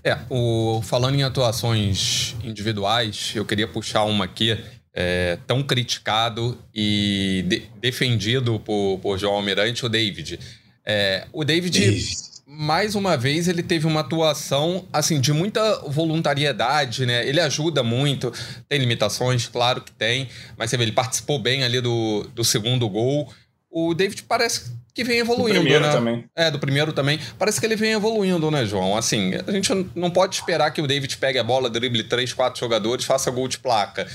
É, 0.03 0.17
o, 0.29 0.81
falando 0.83 1.15
em 1.15 1.23
atuações 1.23 2.35
individuais, 2.43 3.33
eu 3.35 3.45
queria 3.45 3.67
puxar 3.67 4.03
uma 4.03 4.25
aqui 4.25 4.57
é, 4.99 5.37
tão 5.47 5.63
criticado 5.63 6.57
e 6.75 7.45
de, 7.47 7.63
defendido 7.79 8.59
por, 8.59 8.99
por 9.01 9.17
João 9.17 9.35
Almirante, 9.35 9.85
o 9.85 9.89
David. 9.89 10.37
É, 10.85 11.25
o 11.31 11.45
David, 11.45 11.79
David, 11.79 12.17
mais 12.45 12.95
uma 12.95 13.15
vez, 13.15 13.47
ele 13.47 13.63
teve 13.63 13.87
uma 13.87 14.01
atuação 14.01 14.85
assim 14.91 15.21
de 15.21 15.31
muita 15.31 15.83
voluntariedade, 15.87 17.05
né? 17.05 17.25
Ele 17.25 17.39
ajuda 17.39 17.81
muito, 17.81 18.33
tem 18.67 18.77
limitações, 18.77 19.47
claro 19.47 19.79
que 19.79 19.91
tem, 19.93 20.27
mas 20.57 20.69
você 20.69 20.75
vê, 20.75 20.83
ele 20.83 20.91
participou 20.91 21.39
bem 21.39 21.63
ali 21.63 21.79
do, 21.79 22.29
do 22.35 22.43
segundo 22.43 22.89
gol. 22.89 23.31
O 23.71 23.93
David 23.93 24.23
parece 24.23 24.73
que 24.99 25.03
vem 25.05 25.19
evoluindo, 25.19 25.59
do 25.59 25.61
primeiro 25.61 25.85
né? 25.85 25.91
também. 25.93 26.25
É, 26.35 26.51
do 26.51 26.59
primeiro 26.59 26.91
também. 26.91 27.19
Parece 27.37 27.57
que 27.57 27.65
ele 27.65 27.77
vem 27.77 27.93
evoluindo, 27.93 28.51
né, 28.51 28.65
João? 28.65 28.97
Assim, 28.97 29.31
a 29.47 29.51
gente 29.51 29.71
não 29.95 30.11
pode 30.11 30.35
esperar 30.35 30.71
que 30.71 30.81
o 30.81 30.87
David 30.87 31.15
pegue 31.17 31.39
a 31.39 31.43
bola, 31.43 31.69
drible 31.69 32.03
três, 32.03 32.33
quatro 32.33 32.59
jogadores, 32.59 33.05
faça 33.05 33.31
gol 33.31 33.47
de 33.47 33.59
placa 33.59 34.07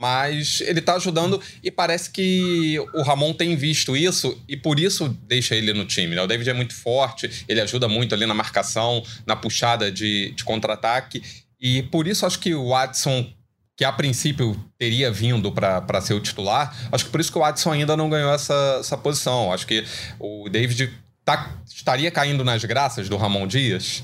mas 0.00 0.62
ele 0.62 0.80
tá 0.80 0.94
ajudando 0.94 1.38
e 1.62 1.70
parece 1.70 2.08
que 2.08 2.78
o 2.94 3.02
Ramon 3.02 3.34
tem 3.34 3.54
visto 3.54 3.94
isso 3.94 4.34
e 4.48 4.56
por 4.56 4.80
isso 4.80 5.14
deixa 5.28 5.54
ele 5.54 5.74
no 5.74 5.84
time. 5.84 6.16
Né? 6.16 6.22
O 6.22 6.26
David 6.26 6.48
é 6.48 6.54
muito 6.54 6.74
forte, 6.74 7.44
ele 7.46 7.60
ajuda 7.60 7.86
muito 7.86 8.14
ali 8.14 8.24
na 8.24 8.32
marcação, 8.32 9.04
na 9.26 9.36
puxada 9.36 9.92
de, 9.92 10.32
de 10.34 10.42
contra-ataque 10.42 11.22
e 11.60 11.82
por 11.82 12.08
isso 12.08 12.24
acho 12.24 12.38
que 12.38 12.54
o 12.54 12.70
Watson, 12.70 13.30
que 13.80 13.84
a 13.86 13.90
princípio 13.90 14.54
teria 14.76 15.10
vindo 15.10 15.50
para 15.50 16.02
ser 16.02 16.12
o 16.12 16.20
titular, 16.20 16.76
acho 16.92 17.06
que 17.06 17.10
por 17.10 17.18
isso 17.18 17.32
que 17.32 17.38
o 17.38 17.40
Watson 17.40 17.72
ainda 17.72 17.96
não 17.96 18.10
ganhou 18.10 18.30
essa, 18.30 18.76
essa 18.78 18.94
posição. 18.94 19.50
Acho 19.50 19.66
que 19.66 19.82
o 20.18 20.50
David 20.50 20.92
tá, 21.24 21.56
estaria 21.66 22.10
caindo 22.10 22.44
nas 22.44 22.62
graças 22.62 23.08
do 23.08 23.16
Ramon 23.16 23.46
Dias. 23.46 24.02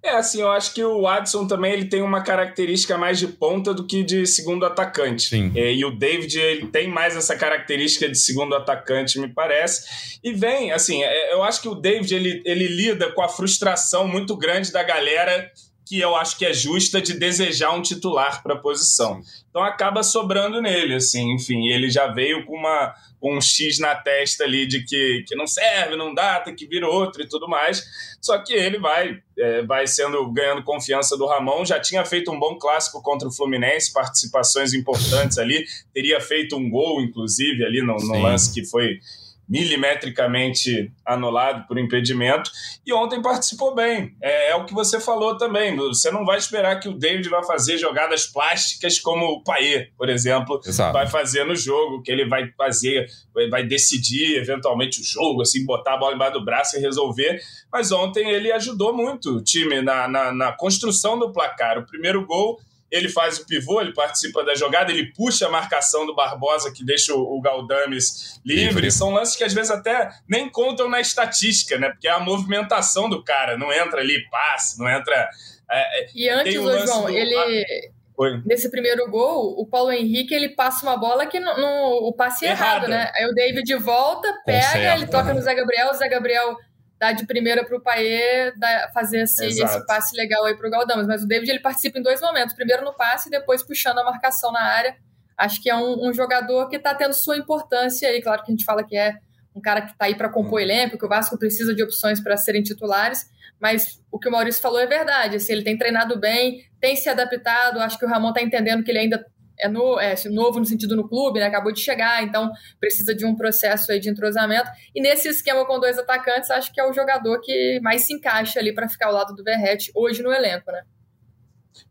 É, 0.00 0.10
assim, 0.10 0.40
eu 0.40 0.52
acho 0.52 0.72
que 0.72 0.84
o 0.84 1.08
Adson 1.08 1.48
também 1.48 1.72
ele 1.72 1.86
tem 1.86 2.00
uma 2.00 2.22
característica 2.22 2.96
mais 2.96 3.18
de 3.18 3.26
ponta 3.26 3.74
do 3.74 3.84
que 3.84 4.04
de 4.04 4.24
segundo 4.24 4.64
atacante. 4.64 5.24
Sim. 5.24 5.50
É, 5.56 5.74
e 5.74 5.84
o 5.84 5.90
David 5.90 6.38
ele 6.38 6.68
tem 6.68 6.86
mais 6.86 7.16
essa 7.16 7.34
característica 7.34 8.08
de 8.08 8.16
segundo 8.16 8.54
atacante, 8.54 9.18
me 9.18 9.26
parece. 9.26 10.20
E 10.22 10.32
vem, 10.32 10.70
assim, 10.70 11.02
é, 11.02 11.32
eu 11.32 11.42
acho 11.42 11.60
que 11.60 11.68
o 11.68 11.74
David 11.74 12.14
ele, 12.14 12.40
ele 12.44 12.68
lida 12.68 13.10
com 13.10 13.20
a 13.20 13.28
frustração 13.28 14.06
muito 14.06 14.36
grande 14.36 14.70
da 14.70 14.84
galera 14.84 15.50
que 15.86 15.98
eu 16.00 16.14
acho 16.16 16.38
que 16.38 16.46
é 16.46 16.52
justa 16.52 17.00
de 17.00 17.14
desejar 17.14 17.72
um 17.72 17.82
titular 17.82 18.42
para 18.42 18.54
a 18.54 18.58
posição. 18.58 19.20
Então 19.50 19.62
acaba 19.62 20.02
sobrando 20.02 20.60
nele, 20.62 20.94
assim, 20.94 21.34
enfim, 21.34 21.68
ele 21.68 21.90
já 21.90 22.06
veio 22.06 22.46
com 22.46 22.56
uma 22.56 22.94
um 23.22 23.40
X 23.40 23.78
na 23.78 23.94
testa 23.94 24.42
ali 24.42 24.66
de 24.66 24.84
que, 24.84 25.24
que 25.28 25.36
não 25.36 25.46
serve, 25.46 25.94
não 25.94 26.12
dá, 26.12 26.40
tem 26.40 26.56
que 26.56 26.66
vir 26.66 26.82
outro 26.82 27.22
e 27.22 27.28
tudo 27.28 27.48
mais. 27.48 27.84
Só 28.20 28.36
que 28.38 28.52
ele 28.52 28.78
vai 28.78 29.22
é, 29.38 29.62
vai 29.62 29.86
sendo 29.86 30.30
ganhando 30.32 30.64
confiança 30.64 31.16
do 31.16 31.26
Ramon. 31.26 31.64
Já 31.64 31.78
tinha 31.78 32.04
feito 32.04 32.32
um 32.32 32.38
bom 32.38 32.58
clássico 32.58 33.00
contra 33.00 33.28
o 33.28 33.32
Fluminense, 33.32 33.92
participações 33.92 34.74
importantes 34.74 35.38
ali. 35.38 35.64
Teria 35.94 36.20
feito 36.20 36.56
um 36.56 36.68
gol, 36.68 37.00
inclusive, 37.00 37.64
ali 37.64 37.80
no, 37.80 37.96
no 37.96 38.20
lance 38.20 38.52
que 38.52 38.64
foi 38.64 38.98
milimetricamente 39.48 40.90
anulado 41.04 41.66
por 41.66 41.78
impedimento. 41.78 42.50
E 42.86 42.92
ontem 42.92 43.20
participou 43.20 43.74
bem. 43.74 44.16
É, 44.22 44.50
é, 44.50 44.56
o 44.56 44.64
que 44.64 44.72
você 44.72 45.00
falou 45.00 45.36
também. 45.36 45.76
Você 45.76 46.10
não 46.10 46.24
vai 46.24 46.38
esperar 46.38 46.80
que 46.80 46.88
o 46.88 46.96
David 46.96 47.28
vai 47.28 47.44
fazer 47.44 47.76
jogadas 47.76 48.26
plásticas 48.26 48.98
como 48.98 49.26
o 49.26 49.44
Paê, 49.44 49.88
por 49.96 50.08
exemplo, 50.08 50.60
Exato. 50.64 50.92
vai 50.92 51.06
fazer 51.06 51.44
no 51.44 51.54
jogo, 51.54 52.02
que 52.02 52.10
ele 52.10 52.26
vai 52.26 52.50
fazer, 52.56 53.06
vai 53.50 53.64
decidir 53.64 54.36
eventualmente 54.36 55.00
o 55.00 55.04
jogo, 55.04 55.42
assim, 55.42 55.64
botar 55.64 55.94
a 55.94 55.98
bola 55.98 56.14
embaixo 56.14 56.38
do 56.38 56.44
braço 56.44 56.76
e 56.76 56.80
resolver. 56.80 57.40
Mas 57.70 57.92
ontem 57.92 58.30
ele 58.30 58.50
ajudou 58.52 58.96
muito 58.96 59.36
o 59.36 59.42
time 59.42 59.82
na, 59.82 60.08
na, 60.08 60.32
na 60.32 60.52
construção 60.52 61.18
do 61.18 61.32
placar. 61.32 61.78
O 61.78 61.86
primeiro 61.86 62.24
gol 62.26 62.58
ele 62.92 63.08
faz 63.08 63.38
o 63.38 63.46
pivô, 63.46 63.80
ele 63.80 63.94
participa 63.94 64.44
da 64.44 64.54
jogada, 64.54 64.92
ele 64.92 65.06
puxa 65.14 65.46
a 65.46 65.50
marcação 65.50 66.04
do 66.04 66.14
Barbosa, 66.14 66.70
que 66.70 66.84
deixa 66.84 67.14
o, 67.14 67.40
Galdames 67.40 68.38
livre. 68.44 68.66
livre. 68.66 68.92
São 68.92 69.10
lances 69.10 69.34
que 69.34 69.42
às 69.42 69.54
vezes 69.54 69.70
até 69.70 70.10
nem 70.28 70.48
contam 70.50 70.90
na 70.90 71.00
estatística, 71.00 71.78
né? 71.78 71.88
Porque 71.88 72.06
é 72.06 72.10
a 72.10 72.20
movimentação 72.20 73.08
do 73.08 73.24
cara, 73.24 73.56
não 73.56 73.72
entra 73.72 74.02
ali 74.02 74.22
passe, 74.30 74.78
não 74.78 74.86
entra. 74.88 75.30
É, 75.70 76.02
é 76.02 76.06
e 76.14 76.28
antes, 76.28 76.56
o 76.58 76.86
João, 76.86 77.04
do... 77.04 77.10
ele. 77.10 77.90
Oi. 78.14 78.42
Nesse 78.44 78.70
primeiro 78.70 79.10
gol, 79.10 79.58
o 79.58 79.66
Paulo 79.66 79.90
Henrique 79.90 80.34
ele 80.34 80.50
passa 80.50 80.84
uma 80.84 80.98
bola 80.98 81.24
que 81.24 81.40
no, 81.40 81.56
no 81.58 82.08
o 82.08 82.12
passe 82.12 82.44
errado, 82.44 82.84
errado, 82.84 82.88
né? 82.88 83.10
Aí 83.16 83.24
o 83.24 83.32
David 83.32 83.74
volta, 83.76 84.28
pega, 84.44 84.66
Conserta, 84.66 84.94
ele 84.94 85.06
toca 85.06 85.24
né? 85.28 85.32
no 85.32 85.40
Zé 85.40 85.54
Gabriel, 85.54 85.88
o 85.88 85.94
Zé 85.94 86.08
Gabriel 86.10 86.56
dar 87.02 87.12
de 87.12 87.26
primeira 87.26 87.64
para 87.64 87.76
o 87.76 87.80
Paê 87.80 88.52
fazer 88.94 89.22
esse, 89.22 89.44
esse, 89.44 89.86
passe 89.86 90.16
legal 90.16 90.44
aí 90.44 90.56
para 90.56 90.68
o 90.68 90.70
Galdames. 90.70 91.08
Mas 91.08 91.24
o 91.24 91.26
David 91.26 91.50
ele 91.50 91.58
participa 91.58 91.98
em 91.98 92.02
dois 92.02 92.20
momentos: 92.20 92.54
primeiro 92.54 92.84
no 92.84 92.94
passe 92.94 93.28
e 93.28 93.30
depois 93.30 93.60
puxando 93.60 93.98
a 93.98 94.04
marcação 94.04 94.52
na 94.52 94.62
área. 94.62 94.96
Acho 95.36 95.60
que 95.60 95.68
é 95.68 95.74
um, 95.74 96.08
um 96.08 96.12
jogador 96.12 96.68
que 96.68 96.76
está 96.76 96.94
tendo 96.94 97.12
sua 97.12 97.36
importância 97.36 98.08
aí. 98.08 98.22
Claro 98.22 98.44
que 98.44 98.52
a 98.52 98.54
gente 98.54 98.64
fala 98.64 98.84
que 98.84 98.96
é 98.96 99.16
um 99.52 99.60
cara 99.60 99.82
que 99.82 99.90
está 99.90 100.04
aí 100.04 100.14
para 100.14 100.28
compor 100.28 100.60
hum. 100.60 100.62
elenco, 100.62 100.96
que 100.96 101.04
o 101.04 101.08
Vasco 101.08 101.36
precisa 101.36 101.74
de 101.74 101.82
opções 101.82 102.20
para 102.20 102.36
serem 102.36 102.62
titulares, 102.62 103.28
mas 103.60 104.00
o 104.10 104.18
que 104.18 104.28
o 104.28 104.32
Maurício 104.32 104.62
falou 104.62 104.78
é 104.78 104.86
verdade. 104.86 105.36
Assim, 105.36 105.52
ele 105.52 105.64
tem 105.64 105.76
treinado 105.76 106.20
bem, 106.20 106.64
tem 106.80 106.94
se 106.94 107.08
adaptado. 107.08 107.80
Acho 107.80 107.98
que 107.98 108.04
o 108.04 108.08
Ramon 108.08 108.28
está 108.28 108.40
entendendo 108.40 108.84
que 108.84 108.92
ele 108.92 109.00
ainda 109.00 109.26
é, 109.62 109.68
no, 109.68 109.98
é, 110.00 110.14
novo 110.30 110.58
no 110.58 110.66
sentido 110.66 110.96
no 110.96 111.08
clube, 111.08 111.38
né? 111.38 111.46
acabou 111.46 111.72
de 111.72 111.80
chegar, 111.80 112.22
então 112.22 112.50
precisa 112.80 113.14
de 113.14 113.24
um 113.24 113.34
processo 113.34 113.92
aí 113.92 114.00
de 114.00 114.10
entrosamento. 114.10 114.68
E 114.94 115.00
nesse 115.00 115.28
esquema 115.28 115.64
com 115.64 115.78
dois 115.78 115.98
atacantes, 115.98 116.50
acho 116.50 116.72
que 116.72 116.80
é 116.80 116.84
o 116.84 116.92
jogador 116.92 117.40
que 117.40 117.80
mais 117.80 118.02
se 118.02 118.12
encaixa 118.12 118.58
ali 118.58 118.74
para 118.74 118.88
ficar 118.88 119.06
ao 119.06 119.12
lado 119.12 119.34
do 119.34 119.44
Verrete 119.44 119.92
hoje 119.94 120.22
no 120.22 120.32
elenco, 120.32 120.70
né? 120.70 120.82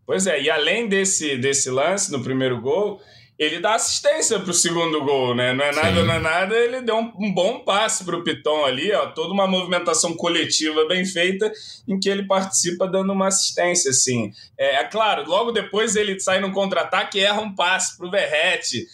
Pois 0.05 0.27
é, 0.27 0.41
e 0.41 0.49
além 0.49 0.89
desse, 0.89 1.37
desse 1.37 1.69
lance 1.69 2.11
no 2.11 2.21
primeiro 2.21 2.59
gol, 2.59 3.01
ele 3.41 3.59
dá 3.59 3.73
assistência 3.73 4.39
pro 4.39 4.53
segundo 4.53 5.03
gol, 5.03 5.33
né? 5.33 5.51
Não 5.51 5.65
é 5.65 5.71
nada, 5.73 5.99
Sim. 5.99 6.05
não 6.05 6.13
é 6.13 6.19
nada, 6.19 6.55
ele 6.55 6.79
deu 6.81 6.95
um, 6.95 7.11
um 7.17 7.33
bom 7.33 7.61
passe 7.61 8.05
pro 8.05 8.23
Piton 8.23 8.63
ali, 8.63 8.91
ó, 8.91 9.07
toda 9.07 9.33
uma 9.33 9.47
movimentação 9.47 10.13
coletiva 10.13 10.87
bem 10.87 11.03
feita 11.03 11.51
em 11.87 11.99
que 11.99 12.07
ele 12.07 12.27
participa 12.27 12.87
dando 12.87 13.11
uma 13.11 13.29
assistência, 13.29 13.89
assim. 13.89 14.31
É, 14.55 14.75
é 14.75 14.83
claro, 14.83 15.27
logo 15.27 15.51
depois 15.51 15.95
ele 15.95 16.19
sai 16.19 16.39
no 16.39 16.51
contra-ataque 16.51 17.17
e 17.17 17.21
erra 17.21 17.41
um 17.41 17.55
passe 17.55 17.97
pro 17.97 18.11
Verrete. 18.11 18.85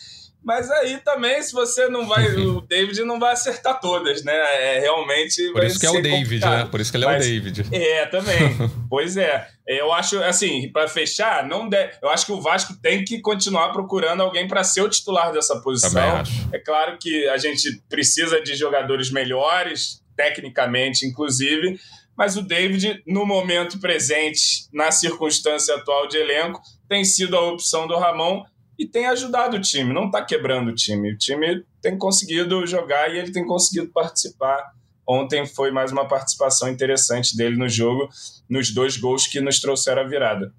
Mas 0.48 0.72
aí 0.72 0.98
também, 1.04 1.44
se 1.44 1.52
você 1.52 1.90
não 1.90 2.08
vai. 2.08 2.26
o 2.40 2.62
David 2.62 3.04
não 3.04 3.20
vai 3.20 3.34
acertar 3.34 3.82
todas, 3.82 4.24
né? 4.24 4.34
É, 4.34 4.80
realmente. 4.80 5.52
Por 5.52 5.62
isso 5.66 5.78
que 5.78 5.86
é 5.86 5.90
o 5.90 6.02
David, 6.02 6.22
complicado. 6.22 6.58
né? 6.64 6.66
Por 6.72 6.80
isso 6.80 6.90
que 6.90 6.96
ele 6.96 7.04
é 7.04 7.08
Mas, 7.08 7.26
o 7.26 7.30
David. 7.30 7.66
É, 7.70 8.06
também. 8.06 8.56
pois 8.90 9.18
é. 9.18 9.46
Eu 9.68 9.92
acho, 9.92 10.24
assim, 10.24 10.72
para 10.72 10.88
fechar, 10.88 11.46
não 11.46 11.68
de... 11.68 11.92
eu 12.02 12.08
acho 12.08 12.26
que 12.26 12.32
o 12.32 12.40
Vasco 12.40 12.74
tem 12.82 13.04
que 13.04 13.20
continuar 13.20 13.74
procurando 13.74 14.24
alguém 14.24 14.48
para 14.48 14.64
ser 14.64 14.80
o 14.80 14.88
titular 14.88 15.34
dessa 15.34 15.60
posição. 15.60 16.24
É 16.54 16.60
claro 16.60 16.98
que 16.98 17.28
a 17.28 17.38
gente 17.38 17.82
precisa 17.90 18.42
de 18.42 18.56
jogadores 18.56 19.12
melhores, 19.12 20.02
tecnicamente, 20.16 21.06
inclusive. 21.06 21.78
Mas 22.18 22.38
o 22.38 22.42
David, 22.42 23.04
no 23.06 23.26
momento 23.26 23.82
presente, 23.82 24.70
na 24.72 24.92
circunstância 24.92 25.76
atual 25.76 26.08
de 26.08 26.16
elenco, 26.16 26.62
tem 26.88 27.04
sido 27.04 27.36
a 27.36 27.42
opção 27.42 27.86
do 27.86 27.98
Ramon 27.98 28.46
e 28.78 28.86
tem 28.86 29.08
ajudado 29.08 29.58
o 29.58 29.62
time, 29.62 29.94
não 29.94 30.06
está 30.06 30.24
quebrando 30.24 30.70
o 30.70 30.76
time. 30.76 31.12
O 31.14 31.18
time 31.18 31.64
tem 31.82 31.98
conseguido 31.98 32.66
jogar 32.66 33.14
e 33.14 33.18
ele 33.18 33.32
tem 33.32 33.46
conseguido 33.46 33.92
participar. 33.92 34.72
Ontem 35.08 35.46
foi 35.46 35.72
mais 35.72 35.92
uma 35.92 36.08
participação 36.08 36.70
interessante 36.70 37.36
dele 37.36 37.56
no 37.56 37.68
jogo, 37.68 38.10
nos 38.50 38.72
dois 38.72 38.98
gols 38.98 39.26
que 39.26 39.40
nos 39.40 39.60
trouxeram 39.60 40.02
a 40.02 40.08
virada. 40.08 40.54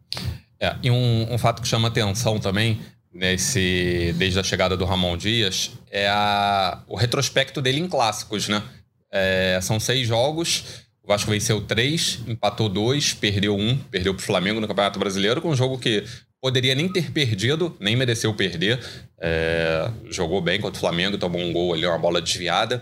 É, 0.59 0.75
e 0.83 0.91
um, 0.91 1.33
um 1.33 1.39
fato 1.39 1.63
que 1.63 1.69
chama 1.69 1.89
atenção 1.89 2.41
também, 2.41 2.81
nesse, 3.13 4.15
desde 4.17 4.41
a 4.41 4.43
chegada 4.43 4.77
do 4.77 4.85
Ramon 4.85 5.17
Dias, 5.17 5.71
é 5.91 6.09
a, 6.09 6.83
o 6.89 6.97
retrospecto 6.97 7.63
dele 7.63 7.81
em 7.81 7.89
clássicos, 7.89 8.49
né? 8.49 8.63
É, 9.11 9.59
são 9.63 9.79
seis 9.79 10.07
jogos, 10.07 10.85
o 11.03 11.09
Vasco 11.09 11.31
venceu 11.31 11.61
três, 11.61 12.21
empatou 12.27 12.69
dois, 12.69 13.15
perdeu 13.15 13.57
um, 13.57 13.77
perdeu 13.77 14.15
para 14.15 14.23
o 14.23 14.25
Flamengo 14.25 14.61
no 14.61 14.69
Campeonato 14.69 14.99
Brasileiro, 14.99 15.41
com 15.41 15.51
um 15.51 15.57
jogo 15.57 15.79
que 15.79 16.05
poderia 16.41 16.75
nem 16.75 16.89
ter 16.89 17.11
perdido, 17.11 17.77
nem 17.81 17.97
mereceu 17.97 18.33
perder. 18.35 18.79
É, 19.21 19.91
jogou 20.11 20.41
bem 20.41 20.61
contra 20.61 20.77
o 20.77 20.81
Flamengo, 20.81 21.19
tomou 21.19 21.41
um 21.41 21.53
gol 21.53 21.75
ali, 21.75 21.87
uma 21.87 21.99
bola 21.99 22.21
desviada. 22.21 22.81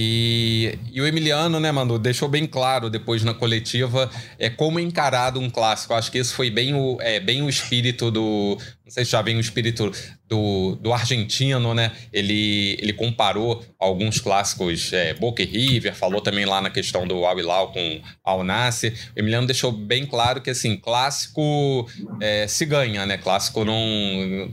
E, 0.00 0.78
e, 0.92 1.00
o 1.00 1.06
Emiliano, 1.06 1.58
né, 1.58 1.72
mano, 1.72 1.98
deixou 1.98 2.28
bem 2.28 2.46
claro 2.46 2.88
depois 2.88 3.24
na 3.24 3.34
coletiva 3.34 4.08
é 4.38 4.48
como 4.48 4.78
encarado 4.78 5.40
um 5.40 5.50
clássico. 5.50 5.94
Acho 5.94 6.12
que 6.12 6.18
isso 6.18 6.34
foi 6.34 6.50
bem 6.50 6.74
o, 6.74 6.98
é, 7.00 7.18
bem 7.18 7.42
o 7.42 7.48
espírito 7.48 8.10
do. 8.10 8.56
Não 8.84 8.92
sei 8.92 9.04
se 9.04 9.10
já 9.10 9.22
vem 9.22 9.36
o 9.36 9.40
espírito 9.40 9.90
do, 10.28 10.76
do 10.76 10.92
argentino, 10.92 11.74
né? 11.74 11.90
Ele, 12.12 12.76
ele 12.80 12.92
comparou 12.92 13.64
alguns 13.78 14.20
clássicos, 14.20 14.92
é, 14.92 15.14
Boca 15.14 15.42
e 15.42 15.46
River, 15.46 15.94
falou 15.94 16.20
também 16.20 16.44
lá 16.44 16.60
na 16.60 16.68
questão 16.68 17.06
do 17.06 17.24
Al 17.24 17.38
Hilal 17.38 17.72
com 17.72 18.02
Al 18.22 18.44
Nasser. 18.44 18.92
O 19.16 19.18
Emiliano 19.18 19.46
deixou 19.46 19.72
bem 19.72 20.04
claro 20.04 20.42
que, 20.42 20.50
assim, 20.50 20.76
clássico 20.76 21.88
é, 22.20 22.46
se 22.46 22.66
ganha, 22.66 23.06
né? 23.06 23.16
Clássico 23.16 23.64
não, 23.64 23.80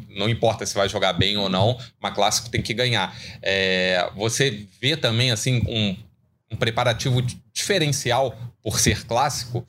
não 0.09 0.29
importa 0.29 0.65
se 0.65 0.73
vai 0.73 0.87
jogar 0.87 1.13
bem 1.13 1.35
ou 1.35 1.49
não, 1.49 1.77
mas 1.99 2.13
clássico 2.13 2.49
tem 2.49 2.61
que 2.61 2.73
ganhar. 2.73 3.13
É, 3.41 4.09
você 4.15 4.65
vê 4.81 4.95
também, 4.95 5.31
assim, 5.31 5.61
um, 5.67 5.97
um 6.53 6.55
preparativo 6.55 7.21
diferencial 7.53 8.33
por 8.63 8.79
ser 8.79 9.05
clássico? 9.05 9.67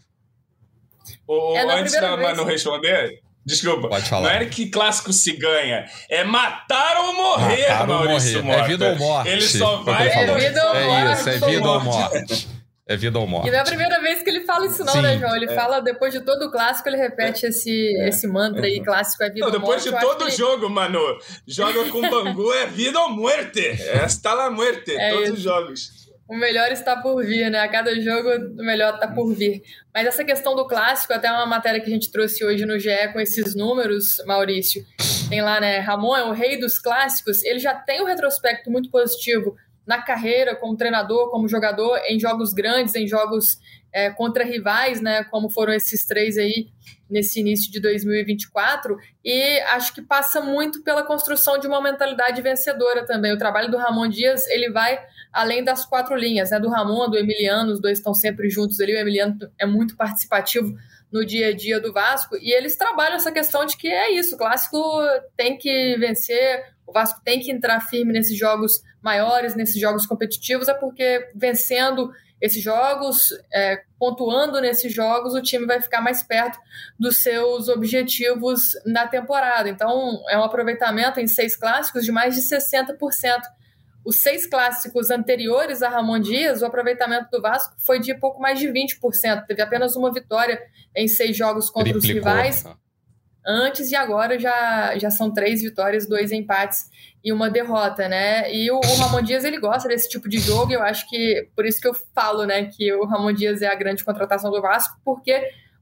O, 1.27 1.57
é 1.57 1.81
antes 1.81 1.93
da 1.95 2.17
Manu 2.17 2.45
responder, 2.45 3.21
Desculpa. 3.47 3.89
Pode 3.89 4.09
falar. 4.09 4.35
Não 4.35 4.41
é 4.41 4.45
que 4.47 4.69
clássico 4.69 5.13
se 5.13 5.33
ganha. 5.33 5.87
É 6.11 6.25
matar 6.25 6.97
ou 6.99 7.15
morrer, 7.15 7.69
matar 7.69 7.87
Maurício 7.87 8.43
morrer. 8.43 8.61
É 8.61 8.67
vida 8.67 8.91
ou 8.91 8.97
morte. 8.97 9.31
Ele 9.31 9.49
só 9.49 9.77
vai... 9.83 10.09
É 10.09 10.35
vida 10.35 10.67
ou 10.67 10.75
morte. 10.75 11.09
É 11.09 11.13
isso, 11.13 11.29
é 11.29 11.39
vida 11.39 11.71
ou 11.71 11.81
morte. 11.81 12.49
É 12.89 12.97
vida 12.97 13.19
ou 13.19 13.27
morte. 13.27 13.49
E 13.49 13.51
não 13.51 13.59
é 13.59 13.61
a 13.61 13.65
primeira 13.65 14.01
vez 14.01 14.23
que 14.23 14.31
ele 14.31 14.45
fala 14.45 14.67
isso, 14.67 14.85
não, 14.85 14.93
Sim, 14.93 15.03
né, 15.03 15.19
João? 15.19 15.35
Ele 15.35 15.47
é. 15.47 15.55
fala, 15.55 15.81
depois 15.81 16.13
de 16.13 16.21
todo 16.21 16.47
o 16.47 16.51
clássico, 16.51 16.89
ele 16.89 16.97
repete 16.97 17.47
é. 17.47 17.49
esse, 17.49 17.97
é. 17.99 18.09
esse 18.09 18.29
mantra 18.29 18.67
aí, 18.67 18.81
clássico 18.81 19.23
é 19.25 19.31
vida 19.31 19.47
não, 19.47 19.55
ou 19.55 19.61
morte. 19.61 19.85
Depois 19.85 20.03
de 20.03 20.09
todo 20.09 20.27
que... 20.27 20.37
jogo, 20.37 20.71
mano, 20.71 21.01
joga 21.47 21.85
com 21.89 22.01
Bangu 22.01 22.53
é 22.53 22.67
vida 22.67 23.01
ou 23.01 23.11
morte. 23.11 23.61
Esta 23.91 24.35
la 24.35 24.51
muerte, 24.51 24.93
é 24.93 25.11
todos 25.11 25.25
isso. 25.25 25.35
os 25.35 25.43
jogos 25.43 26.06
o 26.29 26.37
melhor 26.37 26.73
está 26.73 26.97
por 26.97 27.25
vir, 27.25 27.51
né? 27.51 27.61
A 27.61 27.69
cada 27.69 27.99
jogo 28.01 28.29
o 28.61 28.65
melhor 28.65 28.95
está 28.95 29.07
por 29.07 29.33
vir. 29.33 29.63
Mas 29.95 30.07
essa 30.07 30.25
questão 30.25 30.57
do 30.57 30.67
clássico, 30.67 31.13
até 31.13 31.31
uma 31.31 31.47
matéria 31.47 31.81
que 31.81 31.87
a 31.87 31.93
gente 31.93 32.11
trouxe 32.11 32.45
hoje 32.45 32.67
no 32.67 32.79
GE 32.79 33.13
com 33.13 33.21
esses 33.21 33.55
números, 33.55 34.23
Maurício. 34.27 34.85
Tem 35.29 35.41
lá, 35.41 35.61
né? 35.61 35.79
Ramon 35.79 36.17
é 36.17 36.25
o 36.25 36.33
rei 36.33 36.59
dos 36.59 36.79
clássicos. 36.79 37.45
Ele 37.45 37.59
já 37.59 37.75
tem 37.75 38.03
um 38.03 38.07
retrospecto 38.07 38.71
muito 38.71 38.91
positivo 38.91 39.57
na 39.87 40.03
carreira, 40.03 40.57
como 40.57 40.77
treinador, 40.77 41.31
como 41.31 41.49
jogador, 41.49 41.99
em 42.09 42.19
jogos 42.19 42.53
grandes, 42.53 42.97
em 42.97 43.07
jogos 43.07 43.61
é, 43.93 44.11
contra 44.11 44.45
rivais, 44.45 45.01
né? 45.01 45.23
Como 45.25 45.49
foram 45.49 45.73
esses 45.73 46.05
três 46.05 46.37
aí 46.37 46.69
nesse 47.09 47.39
início 47.39 47.71
de 47.71 47.81
2024. 47.81 48.97
E 49.25 49.61
acho 49.61 49.95
que 49.95 50.03
passa 50.03 50.41
muito 50.41 50.83
pela 50.83 51.05
construção 51.05 51.57
de 51.57 51.69
uma 51.69 51.81
mentalidade 51.81 52.43
vencedora 52.43 53.07
também. 53.07 53.33
O 53.33 53.39
trabalho 53.39 53.71
do 53.71 53.77
Ramon 53.77 54.09
Dias, 54.09 54.45
ele 54.49 54.71
vai 54.71 54.99
além 55.33 55.63
das 55.63 55.85
quatro 55.85 56.17
linhas, 56.17 56.51
né? 56.51 56.59
Do 56.59 56.69
Ramon, 56.69 57.09
do 57.11 57.19
Emiliano, 57.19 57.73
os 57.73 57.81
dois 57.81 57.99
estão 57.99 58.15
sempre 58.15 58.49
juntos 58.49 58.81
ali. 58.81 58.95
O 58.95 58.99
Emiliano 58.99 59.39
é 59.59 59.67
muito 59.67 59.97
participativo 59.97 60.75
no 61.13 61.25
dia 61.25 61.49
a 61.49 61.55
dia 61.55 61.81
do 61.81 61.93
Vasco 61.93 62.37
e 62.37 62.53
eles 62.53 62.77
trabalham 62.77 63.17
essa 63.17 63.31
questão 63.31 63.65
de 63.65 63.77
que 63.77 63.89
é 63.89 64.13
isso, 64.13 64.35
o 64.35 64.39
clássico 64.39 64.79
tem 65.37 65.57
que 65.57 65.97
vencer, 65.99 66.65
o 66.87 66.93
Vasco 66.93 67.21
tem 67.25 67.41
que 67.41 67.51
entrar 67.51 67.81
firme 67.81 68.13
nesses 68.13 68.37
jogos 68.37 68.83
maiores, 69.01 69.55
nesses 69.55 69.81
jogos 69.81 70.07
competitivos, 70.07 70.69
é 70.69 70.75
porque 70.75 71.31
vencendo 71.35 72.11
esses 72.41 72.63
jogos, 72.63 73.31
é, 73.53 73.83
pontuando 73.99 74.61
nesses 74.61 74.93
jogos, 74.93 75.35
o 75.35 75.41
time 75.41 75.65
vai 75.65 75.81
ficar 75.81 76.03
mais 76.03 76.23
perto 76.23 76.59
dos 76.99 77.23
seus 77.23 77.69
objetivos 77.69 78.73
na 78.85 79.07
temporada. 79.07 79.69
Então, 79.71 80.23
é 80.29 80.39
um 80.39 80.43
aproveitamento 80.43 81.19
em 81.19 81.27
seis 81.27 81.57
clássicos 81.57 82.05
de 82.05 82.13
mais 82.13 82.35
de 82.35 82.43
60% 82.43 82.99
os 84.07 84.23
seis 84.23 84.47
clássicos 84.47 85.11
anteriores 85.11 85.83
a 85.83 85.89
Ramon 85.89 86.21
Dias, 86.21 86.63
o 86.63 86.67
aproveitamento 86.67 87.29
do 87.29 87.43
Vasco 87.43 87.75
foi 87.85 87.99
de 87.99 88.15
pouco 88.15 88.41
mais 88.41 88.57
de 88.61 88.69
20%. 88.69 89.47
Teve 89.49 89.61
apenas 89.61 89.97
uma 89.97 90.13
vitória 90.13 90.63
em 90.95 91.09
seis 91.09 91.37
jogos 91.37 91.69
contra 91.69 91.93
Triplicou. 91.93 92.31
os 92.31 92.37
rivais. 92.37 92.65
Antes 93.45 93.91
e 93.91 93.97
agora 93.97 94.39
já, 94.39 94.97
já 94.97 95.11
são 95.11 95.33
três 95.33 95.61
vitórias, 95.61 96.09
dois 96.09 96.31
empates 96.31 96.89
e 97.23 97.33
uma 97.33 97.51
derrota, 97.51 98.09
né? 98.09 98.53
E 98.55 98.71
o, 98.71 98.77
o 98.77 98.95
Ramon 98.97 99.23
Dias 99.23 99.43
ele 99.43 99.59
gosta 99.59 99.89
desse 99.89 100.09
tipo 100.09 100.29
de 100.29 100.39
jogo. 100.39 100.73
Eu 100.73 100.83
acho 100.83 101.09
que 101.09 101.49
por 101.57 101.67
isso 101.67 101.81
que 101.81 101.89
eu 101.89 101.95
falo, 102.15 102.45
né, 102.45 102.67
que 102.67 102.93
o 102.93 103.05
Ramon 103.07 103.33
Dias 103.33 103.61
é 103.61 103.67
a 103.67 103.75
grande 103.75 104.05
contratação 104.05 104.53
do 104.53 104.63
Vasco, 104.63 104.97
porque 105.05 105.37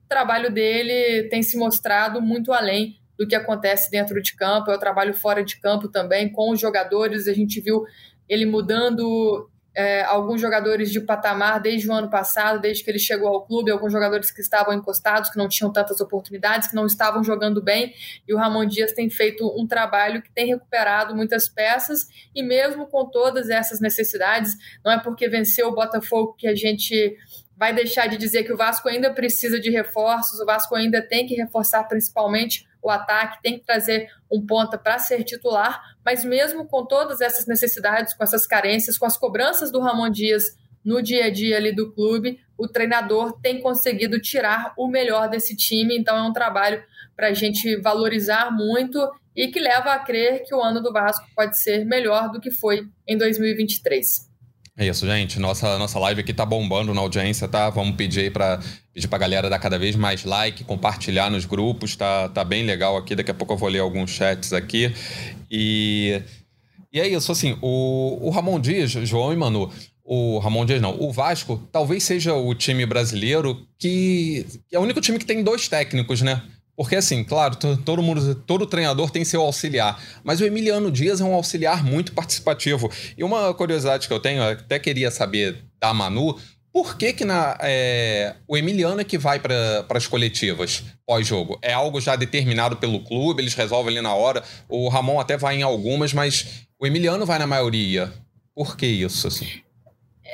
o 0.05 0.09
trabalho 0.09 0.51
dele 0.51 1.29
tem 1.29 1.43
se 1.43 1.59
mostrado 1.59 2.23
muito 2.23 2.55
além 2.55 2.99
do 3.19 3.27
que 3.27 3.35
acontece 3.35 3.91
dentro 3.91 4.21
de 4.21 4.35
campo, 4.35 4.71
é 4.71 4.75
o 4.75 4.81
trabalho 4.81 5.15
fora 5.15 5.45
de 5.45 5.61
campo 5.61 5.89
também, 5.89 6.31
com 6.31 6.51
os 6.51 6.61
jogadores. 6.61 7.29
A 7.29 7.33
gente 7.33 7.61
viu 7.61 7.85
ele 8.29 8.47
mudando 8.47 9.49
é, 9.75 10.03
alguns 10.05 10.41
jogadores 10.41 10.91
de 10.91 11.01
patamar 11.01 11.61
desde 11.61 11.89
o 11.89 11.93
ano 11.93 12.09
passado, 12.09 12.61
desde 12.61 12.85
que 12.85 12.91
ele 12.91 12.99
chegou 12.99 13.29
ao 13.29 13.45
clube, 13.45 13.71
alguns 13.71 13.93
jogadores 13.93 14.31
que 14.31 14.41
estavam 14.41 14.73
encostados, 14.73 15.31
que 15.31 15.37
não 15.37 15.49
tinham 15.49 15.73
tantas 15.73 16.01
oportunidades, 16.01 16.69
que 16.69 16.77
não 16.77 16.87
estavam 16.87 17.25
jogando 17.25 17.61
bem, 17.61 17.93
e 18.27 18.33
o 18.33 18.37
Ramon 18.37 18.67
Dias 18.67 18.93
tem 18.93 19.11
feito 19.11 19.47
um 19.61 19.67
trabalho 19.67 20.23
que 20.23 20.33
tem 20.33 20.47
recuperado 20.47 21.15
muitas 21.15 21.49
peças, 21.49 22.07
e 22.35 22.43
mesmo 22.43 22.87
com 22.87 23.05
todas 23.11 23.51
essas 23.51 23.81
necessidades, 23.81 24.57
não 24.85 24.93
é 24.93 25.01
porque 25.01 25.29
venceu 25.29 25.69
o 25.69 25.75
Botafogo 25.75 26.35
que 26.39 26.47
a 26.47 26.55
gente 26.55 27.17
vai 27.57 27.73
deixar 27.73 28.07
de 28.09 28.17
dizer 28.17 28.45
que 28.45 28.53
o 28.53 28.57
Vasco 28.57 28.89
ainda 28.89 29.13
precisa 29.13 29.61
de 29.61 29.71
reforços, 29.71 30.41
o 30.41 30.47
Vasco 30.47 30.75
ainda 30.75 31.03
tem 31.03 31.27
que 31.27 31.35
reforçar 31.35 31.85
principalmente 31.85 32.67
o 32.89 32.91
ataque, 32.91 33.43
tem 33.43 33.59
que 33.59 33.65
trazer 33.65 34.09
um 34.31 34.45
ponta 34.45 34.77
para 34.77 34.99
ser 34.99 35.25
titular, 35.25 35.83
mas 36.05 36.25
mesmo 36.25 36.67
com 36.67 36.85
todas 36.85 37.21
essas 37.21 37.47
necessidades, 37.47 38.15
com 38.15 38.23
essas 38.23 38.47
carências, 38.47 38.99
com 38.99 39.07
as 39.07 39.17
cobranças 39.17 39.73
do 39.73 39.81
Ramon 39.81 40.11
Dias 40.11 40.57
no 40.85 41.03
dia 41.03 41.27
a 41.27 41.31
dia 41.31 41.57
ali 41.57 41.75
do 41.75 41.93
clube, 41.93 42.39
o 42.59 42.69
treinador 42.69 43.41
tem 43.41 43.61
conseguido 43.61 44.21
tirar 44.21 44.75
o 44.77 44.87
melhor 44.87 45.29
desse 45.29 45.57
time, 45.57 45.97
então 45.97 46.17
é 46.17 46.23
um 46.23 46.33
trabalho 46.33 46.83
para 47.17 47.29
a 47.29 47.33
gente 47.33 47.77
valorizar 47.81 48.51
muito 48.51 48.99
e 49.35 49.49
que 49.49 49.59
leva 49.59 49.93
a 49.93 49.99
crer 49.99 50.45
que 50.45 50.55
o 50.55 50.63
ano 50.63 50.83
do 50.83 50.93
Vasco 50.93 51.27
pode 51.35 51.59
ser 51.59 51.85
melhor 51.85 52.31
do 52.31 52.41
que 52.41 52.51
foi 52.51 52.87
em 53.07 53.17
2023. 53.17 54.34
É 54.77 54.87
isso, 54.89 55.07
gente. 55.07 55.39
Nossa, 55.39 55.79
nossa 55.79 55.99
live 56.01 56.21
aqui 56.21 56.35
tá 56.35 56.45
bombando 56.45 56.93
na 56.93 57.01
audiência, 57.01 57.47
tá? 57.47 57.71
Vamos 57.71 57.95
pedir 57.95 58.21
aí 58.21 58.31
pra, 58.31 58.61
pedir 58.93 59.07
pra 59.07 59.19
galera 59.19 59.49
dar 59.49 59.61
cada 59.61 59.79
vez 59.79 59.95
mais 59.95 60.25
like, 60.25 60.65
compartilhar 60.65 61.31
nos 61.31 61.45
grupos, 61.45 61.95
tá, 61.95 62.29
tá 62.29 62.43
bem 62.43 62.65
legal 62.65 62.97
aqui. 62.97 63.15
Daqui 63.15 63.31
a 63.31 63.35
pouco 63.35 63.53
eu 63.53 63.57
vou 63.57 63.69
ler 63.69 63.79
alguns 63.79 64.11
chats 64.11 64.53
aqui. 64.53 64.93
E, 65.49 66.21
e 66.93 67.01
é 67.01 67.07
isso, 67.07 67.31
assim, 67.31 67.57
o, 67.63 68.19
o 68.21 68.31
Ramon 68.31 68.59
Dias, 68.59 68.91
João 68.91 69.33
e 69.33 69.37
Manu, 69.37 69.71
o 70.03 70.39
Ramon 70.39 70.67
Dias 70.67 70.83
não, 70.83 71.01
o 71.01 71.13
Vasco 71.13 71.57
talvez 71.71 72.03
seja 72.03 72.35
o 72.35 72.53
time 72.53 72.85
brasileiro 72.85 73.67
que, 73.79 74.45
que 74.69 74.75
é 74.75 74.79
o 74.79 74.83
único 74.83 75.01
time 75.01 75.19
que 75.19 75.25
tem 75.25 75.43
dois 75.45 75.69
técnicos, 75.69 76.21
né? 76.21 76.43
Porque, 76.77 76.97
assim, 76.97 77.23
claro, 77.23 77.57
todo 77.57 78.03
mundo, 78.03 78.35
todo 78.35 78.67
treinador 78.67 79.11
tem 79.11 79.25
seu 79.25 79.41
auxiliar, 79.43 80.03
mas 80.25 80.41
o 80.41 80.45
Emiliano 80.45 80.91
Dias 80.91 81.21
é 81.21 81.25
um 81.25 81.35
auxiliar 81.35 81.85
muito 81.85 82.13
participativo. 82.13 82.91
E 83.17 83.23
uma 83.23 83.55
curiosidade 83.55 84.09
que 84.09 84.13
eu 84.13 84.19
tenho, 84.19 84.43
eu 84.43 84.53
até 84.53 84.79
queria 84.79 85.11
saber 85.11 85.65
da 85.81 85.95
Manu, 85.95 86.37
por 86.75 86.97
que, 86.97 87.13
que 87.13 87.25
na, 87.25 87.57
é, 87.61 88.35
o 88.49 88.57
Emiliano 88.57 89.01
é 89.01 89.05
que 89.05 89.17
vai 89.17 89.39
para 89.39 89.87
as 89.91 90.09
coletivas 90.09 90.83
pós-jogo? 91.07 91.57
É 91.63 91.73
algo 91.73 92.01
já 92.01 92.17
determinado 92.17 92.77
pelo 92.77 93.05
clube, 93.05 93.41
eles 93.41 93.55
resolvem 93.55 93.93
ali 93.93 94.03
na 94.03 94.13
hora. 94.13 94.43
O 94.69 94.89
Ramon 94.89 95.21
até 95.21 95.37
vai 95.37 95.57
em 95.57 95.63
algumas, 95.63 96.13
mas 96.13 96.67
o 96.81 96.85
Emiliano 96.85 97.25
vai 97.25 97.39
na 97.39 97.47
maioria. 97.47 98.13
Por 98.53 98.77
que 98.77 98.87
isso? 98.87 99.29
Assim? 99.29 99.47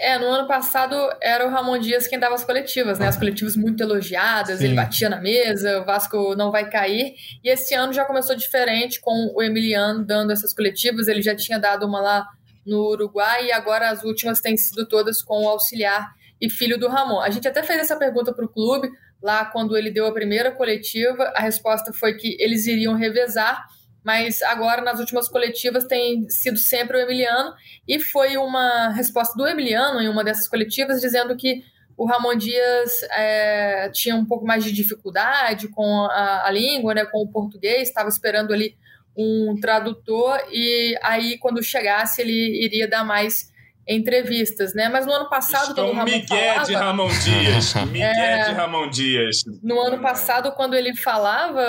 É, 0.03 0.19
no 0.19 0.25
ano 0.29 0.49
passado 0.49 0.97
era 1.21 1.47
o 1.47 1.51
Ramon 1.51 1.79
Dias 1.79 2.07
quem 2.07 2.19
dava 2.19 2.35
as 2.35 2.43
coletivas, 2.43 2.99
né? 2.99 3.07
As 3.07 3.19
coletivas 3.19 3.55
muito 3.55 3.83
elogiadas, 3.83 4.59
Sim. 4.59 4.65
ele 4.65 4.75
batia 4.75 5.11
na 5.11 5.21
mesa, 5.21 5.79
o 5.79 5.85
Vasco 5.85 6.35
não 6.35 6.51
vai 6.51 6.71
cair. 6.71 7.15
E 7.45 7.51
esse 7.51 7.75
ano 7.75 7.93
já 7.93 8.07
começou 8.07 8.35
diferente 8.35 8.99
com 8.99 9.31
o 9.37 9.43
Emiliano 9.43 10.03
dando 10.03 10.33
essas 10.33 10.55
coletivas. 10.55 11.07
Ele 11.07 11.21
já 11.21 11.37
tinha 11.37 11.59
dado 11.59 11.87
uma 11.87 12.01
lá 12.01 12.27
no 12.65 12.79
Uruguai 12.89 13.49
e 13.49 13.53
agora 13.53 13.91
as 13.91 14.03
últimas 14.03 14.41
têm 14.41 14.57
sido 14.57 14.89
todas 14.89 15.21
com 15.21 15.45
o 15.45 15.49
auxiliar 15.49 16.15
e 16.41 16.49
filho 16.49 16.79
do 16.79 16.89
Ramon. 16.89 17.21
A 17.21 17.29
gente 17.29 17.47
até 17.47 17.63
fez 17.63 17.81
essa 17.81 17.97
pergunta 17.97 18.33
para 18.33 18.47
o 18.47 18.49
clube 18.49 18.91
lá 19.23 19.45
quando 19.45 19.77
ele 19.77 19.91
deu 19.91 20.07
a 20.07 20.13
primeira 20.15 20.51
coletiva. 20.51 21.31
A 21.37 21.43
resposta 21.43 21.93
foi 21.93 22.15
que 22.15 22.39
eles 22.41 22.67
iriam 22.67 22.95
revezar 22.95 23.67
mas 24.05 24.41
agora 24.43 24.83
nas 24.83 24.99
últimas 24.99 25.29
coletivas 25.29 25.85
tem 25.85 26.29
sido 26.29 26.59
sempre 26.59 26.97
o 26.97 27.01
Emiliano. 27.01 27.53
E 27.87 28.01
foi 28.01 28.37
uma 28.37 28.91
resposta 28.91 29.35
do 29.37 29.47
Emiliano 29.47 30.01
em 30.01 30.09
uma 30.09 30.25
dessas 30.25 30.49
coletivas 30.49 31.01
dizendo 31.01 31.37
que 31.37 31.63
o 31.97 32.07
Ramon 32.07 32.35
Dias 32.35 33.03
é, 33.15 33.91
tinha 33.91 34.17
um 34.17 34.25
pouco 34.25 34.47
mais 34.47 34.65
de 34.65 34.73
dificuldade 34.73 35.69
com 35.69 36.07
a, 36.11 36.47
a 36.47 36.51
língua, 36.51 36.95
né, 36.95 37.05
com 37.05 37.19
o 37.19 37.31
português, 37.31 37.89
estava 37.89 38.09
esperando 38.09 38.55
ali 38.55 38.75
um 39.15 39.55
tradutor. 39.61 40.41
E 40.51 40.99
aí 41.03 41.37
quando 41.39 41.63
chegasse 41.63 42.23
ele 42.23 42.65
iria 42.65 42.89
dar 42.89 43.05
mais 43.05 43.50
entrevistas, 43.91 44.73
né? 44.73 44.89
Mas 44.89 45.05
no 45.05 45.13
ano 45.13 45.29
passado, 45.29 45.75
quando 45.75 45.89
o 45.89 45.93
Ramon 45.93 46.05
Miguel 46.05 46.27
falava... 46.29 46.65
de 46.65 46.75
Ramon 46.75 47.09
Dias. 47.09 47.75
Miguel 47.91 48.09
é, 48.09 48.45
de 48.45 48.53
Ramon 48.53 48.89
Dias. 48.89 49.37
No 49.63 49.81
ano 49.81 50.01
passado, 50.01 50.53
quando 50.53 50.75
ele 50.75 50.95
falava, 50.97 51.67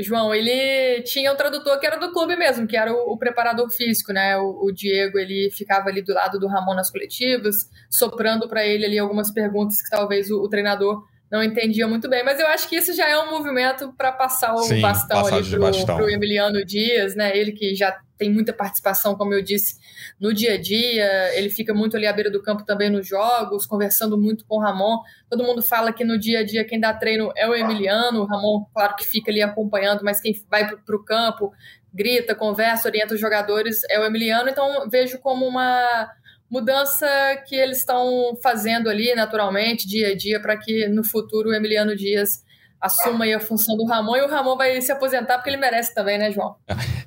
João, 0.00 0.34
ele 0.34 1.02
tinha 1.02 1.32
um 1.32 1.36
tradutor 1.36 1.80
que 1.80 1.86
era 1.86 1.96
do 1.96 2.12
clube 2.12 2.36
mesmo, 2.36 2.66
que 2.66 2.76
era 2.76 2.92
o, 2.92 3.12
o 3.12 3.18
preparador 3.18 3.70
físico, 3.70 4.12
né? 4.12 4.36
O, 4.36 4.66
o, 4.66 4.72
Diego, 4.72 5.18
ele 5.18 5.50
ficava 5.50 5.88
ali 5.88 6.02
do 6.02 6.12
lado 6.12 6.38
do 6.38 6.46
Ramon 6.46 6.74
nas 6.74 6.90
coletivas, 6.90 7.68
soprando 7.90 8.46
para 8.46 8.66
ele 8.66 8.84
ali 8.84 8.98
algumas 8.98 9.32
perguntas 9.32 9.80
que 9.80 9.88
talvez 9.88 10.30
o, 10.30 10.42
o 10.42 10.48
treinador 10.48 11.02
não 11.30 11.42
entendia 11.42 11.88
muito 11.88 12.08
bem, 12.08 12.24
mas 12.24 12.38
eu 12.38 12.46
acho 12.46 12.68
que 12.68 12.76
isso 12.76 12.92
já 12.94 13.08
é 13.08 13.18
um 13.18 13.30
movimento 13.30 13.92
para 13.96 14.12
passar 14.12 14.54
o 14.54 14.58
Sim, 14.58 14.80
bastão 14.80 15.26
ali 15.26 15.84
para 15.84 16.04
o 16.04 16.08
Emiliano 16.08 16.64
Dias, 16.64 17.14
né? 17.16 17.36
Ele 17.36 17.52
que 17.52 17.74
já 17.74 17.98
tem 18.16 18.30
muita 18.30 18.52
participação, 18.52 19.16
como 19.16 19.34
eu 19.34 19.42
disse, 19.42 19.76
no 20.20 20.32
dia 20.32 20.54
a 20.54 20.60
dia, 20.60 21.36
ele 21.36 21.50
fica 21.50 21.74
muito 21.74 21.96
ali 21.96 22.06
à 22.06 22.12
beira 22.12 22.30
do 22.30 22.42
campo 22.42 22.64
também 22.64 22.88
nos 22.88 23.06
jogos, 23.06 23.66
conversando 23.66 24.16
muito 24.16 24.44
com 24.46 24.56
o 24.56 24.60
Ramon. 24.60 24.98
Todo 25.28 25.42
mundo 25.42 25.62
fala 25.62 25.92
que 25.92 26.04
no 26.04 26.18
dia 26.18 26.40
a 26.40 26.44
dia 26.44 26.64
quem 26.64 26.78
dá 26.78 26.94
treino 26.94 27.32
é 27.36 27.48
o 27.48 27.54
Emiliano, 27.54 28.20
o 28.20 28.26
Ramon, 28.26 28.64
claro 28.72 28.94
que 28.94 29.04
fica 29.04 29.30
ali 29.30 29.42
acompanhando, 29.42 30.04
mas 30.04 30.20
quem 30.20 30.32
vai 30.48 30.68
para 30.68 30.96
o 30.96 31.04
campo, 31.04 31.52
grita, 31.92 32.34
conversa, 32.34 32.88
orienta 32.88 33.14
os 33.14 33.20
jogadores 33.20 33.82
é 33.90 33.98
o 33.98 34.04
Emiliano, 34.04 34.48
então 34.48 34.88
vejo 34.88 35.18
como 35.18 35.46
uma 35.46 36.08
mudança 36.54 37.06
que 37.48 37.56
eles 37.56 37.78
estão 37.78 38.38
fazendo 38.40 38.88
ali 38.88 39.12
naturalmente, 39.12 39.88
dia 39.88 40.12
a 40.12 40.16
dia, 40.16 40.40
para 40.40 40.56
que 40.56 40.86
no 40.86 41.04
futuro 41.04 41.50
o 41.50 41.54
Emiliano 41.54 41.96
Dias 41.96 42.44
assuma 42.80 43.24
aí 43.24 43.34
a 43.34 43.40
função 43.40 43.76
do 43.76 43.84
Ramon 43.84 44.16
e 44.16 44.22
o 44.22 44.28
Ramon 44.28 44.56
vai 44.56 44.80
se 44.80 44.92
aposentar 44.92 45.38
porque 45.38 45.50
ele 45.50 45.56
merece 45.56 45.92
também, 45.92 46.16
né, 46.16 46.30
João? 46.30 46.54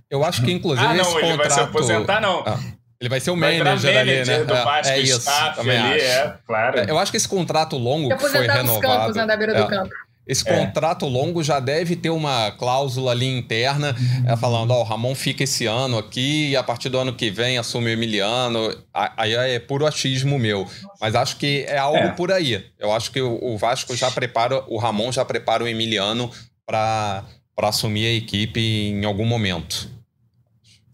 Eu 0.09 0.23
acho 0.25 0.43
que 0.43 0.51
inclusive 0.51 0.85
ah, 0.85 0.93
não, 0.93 1.01
esse 1.01 1.17
ele 1.17 1.21
contrato... 1.21 1.37
vai 1.37 1.49
se 1.49 1.59
aposentar 1.61 2.21
não. 2.21 2.43
Ah. 2.45 2.59
Ele 2.99 3.09
vai 3.09 3.19
ser 3.19 3.29
o 3.29 3.35
manager, 3.35 3.63
manager 3.63 3.97
ali, 3.97 4.25
né? 4.25 4.43
Do 4.43 4.53
Vasco, 4.55 4.93
é 4.93 4.99
isso, 4.99 5.31
também 5.55 5.77
ali, 5.77 6.01
acho. 6.01 6.05
é, 6.05 6.37
claro. 6.47 6.79
Eu 6.79 6.97
acho 6.97 7.11
que 7.11 7.17
esse 7.17 7.27
contrato 7.27 7.77
longo 7.77 8.09
que 8.09 8.17
foi 8.17 8.31
renovado... 8.31 8.81
campos, 8.81 9.15
né, 9.15 9.25
da 9.25 9.37
beira 9.37 9.53
é. 9.53 9.61
do 9.61 9.67
campo. 9.67 9.93
Esse 10.27 10.47
é. 10.47 10.57
contrato 10.57 11.05
longo 11.05 11.43
já 11.43 11.59
deve 11.59 11.95
ter 11.95 12.09
uma 12.09 12.51
cláusula 12.51 13.11
ali 13.11 13.25
interna, 13.25 13.95
é, 14.25 14.35
falando, 14.35 14.71
ó, 14.71 14.79
oh, 14.79 14.81
o 14.81 14.83
Ramon 14.83 15.15
fica 15.15 15.43
esse 15.43 15.65
ano 15.65 15.97
aqui 15.97 16.49
e 16.49 16.55
a 16.55 16.63
partir 16.63 16.89
do 16.89 16.97
ano 16.97 17.13
que 17.13 17.29
vem 17.29 17.57
assume 17.57 17.87
o 17.87 17.89
Emiliano. 17.89 18.75
Aí 18.93 19.33
é 19.33 19.59
puro 19.59 19.85
achismo 19.85 20.37
meu. 20.37 20.67
Mas 20.99 21.15
acho 21.15 21.37
que 21.37 21.65
é 21.67 21.77
algo 21.77 21.97
é. 21.97 22.11
por 22.11 22.31
aí. 22.31 22.65
Eu 22.77 22.91
acho 22.91 23.11
que 23.11 23.21
o 23.21 23.57
Vasco 23.57 23.95
já 23.95 24.11
prepara, 24.11 24.63
o 24.67 24.77
Ramon 24.77 25.11
já 25.11 25.23
prepara 25.23 25.63
o 25.63 25.67
Emiliano 25.67 26.29
para 26.65 27.23
assumir 27.63 28.05
a 28.07 28.13
equipe 28.13 28.59
em 28.59 29.05
algum 29.05 29.25
momento. 29.25 29.96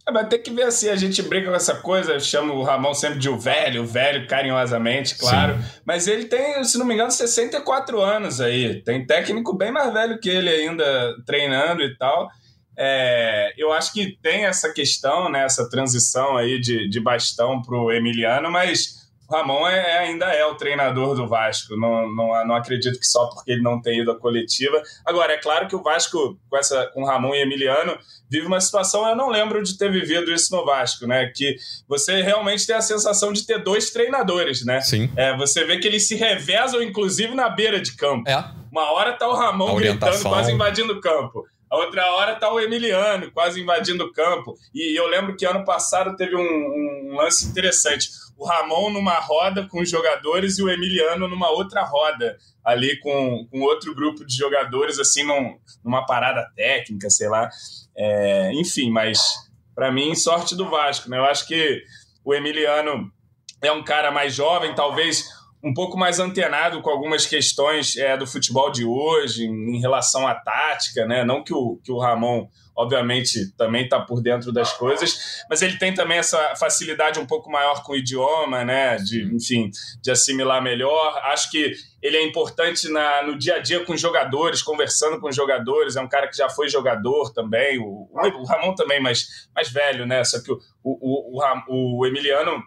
É, 0.07 0.11
mas 0.11 0.27
tem 0.27 0.41
que 0.41 0.51
ver 0.51 0.63
assim, 0.63 0.89
a 0.89 0.95
gente 0.95 1.21
brinca 1.21 1.49
com 1.49 1.55
essa 1.55 1.75
coisa, 1.75 2.19
chama 2.19 2.53
o 2.53 2.61
Ramon 2.61 2.93
sempre 2.93 3.19
de 3.19 3.29
o 3.29 3.37
velho, 3.37 3.83
o 3.83 3.85
velho 3.85 4.27
carinhosamente, 4.27 5.15
claro. 5.15 5.55
Sim. 5.55 5.69
Mas 5.85 6.07
ele 6.07 6.25
tem, 6.25 6.61
se 6.63 6.77
não 6.77 6.85
me 6.85 6.93
engano, 6.93 7.09
64 7.09 8.01
anos 8.01 8.41
aí. 8.41 8.81
Tem 8.83 9.05
técnico 9.05 9.55
bem 9.55 9.71
mais 9.71 9.93
velho 9.93 10.19
que 10.19 10.29
ele 10.29 10.49
ainda 10.49 11.15
treinando 11.25 11.81
e 11.81 11.97
tal. 11.97 12.27
É, 12.77 13.53
eu 13.57 13.71
acho 13.71 13.93
que 13.93 14.17
tem 14.21 14.45
essa 14.45 14.73
questão, 14.73 15.29
né, 15.29 15.45
essa 15.45 15.69
transição 15.69 16.35
aí 16.35 16.59
de, 16.59 16.89
de 16.89 16.99
bastão 16.99 17.61
pro 17.61 17.91
Emiliano, 17.91 18.51
mas 18.51 19.02
Ramon 19.33 19.67
é, 19.67 19.79
é, 19.79 19.97
ainda 19.99 20.25
é 20.27 20.45
o 20.45 20.55
treinador 20.55 21.15
do 21.15 21.27
Vasco. 21.27 21.75
Não, 21.75 22.07
não, 22.13 22.47
não 22.47 22.55
acredito 22.55 22.99
que 22.99 23.05
só 23.05 23.25
porque 23.27 23.51
ele 23.51 23.61
não 23.61 23.81
tem 23.81 24.01
ido 24.01 24.11
à 24.11 24.19
coletiva. 24.19 24.81
Agora, 25.03 25.33
é 25.33 25.37
claro 25.37 25.67
que 25.67 25.75
o 25.75 25.81
Vasco, 25.81 26.37
com, 26.49 26.57
essa, 26.57 26.85
com 26.93 27.03
Ramon 27.03 27.33
e 27.33 27.41
Emiliano, 27.41 27.97
vive 28.29 28.45
uma 28.45 28.61
situação, 28.61 29.07
eu 29.07 29.15
não 29.15 29.29
lembro 29.29 29.63
de 29.63 29.77
ter 29.77 29.91
vivido 29.91 30.31
isso 30.31 30.55
no 30.55 30.63
Vasco, 30.63 31.07
né? 31.07 31.31
Que 31.35 31.55
você 31.87 32.21
realmente 32.21 32.67
tem 32.67 32.75
a 32.75 32.81
sensação 32.81 33.33
de 33.33 33.45
ter 33.45 33.63
dois 33.63 33.89
treinadores, 33.89 34.63
né? 34.63 34.81
Sim. 34.81 35.11
É, 35.15 35.35
você 35.35 35.63
vê 35.65 35.79
que 35.79 35.87
eles 35.87 36.07
se 36.07 36.15
revezam, 36.15 36.81
inclusive, 36.81 37.33
na 37.33 37.49
beira 37.49 37.81
de 37.81 37.95
campo. 37.95 38.29
É. 38.29 38.43
Uma 38.71 38.91
hora 38.91 39.13
tá 39.13 39.27
o 39.27 39.33
Ramon 39.33 39.75
gritando, 39.75 40.21
quase 40.23 40.51
invadindo 40.51 40.93
o 40.93 41.01
campo. 41.01 41.43
A 41.69 41.77
outra 41.77 42.05
hora 42.13 42.35
tá 42.35 42.53
o 42.53 42.59
Emiliano, 42.59 43.31
quase 43.31 43.59
invadindo 43.59 44.03
o 44.03 44.13
campo. 44.13 44.55
E 44.75 44.95
eu 44.95 45.07
lembro 45.07 45.35
que 45.35 45.43
ano 45.43 45.65
passado 45.65 46.15
teve 46.15 46.35
um, 46.35 46.39
um 46.39 47.15
lance 47.15 47.47
interessante 47.47 48.09
o 48.43 48.45
Ramon 48.45 48.89
numa 48.89 49.19
roda 49.19 49.65
com 49.67 49.81
os 49.81 49.89
jogadores 49.89 50.59
e 50.59 50.63
o 50.63 50.69
Emiliano 50.69 51.29
numa 51.29 51.49
outra 51.49 51.83
roda, 51.83 52.37
ali 52.63 52.99
com, 52.99 53.47
com 53.49 53.61
outro 53.61 53.95
grupo 53.95 54.25
de 54.25 54.35
jogadores, 54.35 54.99
assim, 54.99 55.23
num, 55.23 55.57
numa 55.83 56.05
parada 56.05 56.45
técnica, 56.55 57.09
sei 57.09 57.29
lá. 57.29 57.49
É, 57.95 58.51
enfim, 58.53 58.91
mas 58.91 59.21
para 59.73 59.91
mim, 59.91 60.13
sorte 60.13 60.55
do 60.55 60.69
Vasco, 60.69 61.09
né? 61.09 61.17
Eu 61.17 61.23
acho 61.23 61.47
que 61.47 61.81
o 62.23 62.33
Emiliano 62.33 63.09
é 63.61 63.71
um 63.71 63.83
cara 63.83 64.11
mais 64.11 64.35
jovem, 64.35 64.75
talvez 64.75 65.25
um 65.63 65.73
pouco 65.73 65.97
mais 65.97 66.19
antenado 66.19 66.81
com 66.81 66.89
algumas 66.89 67.25
questões 67.25 67.95
é, 67.95 68.17
do 68.17 68.27
futebol 68.27 68.69
de 68.69 68.83
hoje, 68.83 69.45
em, 69.45 69.77
em 69.77 69.79
relação 69.79 70.27
à 70.27 70.35
tática, 70.35 71.05
né? 71.05 71.23
Não 71.23 71.41
que 71.41 71.53
o, 71.53 71.79
que 71.81 71.91
o 71.91 71.97
Ramon 71.97 72.47
obviamente 72.75 73.51
também 73.55 73.83
está 73.83 73.99
por 73.99 74.21
dentro 74.21 74.51
das 74.51 74.73
coisas, 74.73 75.43
mas 75.49 75.61
ele 75.61 75.77
tem 75.77 75.93
também 75.93 76.17
essa 76.17 76.55
facilidade 76.55 77.19
um 77.19 77.25
pouco 77.25 77.49
maior 77.51 77.83
com 77.83 77.93
o 77.93 77.95
idioma, 77.95 78.63
né? 78.63 78.97
De, 78.97 79.23
enfim, 79.33 79.69
de 80.01 80.11
assimilar 80.11 80.61
melhor. 80.61 81.17
Acho 81.25 81.51
que 81.51 81.73
ele 82.01 82.17
é 82.17 82.25
importante 82.25 82.89
na, 82.89 83.23
no 83.23 83.37
dia 83.37 83.55
a 83.55 83.59
dia 83.59 83.85
com 83.85 83.93
os 83.93 84.01
jogadores, 84.01 84.61
conversando 84.61 85.19
com 85.19 85.29
os 85.29 85.35
jogadores. 85.35 85.95
É 85.95 86.01
um 86.01 86.09
cara 86.09 86.27
que 86.27 86.35
já 86.35 86.49
foi 86.49 86.67
jogador 86.67 87.31
também. 87.33 87.79
O, 87.79 88.09
o 88.11 88.45
Ramon 88.45 88.75
também, 88.75 88.99
mas 88.99 89.47
mais 89.55 89.71
velho, 89.71 90.05
né? 90.05 90.23
Só 90.23 90.41
que 90.41 90.51
o, 90.51 90.59
o, 90.83 91.39
o, 91.67 91.99
o 91.99 92.05
Emiliano 92.05 92.63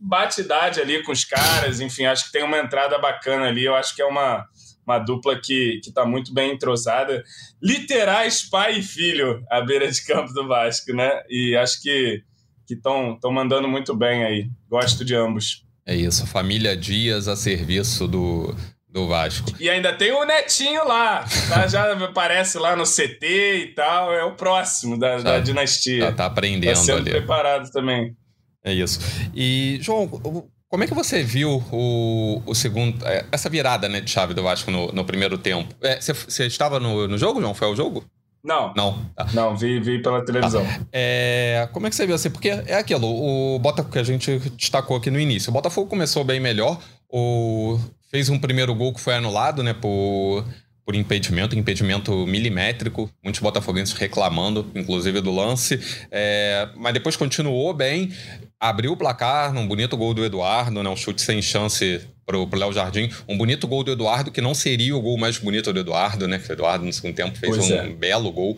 bate 0.00 0.40
idade 0.40 0.80
ali 0.80 1.02
com 1.02 1.12
os 1.12 1.24
caras. 1.24 1.80
Enfim, 1.80 2.06
acho 2.06 2.26
que 2.26 2.32
tem 2.32 2.42
uma 2.42 2.58
entrada 2.58 2.98
bacana 2.98 3.46
ali. 3.46 3.64
Eu 3.64 3.74
acho 3.74 3.94
que 3.94 4.00
é 4.00 4.06
uma 4.06 4.46
uma 4.90 4.98
dupla 4.98 5.40
que 5.40 5.80
está 5.82 6.04
muito 6.04 6.34
bem 6.34 6.52
entrosada. 6.52 7.22
Literais 7.62 8.42
pai 8.42 8.78
e 8.78 8.82
filho 8.82 9.42
à 9.50 9.60
beira 9.60 9.90
de 9.90 10.04
campo 10.04 10.32
do 10.32 10.46
Vasco, 10.46 10.92
né? 10.92 11.22
E 11.28 11.56
acho 11.56 11.80
que 11.80 12.22
estão 12.68 13.18
mandando 13.32 13.68
muito 13.68 13.94
bem 13.96 14.24
aí. 14.24 14.50
Gosto 14.68 15.04
de 15.04 15.14
ambos. 15.14 15.64
É 15.86 15.94
isso, 15.94 16.26
família 16.26 16.76
Dias 16.76 17.26
a 17.26 17.34
serviço 17.34 18.06
do, 18.06 18.54
do 18.88 19.08
Vasco. 19.08 19.52
E 19.58 19.68
ainda 19.68 19.92
tem 19.92 20.12
o 20.12 20.24
Netinho 20.24 20.86
lá, 20.86 21.24
tá? 21.48 21.66
já 21.66 21.92
aparece 22.04 22.58
lá 22.58 22.76
no 22.76 22.84
CT 22.84 23.26
e 23.26 23.66
tal, 23.74 24.12
é 24.12 24.24
o 24.24 24.34
próximo 24.34 24.98
da, 24.98 25.18
já, 25.18 25.24
da 25.24 25.40
dinastia. 25.40 26.00
Já 26.00 26.12
tá 26.12 26.26
aprendendo 26.26 26.74
tá 26.74 26.80
sendo 26.80 26.98
ali. 26.98 27.10
preparado 27.10 27.70
também. 27.72 28.14
É 28.62 28.72
isso. 28.72 29.00
E, 29.34 29.78
João, 29.80 30.06
como 30.70 30.84
é 30.84 30.86
que 30.86 30.94
você 30.94 31.22
viu 31.22 31.62
o, 31.72 32.40
o 32.46 32.54
segundo. 32.54 33.04
É, 33.04 33.26
essa 33.32 33.50
virada 33.50 33.88
né, 33.88 34.00
de 34.00 34.08
chave 34.08 34.32
do 34.32 34.42
Vasco 34.44 34.70
no, 34.70 34.92
no 34.92 35.04
primeiro 35.04 35.36
tempo? 35.36 35.74
É, 35.82 36.00
você, 36.00 36.14
você 36.14 36.46
estava 36.46 36.78
no, 36.78 37.08
no 37.08 37.18
jogo, 37.18 37.40
João? 37.40 37.52
Foi 37.52 37.66
ao 37.66 37.74
jogo? 37.74 38.04
Não. 38.42 38.72
Não. 38.74 39.04
Tá. 39.16 39.26
Não, 39.34 39.56
vi, 39.56 39.80
vi 39.80 40.00
pela 40.00 40.24
televisão. 40.24 40.64
Tá. 40.64 40.80
É, 40.92 41.68
como 41.72 41.88
é 41.88 41.90
que 41.90 41.96
você 41.96 42.06
viu 42.06 42.14
assim? 42.14 42.30
Porque 42.30 42.48
é 42.48 42.76
aquilo, 42.76 43.06
o 43.06 43.58
Botafogo 43.58 43.92
que 43.92 43.98
a 43.98 44.04
gente 44.04 44.38
destacou 44.56 44.96
aqui 44.96 45.10
no 45.10 45.18
início. 45.18 45.50
O 45.50 45.52
Botafogo 45.52 45.88
começou 45.88 46.22
bem 46.22 46.38
melhor, 46.38 46.80
o, 47.08 47.78
fez 48.08 48.28
um 48.28 48.38
primeiro 48.38 48.72
gol 48.72 48.94
que 48.94 49.00
foi 49.00 49.14
anulado, 49.14 49.64
né, 49.64 49.74
por, 49.74 50.44
por 50.86 50.94
impedimento, 50.94 51.58
impedimento 51.58 52.26
milimétrico. 52.26 53.10
Muitos 53.22 53.40
botafoguenses 53.40 53.94
reclamando, 53.94 54.70
inclusive, 54.74 55.20
do 55.20 55.32
lance. 55.32 55.80
É, 56.10 56.68
mas 56.76 56.94
depois 56.94 57.16
continuou 57.16 57.74
bem, 57.74 58.10
abriu 58.60 58.92
o 58.92 58.96
placar 58.96 59.52
num 59.54 59.66
bonito 59.66 59.96
gol 59.96 60.12
do 60.12 60.22
Eduardo, 60.22 60.82
né, 60.82 60.90
um 60.90 60.96
chute 60.96 61.22
sem 61.22 61.40
chance 61.40 62.06
pro, 62.26 62.46
pro 62.46 62.58
Léo 62.58 62.72
Jardim. 62.72 63.10
Um 63.26 63.36
bonito 63.36 63.66
gol 63.66 63.82
do 63.82 63.90
Eduardo, 63.90 64.30
que 64.30 64.40
não 64.40 64.54
seria 64.54 64.94
o 64.94 65.00
gol 65.00 65.18
mais 65.18 65.38
bonito 65.38 65.72
do 65.72 65.80
Eduardo, 65.80 66.28
né? 66.28 66.38
Que 66.38 66.50
o 66.50 66.52
Eduardo, 66.52 66.84
no 66.84 66.92
segundo 66.92 67.14
tempo, 67.14 67.36
fez 67.36 67.56
pois 67.56 67.70
um 67.70 67.74
é. 67.74 67.88
belo 67.88 68.30
gol. 68.30 68.56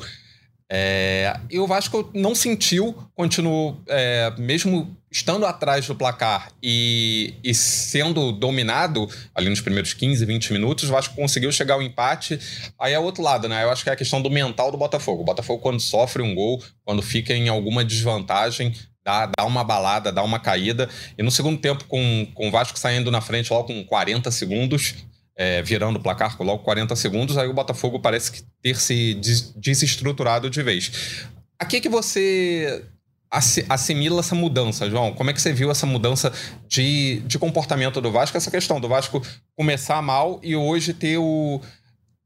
É, 0.75 1.39
e 1.51 1.59
o 1.59 1.67
Vasco 1.67 2.11
não 2.15 2.35
sentiu, 2.35 2.97
continuou, 3.15 3.79
é, 3.87 4.33
mesmo 4.39 4.97
estando 5.11 5.45
atrás 5.45 5.87
do 5.87 5.95
placar 5.95 6.51
e, 6.63 7.35
e, 7.45 7.53
sendo 7.53 8.33
dominado 8.33 9.07
ali 9.35 9.51
nos 9.51 9.61
primeiros 9.61 9.93
15, 9.93 10.25
20 10.25 10.51
minutos, 10.55 10.89
o 10.89 10.93
Vasco 10.93 11.15
conseguiu 11.15 11.53
chegar 11.53 11.75
ao 11.75 11.83
empate. 11.83 12.41
Aí 12.79 12.95
é 12.95 12.99
o 12.99 13.03
outro 13.03 13.23
lado, 13.23 13.51
né? 13.51 13.63
Eu 13.65 13.71
acho 13.71 13.85
que 13.85 13.91
é 13.91 13.93
a 13.93 13.97
questão 13.97 14.23
do 14.23 14.31
mental 14.31 14.73
do 14.73 14.79
Botafogo. 14.79 15.21
O 15.21 15.27
Botafogo, 15.27 15.61
quando 15.61 15.79
sofre 15.79 16.23
um 16.23 16.35
gol, 16.35 16.63
quando 16.87 17.03
fica 17.03 17.35
em 17.35 17.51
alguma 17.51 17.85
desvantagem, 17.85 18.75
dá, 19.05 19.27
dá 19.27 19.45
uma 19.45 19.65
balada, 19.65 20.13
dá 20.13 20.23
uma 20.23 20.39
caída. 20.39 20.89
E 21.17 21.23
no 21.23 21.31
segundo 21.31 21.61
tempo, 21.61 21.85
com, 21.85 22.27
com 22.35 22.49
o 22.49 22.51
Vasco 22.51 22.79
saindo 22.79 23.11
na 23.11 23.21
frente 23.21 23.53
logo 23.53 23.69
com 23.69 23.85
40 23.85 24.31
segundos, 24.31 24.95
é, 25.37 25.63
virando 25.63 25.99
o 25.99 26.03
placar 26.03 26.37
com 26.37 26.45
logo 26.45 26.63
40 26.63 26.95
segundos, 26.97 27.37
aí 27.37 27.49
o 27.49 27.55
Botafogo 27.55 28.01
parece 28.01 28.33
que 28.33 28.43
ter 28.63 28.77
se 28.77 29.15
des 29.15 29.53
desestruturado 29.57 30.49
de 30.51 30.63
vez. 30.63 31.27
A 31.59 31.65
que, 31.65 31.81
que 31.81 31.89
você 31.89 32.85
assimila 33.69 34.21
essa 34.21 34.35
mudança, 34.35 34.91
João? 34.91 35.15
Como 35.15 35.31
é 35.31 35.33
que 35.33 35.41
você 35.41 35.53
viu 35.53 35.71
essa 35.71 35.87
mudança 35.87 36.31
de, 36.69 37.21
de 37.21 37.39
comportamento 37.39 38.01
do 38.01 38.13
Vasco? 38.13 38.37
Essa 38.37 38.51
questão 38.51 38.79
do 38.79 38.89
Vasco 38.89 39.23
começar 39.57 40.03
mal 40.03 40.39
e 40.43 40.55
hoje 40.55 40.93
ter 40.93 41.17
o, 41.17 41.61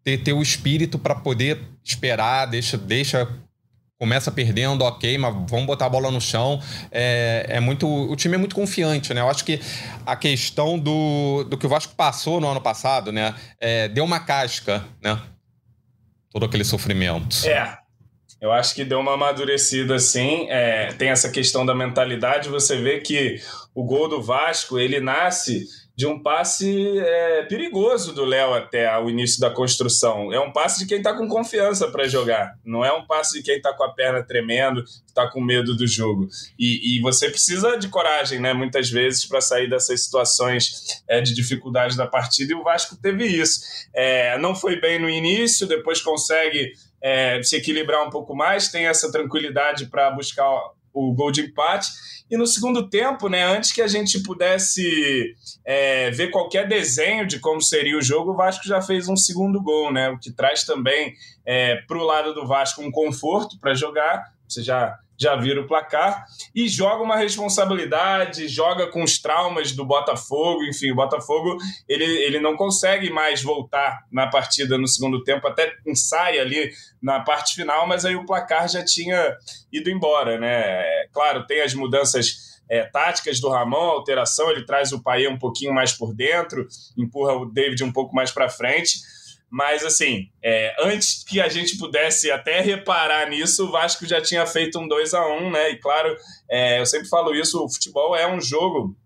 ter, 0.03 0.19
ter 0.19 0.33
o 0.33 0.43
espírito 0.43 0.99
para 0.99 1.15
poder 1.15 1.61
esperar, 1.85 2.47
deixa, 2.47 2.77
deixa 2.77 3.29
começa 3.99 4.31
perdendo, 4.31 4.83
ok, 4.83 5.17
mas 5.17 5.35
vamos 5.49 5.67
botar 5.67 5.87
a 5.87 5.89
bola 5.89 6.11
no 6.11 6.21
chão. 6.21 6.61
É, 6.91 7.47
é 7.49 7.61
muito, 7.61 7.89
o 7.89 8.15
time 8.15 8.35
é 8.35 8.39
muito 8.39 8.55
confiante, 8.55 9.13
né? 9.15 9.21
Eu 9.21 9.29
acho 9.29 9.45
que 9.45 9.61
a 10.05 10.15
questão 10.15 10.79
do, 10.79 11.45
do 11.45 11.57
que 11.57 11.67
o 11.67 11.69
Vasco 11.69 11.95
passou 11.95 12.41
no 12.41 12.49
ano 12.49 12.61
passado, 12.61 13.11
né? 13.11 13.35
É, 13.59 13.89
deu 13.89 14.05
uma 14.05 14.21
casca, 14.21 14.85
né? 15.03 15.21
Todo 16.31 16.45
aquele 16.45 16.65
sofrimento. 16.65 17.47
É. 17.47 17.79
Eu 18.39 18.53
acho 18.53 18.75
que 18.75 18.85
deu 18.85 19.01
uma 19.01 19.15
amadurecida 19.15 19.95
assim. 19.95 20.47
É, 20.51 20.93
tem 20.93 21.09
essa 21.09 21.31
questão 21.31 21.65
da 21.65 21.75
mentalidade. 21.75 22.51
Você 22.51 22.77
vê 22.77 23.01
que 23.01 23.41
o 23.75 23.83
gol 23.83 24.09
do 24.09 24.23
Vasco 24.23 24.79
ele 24.79 25.01
nasce 25.01 25.65
de 25.97 26.07
um 26.07 26.23
passe 26.23 26.99
é, 26.99 27.43
perigoso 27.45 28.13
do 28.13 28.27
Léo 28.27 28.53
até 28.53 28.87
o 28.99 29.09
início 29.09 29.41
da 29.41 29.49
construção. 29.49 30.31
É 30.31 30.39
um 30.39 30.53
passe 30.53 30.81
de 30.81 30.87
quem 30.87 30.99
está 30.99 31.15
com 31.15 31.27
confiança 31.27 31.91
para 31.91 32.07
jogar. 32.07 32.59
Não 32.63 32.85
é 32.85 32.93
um 32.93 33.07
passe 33.07 33.39
de 33.39 33.43
quem 33.43 33.57
está 33.57 33.73
com 33.73 33.83
a 33.83 33.95
perna 33.95 34.23
tremendo, 34.23 34.85
está 35.07 35.27
com 35.27 35.41
medo 35.41 35.75
do 35.75 35.87
jogo. 35.87 36.29
E, 36.59 36.99
e, 36.99 37.01
você 37.01 37.31
precisa 37.31 37.79
de 37.79 37.89
coragem, 37.89 38.39
né? 38.39 38.53
Muitas 38.53 38.91
vezes 38.91 39.25
para 39.25 39.41
sair 39.41 39.71
dessas 39.71 40.05
situações 40.05 41.03
é, 41.09 41.23
de 41.23 41.33
dificuldade 41.33 41.97
da 41.97 42.07
partida. 42.07 42.53
E 42.53 42.55
o 42.55 42.63
Vasco 42.63 42.95
teve 43.01 43.25
isso. 43.25 43.61
É, 43.95 44.37
não 44.37 44.55
foi 44.55 44.79
bem 44.79 44.99
no 44.99 45.09
início, 45.09 45.67
depois 45.67 46.03
consegue 46.03 46.75
é, 47.03 47.43
se 47.43 47.57
equilibrar 47.57 48.07
um 48.07 48.11
pouco 48.11 48.37
mais, 48.37 48.69
tem 48.69 48.87
essa 48.87 49.11
tranquilidade 49.11 49.87
para 49.87 50.11
buscar 50.11 50.47
o 50.93 51.15
gol 51.15 51.31
de 51.31 51.43
empate 51.43 51.89
e 52.31 52.37
no 52.37 52.47
segundo 52.47 52.89
tempo, 52.89 53.29
né, 53.29 53.45
antes 53.45 53.73
que 53.73 53.81
a 53.81 53.87
gente 53.87 54.23
pudesse 54.23 55.35
é, 55.65 56.11
ver 56.11 56.31
qualquer 56.31 56.67
desenho 56.67 57.27
de 57.27 57.39
como 57.39 57.63
seria 57.63 57.97
o 57.97 58.03
jogo, 58.03 58.33
o 58.33 58.37
Vasco 58.37 58.67
já 58.67 58.83
fez 58.83 59.09
um 59.09 59.17
segundo 59.17 59.63
gol, 59.63 59.93
né, 59.93 60.11
o 60.11 60.19
que 60.19 60.33
traz 60.33 60.65
também 60.65 61.15
é, 61.45 61.77
para 61.87 61.99
o 61.99 62.05
lado 62.05 62.35
do 62.35 62.47
Vasco 62.47 62.83
um 62.83 62.91
conforto 62.91 63.59
para 63.61 63.75
jogar. 63.75 64.35
Você 64.49 64.63
já 64.63 64.99
já 65.19 65.37
vira 65.37 65.61
o 65.61 65.67
placar 65.67 66.25
e 66.55 66.69
joga 66.69 67.03
uma 67.03 67.17
responsabilidade, 67.17 68.49
joga 68.49 68.87
com 68.89 69.03
os 69.03 69.19
traumas 69.19 69.73
do 69.73 69.85
Botafogo, 69.85 70.65
enfim, 70.65 70.93
o 70.93 70.97
Botafogo 70.97 71.57
ele, 71.89 72.05
ele 72.05 72.41
não 72.41 72.57
consegue 72.57 73.11
mais 73.11 73.43
voltar 73.43 74.05
na 74.11 74.27
partida 74.27 74.77
no 74.79 74.87
segundo 74.87 75.23
tempo, 75.25 75.47
até 75.47 75.73
ensaia 75.87 76.43
ali 76.43 76.71
na 77.03 77.21
parte 77.21 77.55
final, 77.55 77.87
mas 77.87 78.05
aí 78.05 78.17
o 78.17 78.27
placar 78.27 78.69
já 78.69 78.85
tinha 78.85 79.37
ido 79.73 79.91
embora, 79.91 80.39
né? 80.39 81.07
Claro, 81.13 81.47
tem 81.47 81.63
as 81.63 81.75
mudanças 81.75 82.47
é, 82.69 82.85
táticas 82.85 83.41
do 83.41 83.49
Ramon, 83.49 83.77
alteração, 83.77 84.51
ele 84.51 84.65
traz 84.65 84.93
o 84.93 85.03
Paê 85.03 85.29
um 85.29 85.39
pouquinho 85.39 85.73
mais 85.73 85.93
por 85.93 86.15
dentro, 86.15 86.67
empurra 86.97 87.35
o 87.35 87.47
David 87.47 87.83
um 87.85 87.93
pouco 87.93 88.15
mais 88.15 88.31
para 88.31 88.49
frente, 88.49 88.99
mas, 89.51 89.85
assim, 89.85 90.29
é, 90.43 90.75
antes 90.81 91.25
que 91.25 91.41
a 91.41 91.49
gente 91.49 91.79
pudesse 91.79 92.31
até 92.31 92.61
reparar 92.61 93.29
nisso, 93.29 93.67
o 93.67 93.71
Vasco 93.71 94.05
já 94.05 94.21
tinha 94.21 94.45
feito 94.45 94.79
um 94.79 94.89
2 94.89 95.15
a 95.15 95.27
1 95.27 95.51
né? 95.51 95.71
E, 95.71 95.77
claro, 95.77 96.17
é, 96.51 96.81
eu 96.81 96.87
sempre 96.87 97.09
falo 97.09 97.35
isso: 97.35 97.65
o 97.65 97.69
futebol 97.69 98.17
é 98.17 98.27
um 98.27 98.41
jogo. 98.41 98.97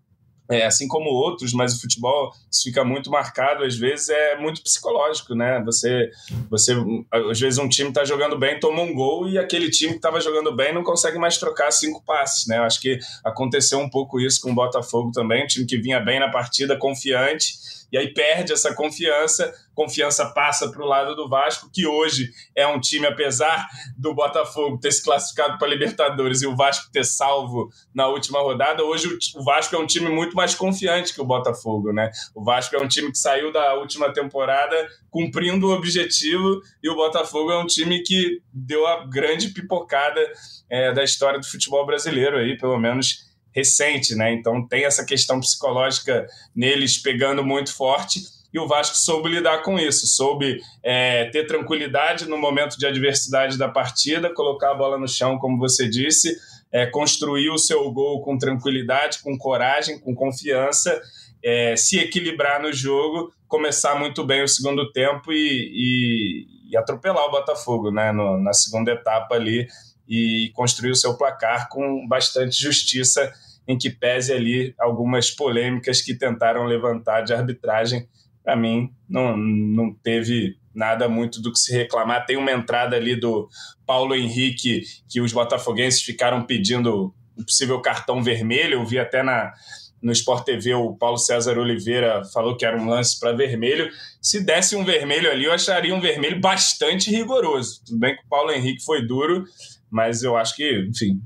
É, 0.49 0.65
assim 0.65 0.85
como 0.85 1.09
outros, 1.09 1.53
mas 1.53 1.73
o 1.73 1.79
futebol 1.79 2.29
fica 2.61 2.83
muito 2.83 3.09
marcado, 3.09 3.63
às 3.63 3.77
vezes 3.77 4.09
é 4.09 4.37
muito 4.37 4.61
psicológico, 4.61 5.33
né? 5.33 5.63
Você, 5.63 6.11
você 6.49 6.73
às 7.09 7.39
vezes 7.39 7.57
um 7.57 7.69
time 7.69 7.87
está 7.87 8.03
jogando 8.03 8.37
bem, 8.37 8.59
toma 8.59 8.81
um 8.81 8.93
gol 8.93 9.29
e 9.29 9.37
aquele 9.37 9.69
time 9.69 9.91
que 9.91 9.99
estava 9.99 10.19
jogando 10.19 10.53
bem 10.53 10.73
não 10.73 10.83
consegue 10.83 11.17
mais 11.17 11.37
trocar 11.37 11.71
cinco 11.71 12.03
passes, 12.03 12.47
né? 12.47 12.57
Eu 12.57 12.63
acho 12.63 12.81
que 12.81 12.99
aconteceu 13.23 13.79
um 13.79 13.89
pouco 13.89 14.19
isso 14.19 14.41
com 14.41 14.51
o 14.51 14.55
Botafogo 14.55 15.11
também, 15.13 15.45
um 15.45 15.47
time 15.47 15.65
que 15.65 15.77
vinha 15.77 16.01
bem 16.01 16.19
na 16.19 16.29
partida, 16.29 16.75
confiante, 16.75 17.53
e 17.91 17.97
aí 17.97 18.13
perde 18.13 18.53
essa 18.53 18.73
confiança, 18.73 19.53
confiança 19.75 20.25
passa 20.27 20.71
para 20.71 20.81
o 20.81 20.87
lado 20.87 21.15
do 21.15 21.27
Vasco, 21.27 21.69
que 21.71 21.85
hoje 21.85 22.31
é 22.55 22.65
um 22.65 22.79
time, 22.79 23.05
apesar 23.05 23.67
do 23.97 24.13
Botafogo 24.13 24.79
ter 24.79 24.91
se 24.91 25.03
classificado 25.03 25.57
para 25.57 25.67
a 25.67 25.69
Libertadores 25.69 26.41
e 26.41 26.47
o 26.47 26.55
Vasco 26.55 26.91
ter 26.91 27.03
salvo 27.03 27.69
na 27.93 28.07
última 28.07 28.39
rodada, 28.39 28.83
hoje 28.83 29.17
o 29.35 29.43
Vasco 29.43 29.75
é 29.75 29.79
um 29.79 29.85
time 29.85 30.09
muito 30.09 30.35
mais 30.35 30.55
confiante 30.55 31.13
que 31.13 31.21
o 31.21 31.25
Botafogo, 31.25 31.91
né? 31.91 32.11
O 32.33 32.43
Vasco 32.43 32.75
é 32.75 32.79
um 32.79 32.87
time 32.87 33.11
que 33.11 33.17
saiu 33.17 33.51
da 33.51 33.73
última 33.75 34.13
temporada 34.13 34.75
cumprindo 35.09 35.67
o 35.67 35.73
objetivo 35.73 36.61
e 36.81 36.89
o 36.89 36.95
Botafogo 36.95 37.51
é 37.51 37.57
um 37.57 37.65
time 37.65 38.01
que 38.03 38.41
deu 38.53 38.87
a 38.87 39.05
grande 39.05 39.49
pipocada 39.49 40.21
é, 40.69 40.93
da 40.93 41.03
história 41.03 41.39
do 41.39 41.45
futebol 41.45 41.85
brasileiro 41.85 42.37
aí, 42.37 42.57
pelo 42.57 42.77
menos 42.77 43.30
recente, 43.53 44.15
né? 44.15 44.33
Então 44.33 44.67
tem 44.67 44.85
essa 44.85 45.05
questão 45.05 45.39
psicológica 45.39 46.25
neles 46.55 46.97
pegando 46.97 47.43
muito 47.43 47.75
forte 47.75 48.21
e 48.53 48.59
o 48.59 48.67
Vasco 48.67 48.97
soube 48.97 49.29
lidar 49.29 49.61
com 49.61 49.79
isso, 49.79 50.05
soube 50.07 50.59
é, 50.83 51.25
ter 51.25 51.47
tranquilidade 51.47 52.27
no 52.27 52.37
momento 52.37 52.77
de 52.77 52.85
adversidade 52.85 53.57
da 53.57 53.69
partida, 53.69 54.33
colocar 54.33 54.71
a 54.71 54.75
bola 54.75 54.97
no 54.97 55.07
chão, 55.07 55.37
como 55.37 55.57
você 55.57 55.87
disse, 55.87 56.35
é, 56.71 56.85
construir 56.85 57.49
o 57.49 57.57
seu 57.57 57.89
gol 57.91 58.21
com 58.21 58.37
tranquilidade, 58.37 59.19
com 59.23 59.37
coragem, 59.37 59.99
com 59.99 60.13
confiança, 60.13 61.01
é, 61.43 61.75
se 61.77 61.97
equilibrar 61.97 62.61
no 62.61 62.73
jogo, 62.73 63.33
começar 63.47 63.95
muito 63.95 64.23
bem 64.25 64.43
o 64.43 64.47
segundo 64.47 64.91
tempo 64.91 65.31
e, 65.31 65.71
e, 65.73 66.71
e 66.71 66.77
atropelar 66.77 67.25
o 67.25 67.31
Botafogo, 67.31 67.89
né? 67.89 68.11
No, 68.11 68.37
na 68.37 68.53
segunda 68.53 68.91
etapa 68.91 69.35
ali 69.35 69.67
e 70.11 70.51
construir 70.53 70.91
o 70.91 70.95
seu 70.95 71.15
placar 71.15 71.69
com 71.69 72.05
bastante 72.05 72.61
justiça, 72.61 73.31
em 73.65 73.77
que 73.77 73.89
pese 73.89 74.33
ali 74.33 74.75
algumas 74.77 75.31
polêmicas 75.31 76.01
que 76.01 76.13
tentaram 76.13 76.65
levantar 76.65 77.21
de 77.21 77.33
arbitragem. 77.33 78.05
Para 78.43 78.57
mim, 78.57 78.91
não, 79.07 79.37
não 79.37 79.93
teve 79.93 80.57
nada 80.75 81.07
muito 81.07 81.41
do 81.41 81.49
que 81.49 81.59
se 81.59 81.71
reclamar. 81.71 82.25
Tem 82.25 82.35
uma 82.35 82.51
entrada 82.51 82.97
ali 82.97 83.15
do 83.15 83.47
Paulo 83.85 84.13
Henrique 84.13 84.83
que 85.07 85.21
os 85.21 85.31
botafoguenses 85.31 86.01
ficaram 86.01 86.43
pedindo 86.43 87.13
um 87.37 87.43
possível 87.45 87.79
cartão 87.79 88.21
vermelho. 88.21 88.79
Eu 88.79 88.85
vi 88.85 88.99
até 88.99 89.23
na, 89.23 89.53
no 90.01 90.11
Sport 90.11 90.43
TV 90.43 90.73
o 90.73 90.93
Paulo 90.93 91.17
César 91.17 91.57
Oliveira 91.57 92.21
falou 92.33 92.57
que 92.57 92.65
era 92.65 92.77
um 92.77 92.89
lance 92.89 93.17
para 93.17 93.31
vermelho. 93.31 93.89
Se 94.21 94.43
desse 94.43 94.75
um 94.75 94.83
vermelho 94.83 95.31
ali, 95.31 95.45
eu 95.45 95.53
acharia 95.53 95.95
um 95.95 96.01
vermelho 96.01 96.41
bastante 96.41 97.09
rigoroso. 97.09 97.81
Tudo 97.85 97.99
bem 97.99 98.15
que 98.17 98.23
o 98.25 98.29
Paulo 98.29 98.51
Henrique 98.51 98.83
foi 98.83 99.05
duro, 99.07 99.45
mas 99.91 100.23
eu 100.23 100.37
acho 100.37 100.55
que, 100.55 100.87
enfim, 100.89 101.21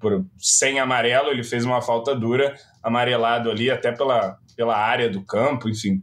por, 0.00 0.24
sem 0.38 0.80
amarelo, 0.80 1.28
ele 1.28 1.44
fez 1.44 1.64
uma 1.64 1.82
falta 1.82 2.14
dura, 2.14 2.56
amarelado 2.82 3.50
ali, 3.50 3.70
até 3.70 3.92
pela, 3.92 4.38
pela 4.56 4.76
área 4.76 5.10
do 5.10 5.22
campo, 5.22 5.68
enfim. 5.68 6.02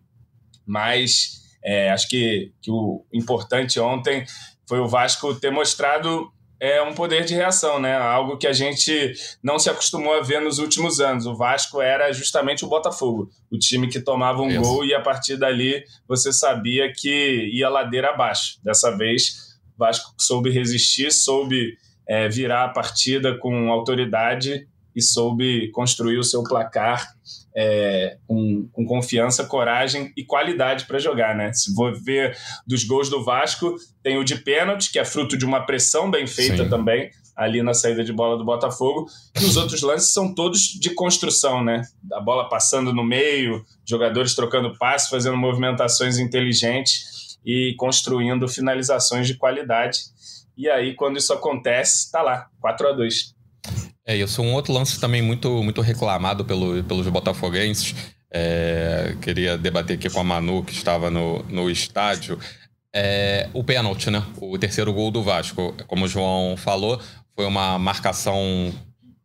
Mas 0.66 1.42
é, 1.64 1.90
acho 1.90 2.08
que, 2.08 2.54
que 2.62 2.70
o 2.70 3.04
importante 3.12 3.80
ontem 3.80 4.26
foi 4.68 4.80
o 4.80 4.88
Vasco 4.88 5.34
ter 5.36 5.52
mostrado 5.52 6.32
é 6.60 6.82
um 6.82 6.94
poder 6.94 7.24
de 7.24 7.36
reação, 7.36 7.80
né? 7.80 7.96
Algo 7.96 8.38
que 8.38 8.48
a 8.48 8.54
gente 8.54 9.14
não 9.44 9.60
se 9.60 9.70
acostumou 9.70 10.14
a 10.16 10.22
ver 10.22 10.42
nos 10.42 10.58
últimos 10.58 11.00
anos. 11.00 11.26
O 11.26 11.36
Vasco 11.36 11.82
era 11.82 12.12
justamente 12.12 12.66
o 12.66 12.68
Botafogo, 12.68 13.30
o 13.52 13.58
time 13.58 13.88
que 13.88 14.00
tomava 14.00 14.42
um 14.42 14.50
Isso. 14.50 14.62
gol 14.62 14.84
e 14.84 14.94
a 14.94 15.02
partir 15.02 15.38
dali 15.38 15.84
você 16.08 16.34
sabia 16.34 16.92
que 16.92 17.50
ia 17.54 17.70
ladeira 17.70 18.10
abaixo. 18.10 18.60
Dessa 18.64 18.96
vez, 18.98 19.60
o 19.76 19.78
Vasco 19.78 20.14
soube 20.18 20.50
resistir, 20.50 21.12
soube 21.12 21.78
é, 22.08 22.30
virar 22.30 22.66
a 22.66 22.70
partida 22.70 23.38
com 23.38 23.72
autoridade 23.72 24.68
e 24.96 25.02
soube 25.02 25.70
construir 25.72 26.18
o 26.18 26.24
seu 26.24 26.44
placar 26.44 27.08
é, 27.56 28.18
com, 28.28 28.68
com, 28.72 28.86
confiança, 28.86 29.44
coragem 29.44 30.12
e 30.16 30.24
qualidade 30.24 30.86
para 30.86 31.00
jogar, 31.00 31.36
né? 31.36 31.52
Se 31.54 31.74
for 31.74 32.00
ver 32.00 32.38
dos 32.66 32.84
gols 32.84 33.10
do 33.10 33.24
Vasco, 33.24 33.76
tem 34.04 34.18
o 34.18 34.24
de 34.24 34.36
pênalti, 34.38 34.92
que 34.92 35.00
é 35.00 35.06
fruto 35.06 35.38
de 35.38 35.44
uma 35.44 35.66
pressão 35.66 36.10
bem 36.10 36.28
feita 36.28 36.64
Sim. 36.64 36.70
também, 36.70 37.10
ali 37.36 37.62
na 37.62 37.74
saída 37.74 38.04
de 38.04 38.14
bola 38.14 38.38
do 38.38 38.46
Botafogo, 38.46 39.08
e 39.40 39.46
os 39.46 39.58
outros 39.58 39.82
lances 39.82 40.14
são 40.14 40.34
todos 40.34 40.62
de 40.62 40.92
construção, 40.92 41.64
né? 41.64 41.82
A 42.14 42.20
bola 42.20 42.48
passando 42.48 42.94
no 42.94 43.04
meio, 43.04 43.64
jogadores 43.88 44.36
trocando 44.36 44.78
passes, 44.78 45.10
fazendo 45.10 45.38
movimentações 45.38 46.18
inteligentes 46.20 47.38
e 47.46 47.76
construindo 47.78 48.48
finalizações 48.48 49.26
de 49.28 49.36
qualidade. 49.36 50.00
E 50.58 50.70
aí, 50.70 50.96
quando 50.96 51.18
isso 51.18 51.32
acontece, 51.32 52.12
tá 52.12 52.22
lá, 52.22 52.48
4 52.60 52.88
a 52.88 52.92
2 52.94 53.38
é, 54.10 54.16
isso 54.16 54.42
um 54.42 54.54
outro 54.54 54.72
lance 54.72 54.98
também 55.02 55.22
muito, 55.22 55.62
muito 55.62 55.82
reclamado 55.82 56.46
pelo, 56.46 56.82
pelos 56.86 57.06
botafoguenses. 57.10 57.94
É, 58.32 59.14
queria 59.22 59.58
debater 59.58 59.98
aqui 59.98 60.10
com 60.10 60.22
a 60.22 60.24
Manu, 60.24 60.64
que 60.64 60.72
estava 60.72 61.12
no, 61.12 61.44
no 61.50 61.70
estádio. 61.70 62.40
É, 62.96 63.50
o 63.54 63.66
pênalti, 63.66 64.10
né? 64.10 64.24
O 64.40 64.58
terceiro 64.58 64.94
gol 64.94 65.12
do 65.12 65.22
Vasco. 65.22 65.76
Como 65.88 66.06
o 66.06 66.08
João 66.08 66.56
falou, 66.56 67.02
foi 67.36 67.46
uma 67.46 67.78
marcação 67.78 68.74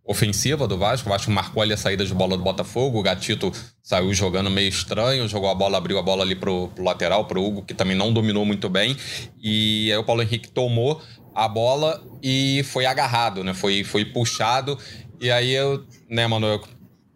ofensiva 0.05 0.67
do 0.67 0.77
Vasco. 0.77 1.09
O 1.09 1.13
Vasco 1.13 1.31
marcou 1.31 1.63
ali 1.63 1.73
a 1.73 1.77
saída 1.77 2.05
de 2.05 2.13
bola 2.13 2.37
do 2.37 2.43
Botafogo. 2.43 2.99
O 2.99 3.03
Gatito 3.03 3.53
saiu 3.85 4.13
jogando 4.13 4.51
meio 4.51 4.69
estranho, 4.69 5.29
jogou 5.29 5.49
a 5.49 5.55
bola, 5.55 5.79
abriu 5.79 5.97
a 5.97 6.03
bola 6.03 6.25
ali 6.25 6.35
pro, 6.35 6.67
pro 6.75 6.83
lateral, 6.83 7.25
pro 7.27 7.41
Hugo, 7.41 7.63
que 7.63 7.73
também 7.73 7.97
não 7.97 8.13
dominou 8.13 8.45
muito 8.45 8.69
bem. 8.69 8.97
E 9.41 9.93
aí 9.93 9.99
o 9.99 10.05
Paulo 10.05 10.23
Henrique 10.23 10.51
tomou 10.51 11.01
a 11.35 11.49
bola 11.49 12.03
e 12.23 12.63
foi 12.65 12.87
agarrado, 12.87 13.43
né? 13.43 13.55
Foi, 13.55 13.85
foi 13.85 14.05
puxado. 14.05 14.79
E 15.21 15.31
aí 15.31 15.53
eu, 15.53 15.85
né, 16.09 16.27
mano, 16.27 16.61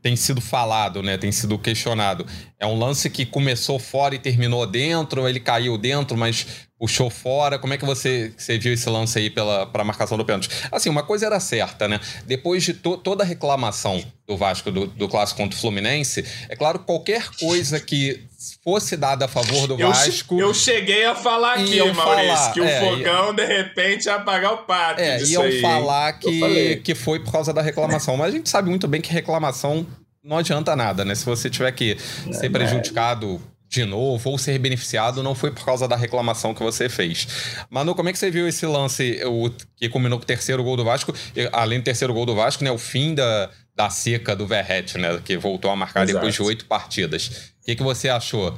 tem 0.00 0.14
sido 0.14 0.40
falado, 0.40 1.02
né? 1.02 1.18
Tem 1.18 1.32
sido 1.32 1.58
questionado. 1.58 2.24
É 2.60 2.66
um 2.66 2.78
lance 2.78 3.10
que 3.10 3.26
começou 3.26 3.78
fora 3.78 4.14
e 4.14 4.18
terminou 4.18 4.64
dentro, 4.66 5.28
ele 5.28 5.40
caiu 5.40 5.76
dentro, 5.76 6.16
mas 6.16 6.65
puxou 6.78 7.08
fora. 7.08 7.58
Como 7.58 7.72
é 7.72 7.78
que 7.78 7.84
você, 7.84 8.32
você 8.36 8.58
viu 8.58 8.72
esse 8.72 8.88
lance 8.88 9.18
aí 9.18 9.30
pela 9.30 9.66
para 9.66 9.82
marcação 9.84 10.16
do 10.16 10.24
pênalti? 10.24 10.48
Assim, 10.70 10.88
uma 10.88 11.02
coisa 11.02 11.26
era 11.26 11.40
certa, 11.40 11.88
né? 11.88 12.00
Depois 12.26 12.62
de 12.62 12.74
to, 12.74 12.96
toda 12.96 13.22
a 13.24 13.26
reclamação 13.26 14.04
do 14.26 14.36
Vasco 14.36 14.70
do, 14.70 14.86
do 14.86 15.08
clássico 15.08 15.40
contra 15.40 15.56
o 15.56 15.60
Fluminense, 15.60 16.24
é 16.48 16.56
claro 16.56 16.80
qualquer 16.80 17.28
coisa 17.38 17.80
que 17.80 18.24
fosse 18.62 18.96
dada 18.96 19.24
a 19.24 19.28
favor 19.28 19.66
do 19.66 19.80
eu, 19.80 19.88
Vasco. 19.88 20.38
Eu 20.38 20.52
cheguei 20.52 21.04
a 21.06 21.14
falar 21.14 21.54
aqui, 21.54 21.78
Maurício, 21.78 21.94
falar, 21.94 22.52
que 22.52 22.60
o 22.60 22.64
é, 22.64 22.80
fogão 22.80 23.34
de 23.34 23.44
repente 23.44 24.06
ia 24.06 24.16
apagar 24.16 24.52
o 24.52 24.58
pátio. 24.58 25.04
É, 25.04 25.22
iam 25.22 25.42
aí. 25.42 25.60
falar 25.60 26.12
que, 26.14 26.80
que 26.84 26.94
foi 26.94 27.20
por 27.20 27.32
causa 27.32 27.52
da 27.52 27.62
reclamação. 27.62 28.16
Mas 28.16 28.28
a 28.28 28.36
gente 28.36 28.48
sabe 28.48 28.68
muito 28.68 28.86
bem 28.86 29.00
que 29.00 29.12
reclamação 29.12 29.86
não 30.22 30.38
adianta 30.38 30.74
nada, 30.74 31.04
né? 31.04 31.14
Se 31.14 31.24
você 31.24 31.48
tiver 31.48 31.70
que 31.70 31.96
ser 32.32 32.50
prejudicado 32.50 33.40
de 33.68 33.84
novo 33.84 34.30
ou 34.30 34.38
ser 34.38 34.58
beneficiado, 34.58 35.22
não 35.22 35.34
foi 35.34 35.50
por 35.50 35.64
causa 35.64 35.88
da 35.88 35.96
reclamação 35.96 36.54
que 36.54 36.62
você 36.62 36.88
fez. 36.88 37.26
Manu, 37.68 37.94
como 37.94 38.08
é 38.08 38.12
que 38.12 38.18
você 38.18 38.30
viu 38.30 38.46
esse 38.46 38.64
lance 38.64 39.20
o, 39.24 39.50
que 39.76 39.88
combinou 39.88 40.18
com 40.18 40.24
o 40.24 40.26
terceiro 40.26 40.62
gol 40.62 40.76
do 40.76 40.84
Vasco? 40.84 41.12
Além 41.52 41.80
do 41.80 41.84
terceiro 41.84 42.14
gol 42.14 42.26
do 42.26 42.34
Vasco, 42.34 42.62
né? 42.62 42.70
O 42.70 42.78
fim 42.78 43.14
da, 43.14 43.50
da 43.74 43.90
seca 43.90 44.36
do 44.36 44.46
Verret, 44.46 44.96
né? 44.96 45.20
Que 45.24 45.36
voltou 45.36 45.70
a 45.70 45.76
marcar 45.76 46.04
Exato. 46.04 46.14
depois 46.14 46.34
de 46.34 46.42
oito 46.42 46.66
partidas. 46.66 47.52
O 47.60 47.66
que, 47.66 47.76
que 47.76 47.82
você 47.82 48.08
achou? 48.08 48.56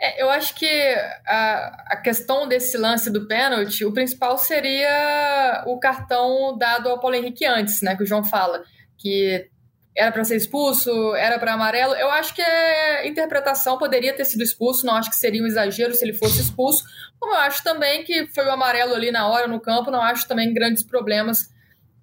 É, 0.00 0.20
eu 0.20 0.28
acho 0.30 0.54
que 0.56 0.66
a, 1.26 1.84
a 1.90 1.96
questão 1.96 2.48
desse 2.48 2.76
lance 2.76 3.08
do 3.08 3.28
pênalti, 3.28 3.84
o 3.84 3.92
principal 3.92 4.36
seria 4.36 5.62
o 5.66 5.78
cartão 5.78 6.58
dado 6.58 6.88
ao 6.88 6.98
Paulo 6.98 7.14
Henrique 7.14 7.44
antes, 7.44 7.82
né? 7.82 7.94
Que 7.94 8.02
o 8.02 8.06
João 8.06 8.24
fala. 8.24 8.64
Que 8.98 9.48
era 9.96 10.10
para 10.10 10.24
ser 10.24 10.36
expulso, 10.36 11.14
era 11.14 11.38
para 11.38 11.52
amarelo. 11.52 11.94
Eu 11.94 12.10
acho 12.10 12.34
que 12.34 12.42
a 12.42 13.06
interpretação 13.06 13.76
poderia 13.78 14.14
ter 14.14 14.24
sido 14.24 14.42
expulso, 14.42 14.86
não 14.86 14.94
acho 14.94 15.10
que 15.10 15.16
seria 15.16 15.42
um 15.42 15.46
exagero 15.46 15.94
se 15.94 16.04
ele 16.04 16.14
fosse 16.14 16.40
expulso. 16.40 16.82
Como 17.20 17.34
eu 17.34 17.38
acho 17.38 17.62
também 17.62 18.02
que 18.04 18.26
foi 18.28 18.46
o 18.46 18.50
amarelo 18.50 18.94
ali 18.94 19.10
na 19.10 19.28
hora 19.28 19.46
no 19.46 19.60
campo, 19.60 19.90
não 19.90 20.00
acho 20.00 20.26
também 20.26 20.52
grandes 20.52 20.82
problemas 20.82 21.50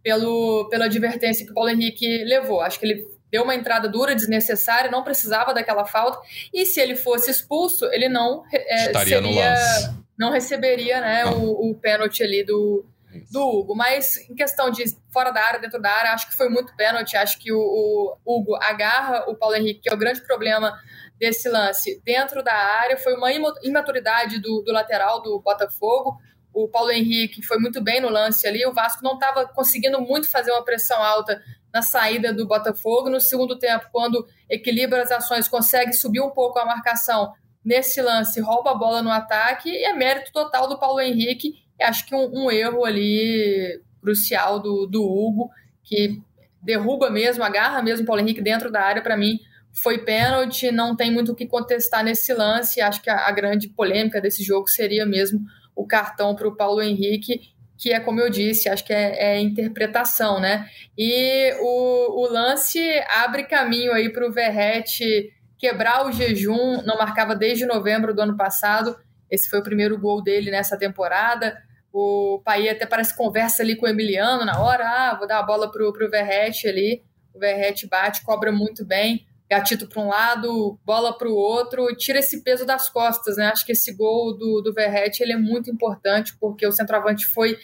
pelo, 0.04 0.70
pela 0.70 0.86
advertência 0.86 1.46
que 1.46 1.52
o 1.52 1.56
Paulo 1.56 1.70
Henrique 1.70 2.24
levou. 2.24 2.62
Acho 2.62 2.80
que 2.80 2.86
ele 2.86 3.08
deu 3.32 3.44
uma 3.44 3.56
entrada 3.56 3.88
dura, 3.88 4.16
desnecessária, 4.16 4.90
não 4.90 5.04
precisava 5.04 5.54
daquela 5.54 5.86
falta. 5.86 6.20
E 6.54 6.66
se 6.66 6.80
ele 6.80 6.96
fosse 6.96 7.32
expulso, 7.32 7.86
ele 7.92 8.08
não 8.08 8.44
é, 8.52 8.94
seria, 8.94 9.94
não 10.18 10.32
receberia 10.32 11.02
né, 11.02 11.26
o, 11.26 11.70
o 11.70 11.76
pênalti 11.76 12.24
ali 12.24 12.44
do, 12.44 12.86
do 13.32 13.42
Hugo. 13.42 13.76
Mas 13.76 14.18
em 14.30 14.36
questão 14.36 14.70
de 14.70 14.84
fora 15.12 15.32
da 15.32 15.42
área, 15.42 15.60
dentro 15.60 15.82
da 15.82 15.92
área, 15.92 16.12
acho 16.12 16.30
que 16.30 16.36
foi 16.36 16.50
muito 16.50 16.76
pênalti. 16.76 17.18
Acho 17.18 17.40
que 17.40 17.52
o, 17.52 17.60
o 17.60 18.18
Hugo 18.26 18.56
agarra 18.56 19.30
o 19.30 19.36
Paulo 19.36 19.56
Henrique, 19.56 19.82
que 19.82 19.90
é 19.90 19.94
o 19.94 19.98
grande 19.98 20.22
problema 20.22 20.78
desse 21.20 21.50
lance 21.50 22.02
dentro 22.04 22.44
da 22.44 22.54
área. 22.54 22.98
Foi 22.98 23.14
uma 23.14 23.32
imaturidade 23.32 24.40
do, 24.40 24.62
do 24.62 24.72
lateral 24.72 25.22
do 25.22 25.40
Botafogo. 25.40 26.18
O 26.54 26.68
Paulo 26.68 26.92
Henrique 26.92 27.44
foi 27.44 27.60
muito 27.60 27.82
bem 27.82 28.02
no 28.02 28.10
lance 28.10 28.48
ali. 28.48 28.66
O 28.66 28.74
Vasco 28.74 29.04
não 29.04 29.14
estava 29.14 29.48
conseguindo 29.48 30.02
muito 30.02 30.30
fazer 30.30 30.52
uma 30.52 30.64
pressão 30.64 31.02
alta 31.02 31.42
na 31.74 31.82
saída 31.82 32.34
do 32.34 32.48
Botafogo. 32.48 33.10
No 33.10 33.20
segundo 33.20 33.58
tempo, 33.58 33.88
quando 33.92 34.28
equilibra 34.50 35.02
as 35.02 35.12
ações, 35.12 35.48
consegue 35.48 35.94
subir 35.94 36.22
um 36.22 36.32
pouco 36.32 36.58
a 36.60 36.66
marcação 36.66 37.34
nesse 37.64 38.02
lance, 38.02 38.40
rouba 38.40 38.72
a 38.72 38.76
bola 38.76 39.02
no 39.02 39.12
ataque 39.12 39.70
e 39.70 39.84
é 39.84 39.94
mérito 39.94 40.32
total 40.32 40.68
do 40.68 40.80
Paulo 40.80 41.00
Henrique 41.00 41.69
acho 41.82 42.06
que 42.06 42.16
um, 42.16 42.46
um 42.46 42.52
erro 42.52 42.86
ali 42.86 43.82
crucial 44.02 44.60
do, 44.60 44.86
do 44.86 45.04
Hugo, 45.04 45.50
que 45.84 46.22
derruba 46.62 47.10
mesmo, 47.10 47.44
agarra 47.44 47.82
mesmo 47.82 48.04
o 48.04 48.06
Paulo 48.06 48.22
Henrique 48.22 48.42
dentro 48.42 48.72
da 48.72 48.82
área, 48.82 49.02
para 49.02 49.18
mim 49.18 49.40
foi 49.72 50.00
pênalti, 50.00 50.72
não 50.72 50.96
tem 50.96 51.12
muito 51.12 51.32
o 51.32 51.36
que 51.36 51.46
contestar 51.46 52.04
nesse 52.04 52.34
lance. 52.34 52.82
Acho 52.82 53.02
que 53.02 53.10
a, 53.10 53.28
a 53.28 53.32
grande 53.32 53.70
polêmica 53.70 54.20
desse 54.20 54.44
jogo 54.44 54.68
seria 54.68 55.06
mesmo 55.06 55.42
o 55.76 55.86
cartão 55.86 56.36
para 56.36 56.48
o 56.48 56.56
Paulo 56.56 56.82
Henrique, 56.82 57.54
que 57.78 57.94
é 57.94 58.00
como 58.00 58.20
eu 58.20 58.30
disse, 58.30 58.68
acho 58.68 58.84
que 58.84 58.92
é, 58.92 59.36
é 59.36 59.40
interpretação, 59.40 60.40
né? 60.40 60.68
E 60.98 61.54
o, 61.62 62.24
o 62.24 62.30
lance 62.30 62.80
abre 63.08 63.44
caminho 63.44 63.94
aí 63.94 64.10
para 64.10 64.28
o 64.28 64.32
Verrete 64.32 65.32
quebrar 65.58 66.06
o 66.06 66.12
jejum, 66.12 66.82
não 66.84 66.98
marcava 66.98 67.36
desde 67.36 67.66
novembro 67.66 68.14
do 68.14 68.22
ano 68.22 68.36
passado. 68.36 68.98
Esse 69.32 69.50
foi 69.50 69.60
o 69.60 69.64
primeiro 69.64 69.98
gol 69.98 70.22
dele 70.22 70.52
nessa 70.52 70.78
temporada. 70.78 71.58
O 71.92 72.42
Pai 72.44 72.70
até 72.70 72.86
parece 72.86 73.16
conversa 73.16 73.64
ali 73.64 73.76
com 73.76 73.86
o 73.86 73.90
Emiliano 73.90 74.46
na 74.46 74.62
hora, 74.62 74.88
ah, 74.88 75.16
vou 75.16 75.28
dar 75.28 75.40
a 75.40 75.44
bola 75.44 75.72
pro, 75.72 75.92
pro 75.92 76.10
Verrete 76.10 76.68
ali. 76.68 77.04
O 77.34 77.40
Verrete 77.40 77.88
bate, 77.88 78.24
cobra 78.24 78.52
muito 78.52 78.86
bem. 78.86 79.26
Gatito 79.50 79.88
para 79.90 80.02
um 80.02 80.08
lado, 80.08 80.80
bola 80.86 81.18
para 81.18 81.28
o 81.28 81.34
outro, 81.34 81.88
tira 81.96 82.20
esse 82.20 82.44
peso 82.44 82.68
das 82.68 82.88
costas, 82.88 83.38
né? 83.38 83.48
Acho 83.48 83.66
que 83.66 83.72
esse 83.72 83.92
gol 83.92 84.38
do, 84.38 84.62
do 84.62 84.72
Verrete 84.72 85.24
ele 85.24 85.34
é 85.34 85.38
muito 85.38 85.72
importante, 85.72 86.38
porque 86.40 86.68
o 86.68 86.72
centroavante 86.72 87.26
foi 87.26 87.58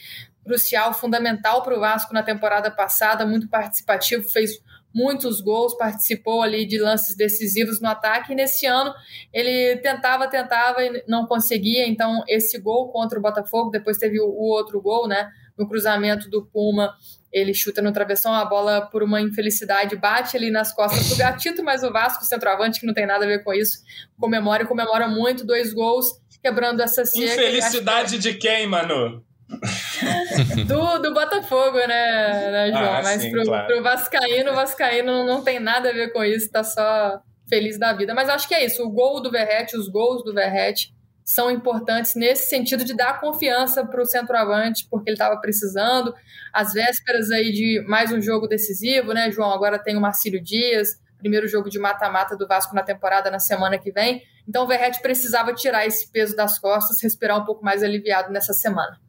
crucial, 0.44 0.94
fundamental 0.94 1.62
para 1.62 1.76
o 1.76 1.80
Vasco 1.80 2.14
na 2.14 2.24
temporada 2.24 2.72
passada, 2.72 3.26
muito 3.26 3.48
participativo, 3.48 4.24
fez 4.30 4.60
muitos 4.96 5.42
gols, 5.42 5.78
participou 5.78 6.42
ali 6.42 6.66
de 6.66 6.78
lances 6.78 7.18
decisivos 7.18 7.82
no 7.82 7.90
ataque, 7.90 8.32
e 8.32 8.36
nesse 8.36 8.66
ano 8.66 8.94
ele 9.34 9.76
tentava, 9.78 10.26
tentava 10.30 10.82
e 10.82 11.04
não 11.06 11.28
conseguia, 11.28 11.86
então 11.86 12.24
esse 12.30 12.58
gol 12.58 12.88
contra 12.94 13.20
o 13.20 13.22
Botafogo, 13.22 13.70
depois 13.70 13.98
teve 13.98 14.22
o, 14.22 14.30
outro 14.30 14.82
gol, 14.82 15.06
né, 15.06 15.30
no 15.58 15.68
cruzamento 15.68 16.30
do 16.30 16.46
Puma, 16.46 16.94
ele 17.32 17.54
chuta 17.54 17.82
no 17.82 17.92
travessão, 17.92 18.34
a 18.34 18.46
bola 18.46 18.82
por 18.90 19.04
uma 19.04 19.20
infelicidade 19.20 19.98
bate 19.98 20.38
ali 20.38 20.50
nas 20.50 20.74
costas 20.74 21.10
do 21.10 21.18
Gatito, 21.18 21.62
mas 21.62 21.84
o 21.84 21.92
Vasco, 21.92 22.24
centroavante, 22.24 22.80
que 22.80 22.88
não 22.88 22.94
tem 22.94 23.06
nada 23.06 23.26
a 23.26 23.28
ver 23.28 23.44
com 23.44 23.54
isso, 23.54 23.80
comemora 24.18 24.64
e 24.64 24.66
comemora 24.66 25.10
muito, 25.10 25.46
dois 25.46 25.74
gols, 25.74 26.06
quebrando 26.42 26.82
essa 26.82 27.04
seca. 27.04 27.34
Infelicidade 27.34 28.18
de 28.18 28.34
quem, 28.36 28.66
Manu? 28.66 29.22
do, 30.68 31.00
do 31.00 31.14
Botafogo, 31.14 31.78
né, 31.78 32.52
né 32.52 32.70
João? 32.72 32.96
Ah, 32.96 33.02
Mas 33.04 33.22
sim, 33.22 33.32
pro, 33.32 33.44
claro. 33.44 33.68
pro 33.68 33.84
Vascaíno, 33.84 34.52
o 34.52 34.56
Vascaíno 34.56 35.26
não 35.26 35.44
tem 35.44 35.60
nada 35.60 35.90
a 35.90 35.94
ver 35.94 36.12
com 36.12 36.24
isso, 36.24 36.52
tá 36.52 36.64
só 36.64 37.20
feliz 37.48 37.78
da 37.78 37.94
vida. 37.94 38.14
Mas 38.14 38.30
acho 38.30 38.48
que 38.48 38.56
é 38.56 38.66
isso. 38.66 38.84
O 38.84 38.90
gol 38.90 39.22
do 39.22 39.32
Verrete, 39.32 39.78
os 39.78 39.88
gols 39.88 40.24
do 40.24 40.34
Verrete 40.34 40.94
são 41.24 41.50
importantes 41.50 42.14
nesse 42.16 42.50
sentido 42.50 42.84
de 42.84 42.96
dar 42.96 43.20
confiança 43.20 43.84
para 43.86 44.02
o 44.02 44.06
centroavante, 44.06 44.88
porque 44.90 45.10
ele 45.10 45.16
estava 45.16 45.40
precisando. 45.40 46.14
Às 46.54 46.74
vésperas 46.74 47.32
aí 47.32 47.52
de 47.52 47.84
mais 47.88 48.12
um 48.12 48.22
jogo 48.22 48.48
decisivo, 48.48 49.14
né, 49.14 49.32
João? 49.32 49.52
Agora 49.52 49.80
tem 49.80 49.98
o 49.98 50.02
Marcílio 50.02 50.42
Dias, 50.42 51.00
primeiro 51.18 51.48
jogo 51.48 51.70
de 51.70 51.80
mata-mata 51.80 52.38
do 52.38 52.48
Vasco 52.48 52.76
na 52.76 52.84
temporada 52.84 53.32
na 53.32 53.40
semana 53.40 53.78
que 53.78 53.92
vem. 53.92 54.22
Então 54.48 54.64
o 54.64 54.68
Verrete 54.68 55.02
precisava 55.02 55.54
tirar 55.54 55.88
esse 55.88 56.12
peso 56.12 56.36
das 56.36 56.60
costas, 56.60 57.02
respirar 57.02 57.42
um 57.42 57.46
pouco 57.46 57.66
mais 57.66 57.82
aliviado 57.82 58.32
nessa 58.32 58.54
semana. 58.54 59.00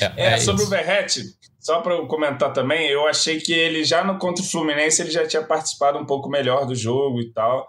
É, 0.00 0.12
é, 0.16 0.32
é 0.34 0.38
sobre 0.38 0.62
o 0.62 0.68
Verrete, 0.68 1.22
só 1.62 1.80
para 1.80 1.94
eu 1.94 2.08
comentar 2.08 2.52
também, 2.52 2.88
eu 2.88 3.06
achei 3.06 3.40
que 3.40 3.52
ele 3.52 3.84
já 3.84 4.02
no 4.02 4.18
contra 4.18 4.42
o 4.42 4.46
Fluminense 4.46 5.00
ele 5.00 5.12
já 5.12 5.24
tinha 5.24 5.44
participado 5.44 5.96
um 5.96 6.04
pouco 6.04 6.28
melhor 6.28 6.66
do 6.66 6.74
jogo 6.74 7.20
e 7.20 7.32
tal. 7.32 7.68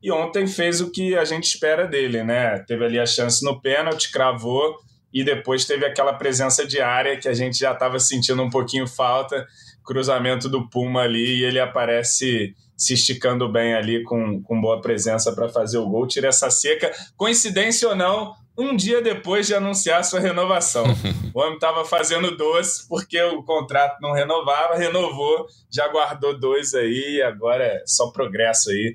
E 0.00 0.12
ontem 0.12 0.46
fez 0.46 0.80
o 0.80 0.92
que 0.92 1.16
a 1.16 1.24
gente 1.24 1.44
espera 1.44 1.84
dele, 1.86 2.22
né? 2.22 2.60
Teve 2.60 2.84
ali 2.84 3.00
a 3.00 3.06
chance 3.06 3.44
no 3.44 3.60
pênalti, 3.60 4.12
cravou 4.12 4.76
e 5.12 5.24
depois 5.24 5.64
teve 5.64 5.84
aquela 5.84 6.12
presença 6.12 6.64
diária 6.64 7.18
que 7.18 7.28
a 7.28 7.34
gente 7.34 7.58
já 7.58 7.72
estava 7.72 7.98
sentindo 7.98 8.40
um 8.40 8.48
pouquinho 8.48 8.86
falta, 8.86 9.44
cruzamento 9.84 10.48
do 10.48 10.68
Puma 10.70 11.02
ali 11.02 11.40
e 11.40 11.44
ele 11.44 11.58
aparece 11.58 12.54
se 12.76 12.94
esticando 12.94 13.50
bem 13.50 13.74
ali 13.74 14.04
com, 14.04 14.40
com 14.42 14.60
boa 14.60 14.80
presença 14.80 15.32
para 15.32 15.48
fazer 15.48 15.78
o 15.78 15.88
gol, 15.88 16.06
tira 16.06 16.28
essa 16.28 16.48
seca. 16.48 16.92
Coincidência 17.16 17.88
ou 17.88 17.96
não, 17.96 18.34
um 18.56 18.76
dia 18.76 19.00
depois 19.00 19.46
de 19.46 19.54
anunciar 19.54 20.04
sua 20.04 20.20
renovação. 20.20 20.84
o 21.34 21.40
homem 21.40 21.54
estava 21.54 21.84
fazendo 21.84 22.36
doce 22.36 22.86
porque 22.88 23.20
o 23.22 23.42
contrato 23.42 23.98
não 24.00 24.12
renovava, 24.12 24.76
renovou, 24.76 25.46
já 25.70 25.88
guardou 25.88 26.38
dois 26.38 26.74
aí, 26.74 27.22
agora 27.22 27.64
é 27.64 27.82
só 27.86 28.10
progresso 28.10 28.70
aí. 28.70 28.94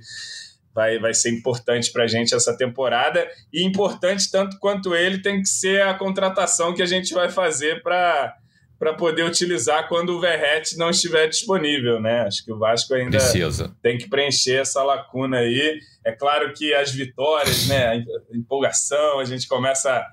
Vai, 0.73 0.99
vai 0.99 1.13
ser 1.13 1.31
importante 1.31 1.91
para 1.91 2.03
a 2.03 2.07
gente 2.07 2.35
essa 2.35 2.55
temporada 2.55 3.27
e 3.51 3.63
importante 3.63 4.29
tanto 4.29 4.59
quanto 4.59 4.93
ele 4.93 5.23
tem 5.23 5.41
que 5.41 5.49
ser 5.49 5.81
a 5.81 5.95
contratação 5.95 6.71
que 6.71 6.83
a 6.83 6.85
gente 6.85 7.15
vai 7.15 7.29
fazer 7.29 7.81
para 7.81 8.35
para 8.79 8.93
poder 8.93 9.23
utilizar 9.23 9.87
quando 9.87 10.09
o 10.09 10.19
Verrete 10.19 10.77
não 10.77 10.89
estiver 10.89 11.27
disponível, 11.27 11.99
né? 11.99 12.21
Acho 12.21 12.45
que 12.45 12.51
o 12.51 12.59
Vasco 12.59 12.93
ainda 12.93 13.17
Precisa. 13.17 13.75
tem 13.81 13.97
que 13.97 14.07
preencher 14.07 14.61
essa 14.61 14.83
lacuna 14.83 15.39
aí. 15.39 15.79
É 16.05 16.11
claro 16.11 16.53
que 16.53 16.73
as 16.73 16.91
vitórias, 16.91 17.67
né, 17.67 17.87
a 17.87 18.37
empolgação, 18.37 19.19
a 19.19 19.25
gente 19.25 19.47
começa 19.47 20.05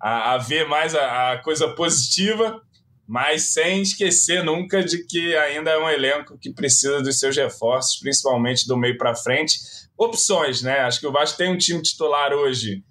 a, 0.00 0.34
a 0.34 0.38
ver 0.38 0.66
mais 0.66 0.94
a, 0.94 1.32
a, 1.32 1.38
coisa 1.38 1.68
positiva, 1.68 2.60
mas 3.06 3.52
sem 3.52 3.82
esquecer 3.82 4.42
nunca 4.42 4.82
de 4.82 5.04
que 5.04 5.36
ainda 5.36 5.70
é 5.70 5.78
um 5.78 5.88
elenco 5.88 6.36
que 6.38 6.52
precisa 6.52 7.00
dos 7.00 7.18
seus 7.18 7.36
reforços, 7.36 8.00
principalmente 8.00 8.66
do 8.66 8.76
meio 8.76 8.98
para 8.98 9.14
frente. 9.14 9.58
Opções, 9.96 10.60
né? 10.60 10.80
Acho 10.80 11.00
que 11.00 11.06
o 11.06 11.12
Vasco 11.12 11.38
tem 11.38 11.50
um 11.50 11.56
time 11.56 11.82
titular 11.82 12.32
hoje 12.32 12.82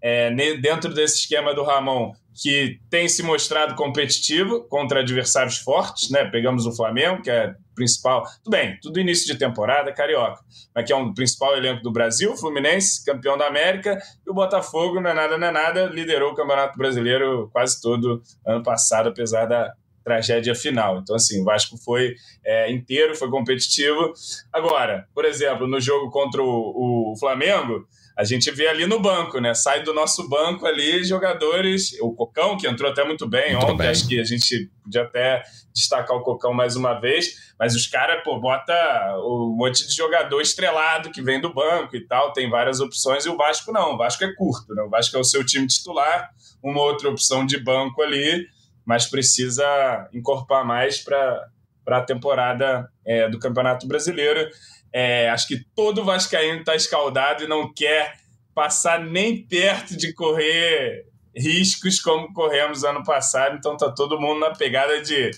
é, 0.00 0.30
dentro 0.56 0.92
desse 0.92 1.20
esquema 1.20 1.54
do 1.54 1.62
Ramon 1.62 2.12
que 2.40 2.78
tem 2.88 3.08
se 3.08 3.22
mostrado 3.22 3.74
competitivo 3.74 4.62
contra 4.68 5.00
adversários 5.00 5.58
fortes, 5.58 6.08
né? 6.08 6.24
Pegamos 6.24 6.66
o 6.66 6.72
Flamengo, 6.76 7.20
que 7.20 7.30
é 7.30 7.52
principal, 7.74 8.24
tudo 8.44 8.52
bem, 8.52 8.78
tudo 8.80 9.00
início 9.00 9.26
de 9.26 9.36
temporada, 9.36 9.92
carioca, 9.92 10.40
mas 10.74 10.84
que 10.84 10.92
é 10.92 10.96
um 10.96 11.12
principal 11.12 11.56
elenco 11.56 11.82
do 11.82 11.90
Brasil, 11.90 12.36
Fluminense, 12.36 13.04
campeão 13.04 13.36
da 13.36 13.46
América, 13.46 13.98
e 14.24 14.30
o 14.30 14.34
Botafogo, 14.34 15.00
não 15.00 15.10
é 15.10 15.14
nada, 15.14 15.36
não 15.36 15.48
é 15.48 15.50
nada, 15.50 15.86
liderou 15.86 16.32
o 16.32 16.34
Campeonato 16.34 16.78
Brasileiro 16.78 17.48
quase 17.52 17.80
todo 17.80 18.22
ano 18.46 18.62
passado, 18.62 19.08
apesar 19.08 19.46
da 19.46 19.72
tragédia 20.04 20.54
final. 20.54 20.98
Então, 20.98 21.16
assim, 21.16 21.40
o 21.40 21.44
Vasco 21.44 21.76
foi 21.76 22.14
é, 22.44 22.70
inteiro, 22.70 23.16
foi 23.16 23.28
competitivo. 23.30 24.12
Agora, 24.52 25.06
por 25.12 25.24
exemplo, 25.24 25.66
no 25.66 25.80
jogo 25.80 26.10
contra 26.10 26.42
o, 26.42 27.12
o 27.12 27.16
Flamengo, 27.18 27.86
a 28.18 28.24
gente 28.24 28.50
vê 28.50 28.66
ali 28.66 28.84
no 28.84 28.98
banco, 28.98 29.38
né? 29.38 29.54
Sai 29.54 29.84
do 29.84 29.94
nosso 29.94 30.28
banco 30.28 30.66
ali 30.66 31.04
jogadores, 31.04 31.96
o 32.00 32.12
Cocão, 32.12 32.56
que 32.56 32.66
entrou 32.66 32.90
até 32.90 33.04
muito 33.04 33.28
bem 33.28 33.52
muito 33.52 33.66
ontem, 33.66 33.76
bem. 33.76 33.88
acho 33.90 34.08
que 34.08 34.18
a 34.18 34.24
gente 34.24 34.68
podia 34.82 35.02
até 35.02 35.44
destacar 35.72 36.16
o 36.16 36.22
Cocão 36.22 36.52
mais 36.52 36.74
uma 36.74 36.94
vez, 36.94 37.52
mas 37.56 37.76
os 37.76 37.86
caras, 37.86 38.24
pô, 38.24 38.40
bota 38.40 38.74
um 39.18 39.54
monte 39.56 39.86
de 39.86 39.94
jogador 39.94 40.40
estrelado 40.40 41.12
que 41.12 41.22
vem 41.22 41.40
do 41.40 41.54
banco 41.54 41.94
e 41.94 42.04
tal, 42.08 42.32
tem 42.32 42.50
várias 42.50 42.80
opções, 42.80 43.24
e 43.24 43.28
o 43.28 43.36
Vasco 43.36 43.70
não, 43.70 43.94
o 43.94 43.96
Vasco 43.96 44.24
é 44.24 44.34
curto, 44.34 44.74
né? 44.74 44.82
O 44.82 44.90
Vasco 44.90 45.16
é 45.16 45.20
o 45.20 45.24
seu 45.24 45.46
time 45.46 45.68
titular, 45.68 46.28
uma 46.60 46.82
outra 46.82 47.08
opção 47.08 47.46
de 47.46 47.56
banco 47.56 48.02
ali, 48.02 48.48
mas 48.84 49.06
precisa 49.06 50.08
incorporar 50.12 50.64
mais 50.64 50.98
para 50.98 51.46
a 51.86 52.00
temporada 52.00 52.90
é, 53.06 53.28
do 53.28 53.38
Campeonato 53.38 53.86
Brasileiro. 53.86 54.50
É, 54.92 55.28
acho 55.30 55.46
que 55.46 55.64
todo 55.74 56.04
Vascaíno 56.04 56.60
está 56.60 56.74
escaldado 56.74 57.44
e 57.44 57.48
não 57.48 57.72
quer 57.72 58.18
passar 58.54 59.00
nem 59.00 59.46
perto 59.46 59.96
de 59.96 60.12
correr 60.12 61.06
riscos 61.36 62.00
como 62.00 62.32
corremos 62.32 62.84
ano 62.84 63.04
passado. 63.04 63.56
Então 63.56 63.76
tá 63.76 63.90
todo 63.90 64.20
mundo 64.20 64.40
na 64.40 64.50
pegada 64.50 65.00
de 65.00 65.30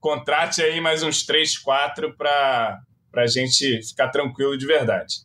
contrate 0.00 0.62
aí 0.62 0.80
mais 0.80 1.02
uns 1.02 1.24
3, 1.24 1.58
4 1.58 2.14
para 2.16 2.80
a 3.14 3.26
gente 3.26 3.82
ficar 3.82 4.08
tranquilo 4.08 4.56
de 4.56 4.66
verdade. 4.66 5.16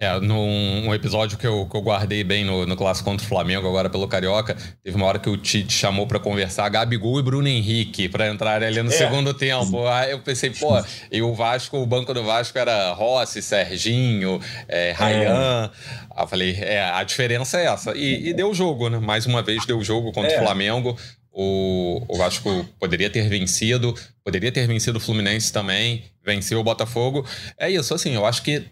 É, 0.00 0.20
num 0.20 0.86
um 0.86 0.94
episódio 0.94 1.36
que 1.36 1.44
eu, 1.44 1.66
que 1.66 1.76
eu 1.76 1.82
guardei 1.82 2.22
bem 2.22 2.44
no, 2.44 2.64
no 2.64 2.76
clássico 2.76 3.10
contra 3.10 3.26
o 3.26 3.28
Flamengo, 3.28 3.66
agora 3.66 3.90
pelo 3.90 4.06
Carioca, 4.06 4.56
teve 4.80 4.96
uma 4.96 5.04
hora 5.06 5.18
que 5.18 5.28
o 5.28 5.36
Tite 5.36 5.72
chamou 5.72 6.06
para 6.06 6.20
conversar 6.20 6.68
Gabigol 6.68 7.18
e 7.18 7.22
Bruno 7.22 7.48
Henrique 7.48 8.08
para 8.08 8.28
entrar 8.28 8.62
ali 8.62 8.80
no 8.80 8.90
é. 8.90 8.92
segundo 8.92 9.34
tempo. 9.34 9.88
Aí 9.88 10.12
eu 10.12 10.20
pensei, 10.20 10.50
pô, 10.50 10.80
e 11.10 11.20
o 11.20 11.34
Vasco, 11.34 11.78
o 11.78 11.84
banco 11.84 12.14
do 12.14 12.22
Vasco 12.22 12.56
era 12.56 12.92
Rossi, 12.92 13.42
Serginho, 13.42 14.40
é, 14.68 14.92
Rayan. 14.92 15.64
É. 15.64 15.70
Aí 16.16 16.22
eu 16.22 16.28
falei, 16.28 16.56
é, 16.60 16.80
a 16.80 17.02
diferença 17.02 17.58
é 17.58 17.64
essa. 17.64 17.92
E, 17.96 18.28
e 18.28 18.32
deu 18.32 18.54
jogo, 18.54 18.88
né? 18.88 19.00
Mais 19.00 19.26
uma 19.26 19.42
vez 19.42 19.66
deu 19.66 19.82
jogo 19.82 20.12
contra 20.12 20.30
é. 20.30 20.40
o 20.40 20.44
Flamengo. 20.44 20.96
O, 21.32 22.04
o 22.06 22.16
Vasco 22.16 22.64
poderia 22.78 23.10
ter 23.10 23.28
vencido, 23.28 23.96
poderia 24.24 24.52
ter 24.52 24.64
vencido 24.68 24.98
o 24.98 25.00
Fluminense 25.00 25.52
também, 25.52 26.04
venceu 26.24 26.60
o 26.60 26.64
Botafogo. 26.64 27.26
É 27.58 27.68
isso, 27.68 27.92
assim, 27.94 28.14
eu 28.14 28.24
acho 28.24 28.42
que 28.42 28.64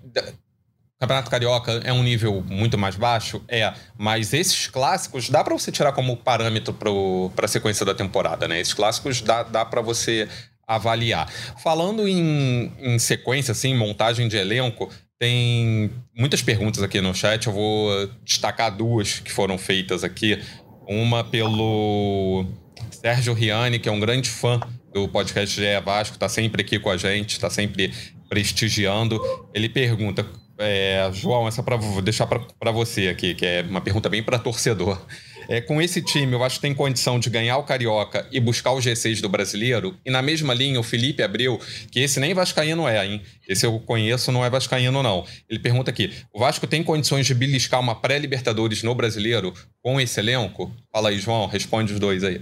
Campeonato 0.99 1.31
Carioca 1.31 1.73
é 1.85 1.93
um 1.93 2.03
nível 2.03 2.43
muito 2.49 2.79
mais 2.79 2.97
baixo? 2.97 3.43
É, 3.49 3.73
mas 3.99 4.33
esses 4.33 4.67
clássicos 4.67 5.29
dá 5.29 5.45
para 5.45 5.53
você 5.53 5.71
tirar 5.71 5.93
como 5.93 6.17
parâmetro 6.17 6.73
para 6.73 7.45
a 7.45 7.49
sequência 7.49 7.85
da 7.85 7.95
temporada, 7.95 8.49
né? 8.49 8.61
Esses 8.61 8.73
clássicos 8.73 9.21
dá, 9.21 9.43
dá 9.43 9.65
para 9.65 9.83
você 9.83 10.27
avaliar. 10.67 11.31
Falando 11.63 12.09
em, 12.09 12.73
em 12.79 12.99
sequência, 12.99 13.53
assim, 13.53 13.75
montagem 13.75 14.27
de 14.27 14.39
elenco, 14.39 14.91
tem 15.19 15.91
muitas 16.17 16.41
perguntas 16.41 16.83
aqui 16.83 17.01
no 17.01 17.15
chat. 17.15 17.47
Eu 17.47 17.53
vou 17.53 18.09
destacar 18.25 18.75
duas 18.75 19.21
que 19.21 19.31
foram 19.31 19.59
feitas 19.59 20.03
aqui. 20.03 20.43
Uma 20.89 21.23
pelo 21.23 22.47
Sérgio 22.91 23.35
Riani, 23.35 23.79
que 23.79 23.89
é 23.89 23.93
um 23.93 24.01
grande 24.01 24.31
fã 24.31 24.61
do 24.95 25.07
podcast 25.09 25.55
GE 25.55 25.81
Vasco, 25.85 26.15
está 26.15 26.29
sempre 26.29 26.63
aqui 26.63 26.79
com 26.79 26.89
a 26.89 26.97
gente, 26.97 27.33
está 27.33 27.51
sempre 27.51 27.93
prestigiando. 28.31 29.21
Ele 29.53 29.69
pergunta 29.69 30.27
é, 30.59 31.09
João, 31.13 31.47
essa 31.47 31.63
para 31.63 31.77
deixar 32.03 32.27
para 32.27 32.71
você 32.71 33.09
aqui, 33.09 33.35
que 33.35 33.45
é 33.45 33.63
uma 33.63 33.81
pergunta 33.81 34.09
bem 34.09 34.23
para 34.23 34.39
torcedor. 34.39 35.01
É, 35.49 35.61
com 35.61 35.81
esse 35.81 36.03
time, 36.03 36.33
eu 36.33 36.43
acho 36.43 36.57
que 36.57 36.63
tem 36.63 36.75
condição 36.75 37.19
de 37.21 37.31
ganhar 37.31 37.57
o 37.59 37.63
Carioca 37.63 38.27
e 38.33 38.41
buscar 38.41 38.73
o 38.73 38.79
G6 38.79 39.21
do 39.21 39.29
brasileiro. 39.29 39.97
E 40.05 40.11
na 40.11 40.21
mesma 40.21 40.53
linha, 40.53 40.81
o 40.81 40.83
Felipe 40.83 41.23
Abreu, 41.23 41.61
que 41.91 42.01
esse 42.01 42.19
nem 42.19 42.35
Vascaíno 42.35 42.89
é, 42.89 43.07
hein? 43.07 43.23
Esse 43.49 43.65
eu 43.65 43.79
conheço, 43.81 44.33
não 44.33 44.45
é 44.45 44.51
Vascaíno, 44.51 45.03
não. 45.03 45.25
Ele 45.49 45.61
pergunta 45.61 45.91
aqui: 45.91 46.13
o 46.33 46.41
Vasco 46.41 46.67
tem 46.67 46.83
condições 46.83 47.27
de 47.27 47.35
beliscar 47.35 47.81
uma 47.81 47.95
pré-Libertadores 47.95 48.83
no 48.83 48.95
brasileiro 48.95 49.55
com 49.81 50.01
esse 50.01 50.19
elenco? 50.19 50.75
Fala 50.93 51.11
aí, 51.11 51.19
João, 51.19 51.47
responde 51.47 51.93
os 51.93 52.01
dois 52.01 52.25
aí. 52.25 52.41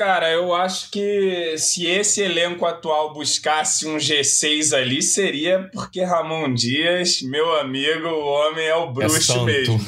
Cara, 0.00 0.30
eu 0.30 0.54
acho 0.54 0.90
que 0.90 1.58
se 1.58 1.86
esse 1.86 2.22
elenco 2.22 2.64
atual 2.64 3.12
buscasse 3.12 3.86
um 3.86 3.98
G6 3.98 4.74
ali, 4.74 5.02
seria 5.02 5.68
porque 5.74 6.02
Ramon 6.02 6.54
Dias, 6.54 7.20
meu 7.20 7.60
amigo, 7.60 8.08
o 8.08 8.24
homem 8.24 8.64
é 8.64 8.74
o 8.74 8.88
é 8.88 8.92
bruxo 8.92 9.32
é 9.40 9.44
mesmo. 9.44 9.78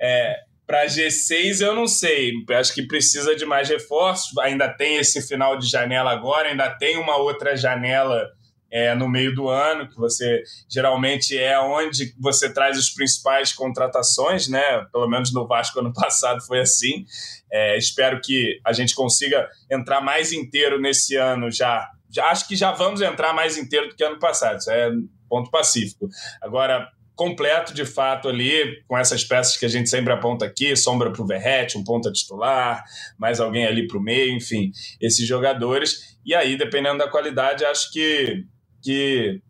É, 0.00 0.36
para 0.66 0.86
G6 0.86 1.60
eu 1.60 1.74
não 1.74 1.86
sei, 1.86 2.32
acho 2.58 2.72
que 2.72 2.86
precisa 2.86 3.36
de 3.36 3.44
mais 3.44 3.68
reforços. 3.68 4.34
Ainda 4.38 4.66
tem 4.66 4.96
esse 4.96 5.20
final 5.20 5.58
de 5.58 5.68
janela 5.68 6.10
agora, 6.10 6.48
ainda 6.48 6.70
tem 6.70 6.96
uma 6.96 7.18
outra 7.18 7.54
janela 7.54 8.30
é, 8.70 8.94
no 8.94 9.08
meio 9.08 9.34
do 9.34 9.48
ano, 9.48 9.88
que 9.88 9.96
você 9.96 10.42
geralmente 10.68 11.36
é 11.36 11.58
onde 11.58 12.14
você 12.18 12.52
traz 12.52 12.78
as 12.78 12.90
principais 12.90 13.52
contratações, 13.52 14.48
né? 14.48 14.86
Pelo 14.92 15.08
menos 15.08 15.32
no 15.32 15.46
Vasco 15.46 15.80
ano 15.80 15.92
passado 15.94 16.40
foi 16.46 16.60
assim. 16.60 17.04
É, 17.50 17.76
espero 17.76 18.20
que 18.20 18.60
a 18.64 18.72
gente 18.72 18.94
consiga 18.94 19.48
entrar 19.70 20.00
mais 20.00 20.32
inteiro 20.32 20.80
nesse 20.80 21.16
ano 21.16 21.50
já. 21.50 21.90
já. 22.08 22.26
Acho 22.26 22.46
que 22.46 22.54
já 22.54 22.72
vamos 22.72 23.00
entrar 23.00 23.32
mais 23.32 23.56
inteiro 23.56 23.88
do 23.88 23.96
que 23.96 24.04
ano 24.04 24.18
passado, 24.18 24.58
isso 24.58 24.70
é 24.70 24.90
ponto 25.28 25.50
pacífico. 25.50 26.08
Agora, 26.40 26.88
completo 27.20 27.74
de 27.74 27.84
fato 27.84 28.28
ali, 28.28 28.82
com 28.88 28.96
essas 28.96 29.22
peças 29.22 29.56
que 29.56 29.66
a 29.66 29.68
gente 29.68 29.90
sempre 29.90 30.10
aponta 30.10 30.46
aqui, 30.46 30.74
sombra 30.74 31.12
para 31.12 31.22
o 31.22 31.26
Verrete, 31.26 31.76
um 31.76 31.84
ponta 31.84 32.10
titular, 32.10 32.82
mais 33.18 33.40
alguém 33.40 33.66
ali 33.66 33.86
para 33.86 33.98
o 33.98 34.02
meio, 34.02 34.34
enfim, 34.34 34.72
esses 34.98 35.26
jogadores. 35.26 36.16
E 36.24 36.34
aí, 36.34 36.56
dependendo 36.56 36.96
da 36.96 37.08
qualidade, 37.08 37.64
acho 37.64 37.92
que 37.92 38.44
que, 38.82 39.40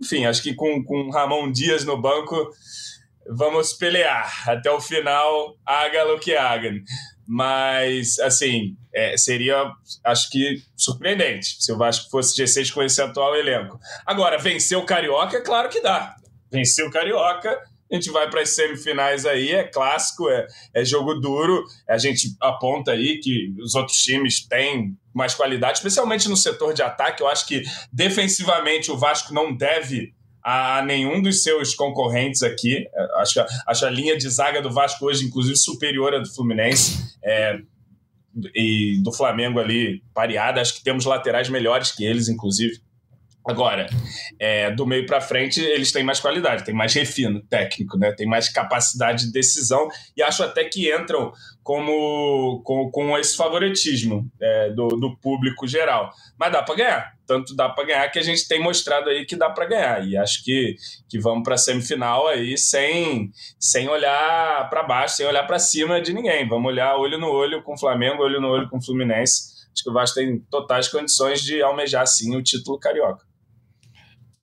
enfim, 0.00 0.24
acho 0.26 0.42
que 0.42 0.54
com, 0.54 0.82
com 0.84 1.10
Ramon 1.10 1.50
Dias 1.50 1.84
no 1.84 2.00
banco 2.00 2.50
vamos 3.26 3.72
pelear 3.72 4.48
até 4.48 4.70
o 4.70 4.80
final, 4.80 5.56
haga 5.64 6.12
o 6.12 6.18
que 6.18 6.36
haga. 6.36 6.70
Mas, 7.26 8.18
assim, 8.18 8.76
é, 8.94 9.16
seria, 9.16 9.72
acho 10.04 10.30
que, 10.30 10.62
surpreendente 10.76 11.56
se 11.58 11.72
o 11.72 11.78
Vasco 11.78 12.10
fosse 12.10 12.40
G6 12.40 12.72
com 12.72 12.82
esse 12.82 13.00
atual 13.00 13.34
elenco. 13.34 13.78
Agora, 14.04 14.38
vencer 14.38 14.76
o 14.76 14.84
Carioca, 14.84 15.40
claro 15.40 15.68
que 15.70 15.80
dá. 15.80 16.14
Vencer 16.52 16.86
o 16.86 16.90
Carioca, 16.90 17.58
a 17.90 17.94
gente 17.94 18.10
vai 18.10 18.28
para 18.28 18.42
as 18.42 18.54
semifinais 18.54 19.24
aí, 19.24 19.52
é 19.52 19.64
clássico, 19.64 20.28
é, 20.28 20.46
é 20.74 20.84
jogo 20.84 21.14
duro. 21.14 21.64
A 21.88 21.96
gente 21.96 22.36
aponta 22.40 22.92
aí 22.92 23.18
que 23.20 23.54
os 23.58 23.74
outros 23.74 23.98
times 23.98 24.46
têm 24.46 24.96
mais 25.14 25.34
qualidade, 25.34 25.78
especialmente 25.78 26.28
no 26.28 26.36
setor 26.36 26.74
de 26.74 26.82
ataque. 26.82 27.22
Eu 27.22 27.28
acho 27.28 27.46
que 27.46 27.62
defensivamente 27.92 28.90
o 28.90 28.98
Vasco 28.98 29.32
não 29.32 29.54
deve 29.54 30.12
a 30.42 30.82
nenhum 30.82 31.22
dos 31.22 31.42
seus 31.42 31.74
concorrentes 31.74 32.42
aqui. 32.42 32.86
Acho, 33.16 33.44
acho 33.66 33.86
a 33.86 33.90
linha 33.90 34.16
de 34.16 34.28
zaga 34.28 34.60
do 34.60 34.70
Vasco 34.70 35.06
hoje, 35.06 35.24
inclusive, 35.24 35.56
superior 35.56 36.14
à 36.14 36.18
do 36.18 36.28
Fluminense. 36.34 37.16
É, 37.24 37.58
e 38.54 39.00
do 39.02 39.12
Flamengo 39.12 39.60
ali 39.60 40.02
pareada. 40.12 40.60
Acho 40.60 40.74
que 40.74 40.82
temos 40.82 41.04
laterais 41.04 41.48
melhores 41.48 41.92
que 41.92 42.04
eles, 42.04 42.28
inclusive. 42.28 42.80
Agora, 43.46 43.86
é, 44.38 44.70
do 44.70 44.86
meio 44.86 45.04
para 45.04 45.20
frente, 45.20 45.60
eles 45.60 45.92
têm 45.92 46.02
mais 46.02 46.18
qualidade, 46.18 46.64
tem 46.64 46.74
mais 46.74 46.94
refino 46.94 47.42
técnico, 47.42 47.98
né? 47.98 48.10
tem 48.12 48.26
mais 48.26 48.48
capacidade 48.48 49.26
de 49.26 49.32
decisão 49.32 49.86
e 50.16 50.22
acho 50.22 50.42
até 50.42 50.64
que 50.64 50.90
entram 50.90 51.30
como 51.62 52.62
com, 52.64 52.90
com 52.90 53.18
esse 53.18 53.36
favoritismo 53.36 54.30
é, 54.40 54.70
do, 54.70 54.88
do 54.88 55.16
público 55.18 55.66
geral. 55.66 56.10
Mas 56.38 56.52
dá 56.52 56.62
para 56.62 56.74
ganhar, 56.74 57.12
tanto 57.26 57.54
dá 57.54 57.68
para 57.68 57.84
ganhar 57.84 58.08
que 58.08 58.18
a 58.18 58.22
gente 58.22 58.48
tem 58.48 58.60
mostrado 58.60 59.10
aí 59.10 59.26
que 59.26 59.36
dá 59.36 59.50
para 59.50 59.66
ganhar. 59.66 60.06
E 60.06 60.16
acho 60.16 60.42
que, 60.42 60.76
que 61.06 61.18
vamos 61.18 61.42
para 61.42 61.54
a 61.54 61.58
semifinal 61.58 62.26
aí 62.28 62.56
sem, 62.56 63.30
sem 63.60 63.88
olhar 63.90 64.70
para 64.70 64.82
baixo, 64.82 65.16
sem 65.16 65.26
olhar 65.26 65.46
para 65.46 65.58
cima 65.58 66.00
de 66.00 66.14
ninguém. 66.14 66.48
Vamos 66.48 66.72
olhar 66.72 66.96
olho 66.96 67.18
no 67.18 67.28
olho 67.28 67.62
com 67.62 67.74
o 67.74 67.78
Flamengo, 67.78 68.22
olho 68.22 68.40
no 68.40 68.48
olho 68.48 68.70
com 68.70 68.78
o 68.78 68.82
Fluminense. 68.82 69.52
Acho 69.74 69.82
que 69.82 69.90
o 69.90 69.92
Vasco 69.92 70.14
tem 70.14 70.38
totais 70.50 70.88
condições 70.88 71.42
de 71.42 71.60
almejar 71.60 72.06
sim 72.06 72.34
o 72.36 72.42
título 72.42 72.78
carioca. 72.78 73.33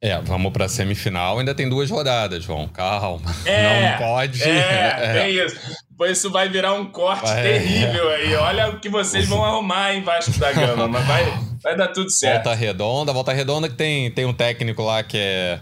É, 0.04 0.20
vamos 0.20 0.52
para 0.52 0.66
a 0.66 0.70
semifinal. 0.70 1.38
Ainda 1.38 1.54
tem 1.54 1.70
duas 1.70 1.89
rodadas, 1.89 2.43
João. 2.43 2.68
Calma. 2.68 3.22
É, 3.45 3.91
não 3.91 3.97
pode. 3.97 4.41
É, 4.43 5.20
é. 5.22 5.30
isso. 5.30 5.56
Pois 5.95 6.18
isso 6.18 6.32
vai 6.32 6.49
virar 6.49 6.74
um 6.74 6.86
corte 6.86 7.28
vai, 7.28 7.43
terrível 7.43 8.10
aí. 8.10 8.34
Olha 8.36 8.70
o 8.70 8.80
que 8.80 8.89
vocês 8.89 9.28
vão 9.28 9.43
arrumar 9.45 9.93
em 9.93 10.02
Vasco 10.02 10.38
da 10.39 10.52
Gama. 10.52 10.88
Mas 10.88 11.06
vai, 11.06 11.39
vai 11.62 11.78
dar 11.78 11.89
tudo 11.89 12.10
certo. 12.10 12.45
Volta 12.45 12.56
Redonda. 12.56 13.14
Volta 13.14 13.34
Redonda 13.34 13.70
que 13.70 13.76
tem, 13.76 14.10
tem 14.10 14.26
um 14.26 14.34
técnico 14.34 14.82
lá 14.82 15.04
que 15.04 15.18
é 15.18 15.60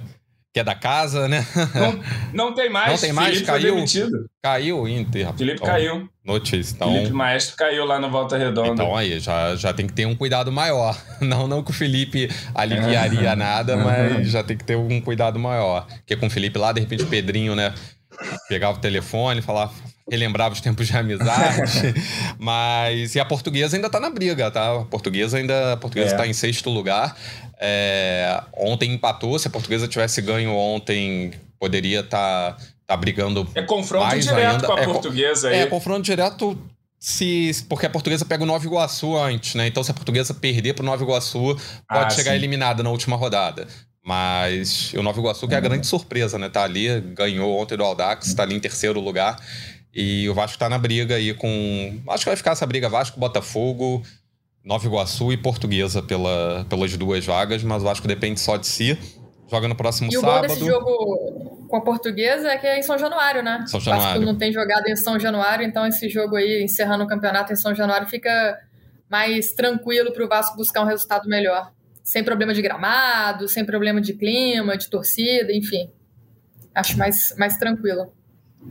que 0.54 0.60
é 0.60 0.64
da 0.64 0.74
casa, 0.74 1.28
né? 1.28 1.45
Não, 1.76 2.47
não 2.47 2.54
tem 2.56 2.70
mais. 2.70 2.91
Não 2.91 2.97
tem 2.97 3.14
mais, 3.14 3.30
Felipe 3.30 3.45
caiu. 3.45 3.76
Caiu 4.41 4.80
o 4.82 4.88
Inter. 4.88 5.34
Felipe 5.36 5.58
então, 5.58 5.68
caiu. 5.68 6.10
Notícia. 6.26 6.74
Então, 6.76 6.91
Felipe 6.91 7.14
Maestro 7.14 7.56
caiu 7.56 7.86
lá 7.86 8.00
no 8.00 8.10
Volta 8.10 8.38
Redonda. 8.38 8.72
Então 8.72 8.95
aí, 8.95 9.20
já, 9.20 9.56
já 9.56 9.74
tem 9.74 9.86
que 9.86 9.93
ter 9.93 10.06
um 10.08 10.16
cuidado 10.16 10.52
maior. 10.52 11.00
Não, 11.22 11.47
não 11.47 11.62
que 11.62 11.72
o 11.72 11.74
Felipe 11.74 12.30
aliviaria 12.56 13.36
nada, 13.36 13.76
mas 13.76 14.30
já 14.30 14.43
tem 14.43 14.58
que 14.58 14.64
ter 14.64 14.76
um 14.78 15.02
cuidado 15.02 15.38
maior. 15.38 15.86
Porque 15.86 16.16
com 16.16 16.28
o 16.28 16.30
Felipe 16.30 16.58
lá, 16.58 16.72
de 16.72 16.80
repente, 16.80 17.04
o 17.04 17.08
Pedrinho, 17.08 17.56
né? 17.56 17.74
Pegava 18.47 18.78
o 18.78 18.82
telefone, 18.82 19.41
falava, 19.41 19.74
relembrava 20.10 20.53
os 20.53 20.62
tempos 20.62 20.88
de 20.88 20.95
amizade. 20.95 21.93
mas. 22.38 23.16
E 23.16 23.20
a 23.20 23.26
portuguesa 23.26 23.78
ainda 23.78 23.89
tá 23.89 23.99
na 23.99 24.10
briga, 24.10 24.49
tá? 24.51 24.82
A 24.82 24.86
portuguesa 24.86 25.38
ainda. 25.38 25.74
A 25.74 25.78
portuguesa 25.78 26.16
é. 26.16 26.18
tá 26.18 26.28
em 26.28 26.34
sexto 26.34 26.70
lugar. 26.70 27.16
É, 27.60 28.41
ontem 28.57 28.93
empatou. 28.93 29.38
Se 29.38 29.47
a 29.47 29.51
portuguesa 29.51 29.88
tivesse 29.88 30.22
ganho 30.22 30.51
ontem, 30.53 31.34
poderia 31.60 31.99
estar 31.99 32.53
tá, 32.53 32.57
tá 32.88 32.97
brigando. 32.97 33.47
É 33.53 33.62
confronto 33.62 34.05
mais 34.05 34.26
direto 34.26 34.51
ainda. 34.51 34.68
com 34.68 34.74
a 34.74 34.80
é, 34.80 34.86
portuguesa 34.86 35.49
aí. 35.49 35.60
É, 35.60 35.66
confronto 35.66 36.01
direto. 36.01 36.57
Se, 37.01 37.66
porque 37.70 37.86
a 37.86 37.89
portuguesa 37.89 38.26
pega 38.26 38.43
o 38.43 38.45
Nova 38.45 38.66
Iguaçu 38.66 39.16
antes, 39.18 39.55
né? 39.55 39.68
Então, 39.68 39.82
se 39.82 39.89
a 39.89 39.93
portuguesa 39.93 40.34
perder 40.34 40.74
pro 40.74 40.84
Nova 40.84 41.01
Iguaçu, 41.01 41.55
pode 41.88 42.05
ah, 42.05 42.10
chegar 42.10 42.32
sim. 42.32 42.38
eliminada 42.38 42.84
na 42.84 42.89
última 42.89 43.16
rodada. 43.16 43.68
Mas 44.03 44.93
o 44.93 45.03
Nova 45.03 45.18
Iguaçu, 45.20 45.47
que 45.47 45.53
é 45.53 45.57
a 45.57 45.62
grande 45.62 45.88
surpresa, 45.88 46.38
né? 46.38 46.49
Tá 46.49 46.64
ali, 46.64 46.99
ganhou 46.99 47.57
ontem 47.57 47.78
do 47.78 47.84
Aldax, 47.84 48.34
tá 48.34 48.43
ali 48.43 48.55
em 48.55 48.60
terceiro 48.60 48.99
lugar. 48.99 49.39
E 49.94 50.30
o 50.30 50.34
Vasco 50.34 50.58
tá 50.58 50.70
na 50.70 50.78
briga 50.78 51.16
aí 51.16 51.34
com. 51.34 52.00
Acho 52.10 52.24
que 52.24 52.30
vai 52.30 52.36
ficar 52.36 52.52
essa 52.52 52.66
briga 52.66 52.88
Vasco, 52.88 53.20
Botafogo, 53.20 54.04
Nova 54.64 54.86
Iguaçu 54.86 55.32
e 55.32 55.38
Portuguesa 55.38 56.02
pela, 56.02 56.66
pelas 56.70 56.96
duas 56.96 57.26
vagas, 57.26 57.64
mas 57.64 57.82
o 57.82 57.86
Vasco 57.86 58.08
depende 58.08 58.40
só 58.40 58.58
de 58.58 58.68
si. 58.68 58.98
Joga 59.50 59.68
no 59.68 59.76
próximo 59.76 60.10
e 60.10 60.14
sábado. 60.14 60.30
E 60.30 60.38
o 60.38 60.42
bom 60.42 60.48
desse 60.54 60.66
jogo 60.66 61.68
com 61.68 61.76
a 61.78 61.82
Portuguesa 61.82 62.50
é 62.50 62.58
que 62.58 62.68
é 62.68 62.78
em 62.78 62.84
São 62.84 62.98
Januário, 62.98 63.42
né? 63.42 63.64
São 63.68 63.80
Januário. 63.80 64.06
O 64.06 64.14
Vasco 64.14 64.26
não 64.26 64.38
tem 64.38 64.54
jogado 64.54 64.88
em 64.88 64.96
São 64.96 65.20
Januário, 65.20 65.66
então 65.66 65.86
esse 65.88 66.08
jogo 66.08 66.36
aí, 66.36 66.64
encerrando 66.64 67.04
o 67.04 67.08
campeonato 67.08 67.52
em 67.52 67.56
São 67.56 67.74
Januário, 67.74 68.08
fica 68.08 68.60
mais 69.10 69.54
tranquilo 69.54 70.14
para 70.14 70.24
o 70.24 70.28
Vasco 70.28 70.56
buscar 70.56 70.82
um 70.82 70.86
resultado 70.86 71.28
melhor. 71.28 71.72
Sem 72.04 72.24
problema 72.24 72.54
de 72.54 72.62
gramado, 72.62 73.48
sem 73.48 73.66
problema 73.66 74.00
de 74.00 74.14
clima, 74.14 74.78
de 74.78 74.88
torcida, 74.88 75.52
enfim. 75.52 75.90
Acho 76.74 76.98
mais, 76.98 77.36
mais 77.38 77.58
tranquilo. 77.58 78.14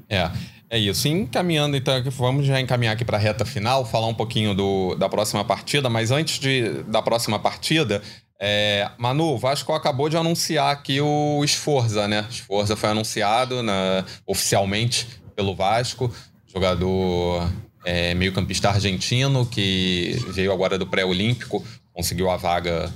É. 0.09 0.31
É 0.71 0.79
isso. 0.79 1.09
Encaminhando, 1.09 1.77
então, 1.77 1.95
vamos 2.11 2.47
já 2.47 2.61
encaminhar 2.61 2.93
aqui 2.93 3.05
para 3.05 3.17
a 3.17 3.21
reta 3.21 3.45
final, 3.45 3.87
falar 3.87 4.07
um 4.07 4.15
pouquinho 4.15 4.55
do, 4.55 4.95
da 4.97 5.09
próxima 5.09 5.45
partida, 5.45 5.89
mas 5.89 6.11
antes 6.11 6.39
de, 6.39 6.83
da 6.83 7.01
próxima 7.01 7.39
partida, 7.39 8.03
é, 8.39 8.91
Manu, 8.99 9.33
o 9.33 9.39
Vasco 9.39 9.73
acabou 9.73 10.09
de 10.09 10.17
anunciar 10.17 10.71
aqui 10.71 11.01
o 11.01 11.43
Esforza, 11.43 12.07
né? 12.07 12.27
Esforza 12.31 12.77
foi 12.77 12.91
anunciado 12.91 13.63
na, 13.63 14.05
oficialmente 14.27 15.07
pelo 15.35 15.55
Vasco, 15.55 16.13
jogador 16.47 17.51
é, 17.85 18.15
meio-campista 18.15 18.69
argentino 18.69 19.47
que 19.47 20.23
veio 20.29 20.53
agora 20.53 20.79
do 20.79 20.87
pré-olímpico, 20.87 21.65
conseguiu 21.93 22.31
a 22.31 22.37
vaga 22.37 22.93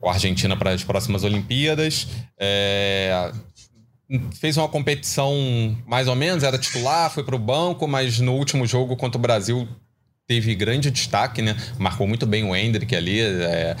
com 0.00 0.08
a 0.08 0.14
Argentina 0.14 0.56
para 0.56 0.70
as 0.70 0.82
próximas 0.82 1.22
Olimpíadas. 1.22 2.08
É, 2.38 3.30
fez 4.40 4.56
uma 4.56 4.68
competição 4.68 5.34
mais 5.86 6.08
ou 6.08 6.14
menos, 6.14 6.42
era 6.42 6.58
titular, 6.58 7.10
foi 7.10 7.22
para 7.22 7.36
o 7.36 7.38
banco, 7.38 7.86
mas 7.86 8.18
no 8.18 8.34
último 8.34 8.66
jogo 8.66 8.96
contra 8.96 9.18
o 9.18 9.22
Brasil 9.22 9.68
teve 10.26 10.54
grande 10.54 10.90
destaque, 10.90 11.42
né? 11.42 11.56
Marcou 11.78 12.06
muito 12.06 12.26
bem 12.26 12.44
o 12.44 12.54
Hendrick 12.54 12.94
ali, 12.94 13.20
é, 13.20 13.76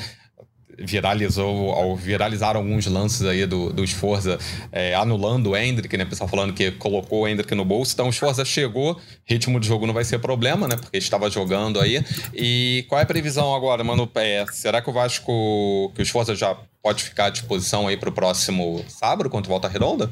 viralizou, 0.78 1.96
viralizaram 1.96 2.60
alguns 2.60 2.86
lances 2.86 3.24
aí 3.24 3.44
do, 3.46 3.72
do 3.72 3.86
Sforza 3.86 4.38
é, 4.70 4.94
anulando 4.94 5.50
o 5.50 5.56
Hendrick, 5.56 5.96
né? 5.96 6.04
O 6.04 6.08
pessoal 6.08 6.28
falando 6.28 6.52
que 6.52 6.70
colocou 6.72 7.22
o 7.22 7.28
Hendrick 7.28 7.54
no 7.54 7.64
bolso. 7.64 7.92
Então 7.94 8.08
o 8.08 8.12
Sforza 8.12 8.44
chegou, 8.44 9.00
ritmo 9.24 9.58
de 9.58 9.66
jogo 9.66 9.86
não 9.86 9.94
vai 9.94 10.04
ser 10.04 10.18
problema, 10.18 10.68
né? 10.68 10.76
Porque 10.76 10.96
estava 10.96 11.28
jogando 11.28 11.80
aí. 11.80 12.02
E 12.34 12.84
qual 12.88 13.00
é 13.00 13.02
a 13.02 13.06
previsão 13.06 13.54
agora, 13.54 13.82
mano? 13.82 14.10
É, 14.14 14.44
será 14.52 14.80
que 14.80 14.88
o 14.88 14.92
Vasco, 14.92 15.92
que 15.94 16.02
o 16.02 16.06
Sforza 16.06 16.34
já 16.34 16.56
pode 16.82 17.02
ficar 17.02 17.26
à 17.26 17.30
disposição 17.30 17.88
aí 17.88 17.96
para 17.96 18.08
o 18.08 18.12
próximo 18.12 18.84
sábado 18.88 19.28
contra 19.28 19.48
o 19.48 19.52
Volta 19.52 19.68
Redonda? 19.68 20.10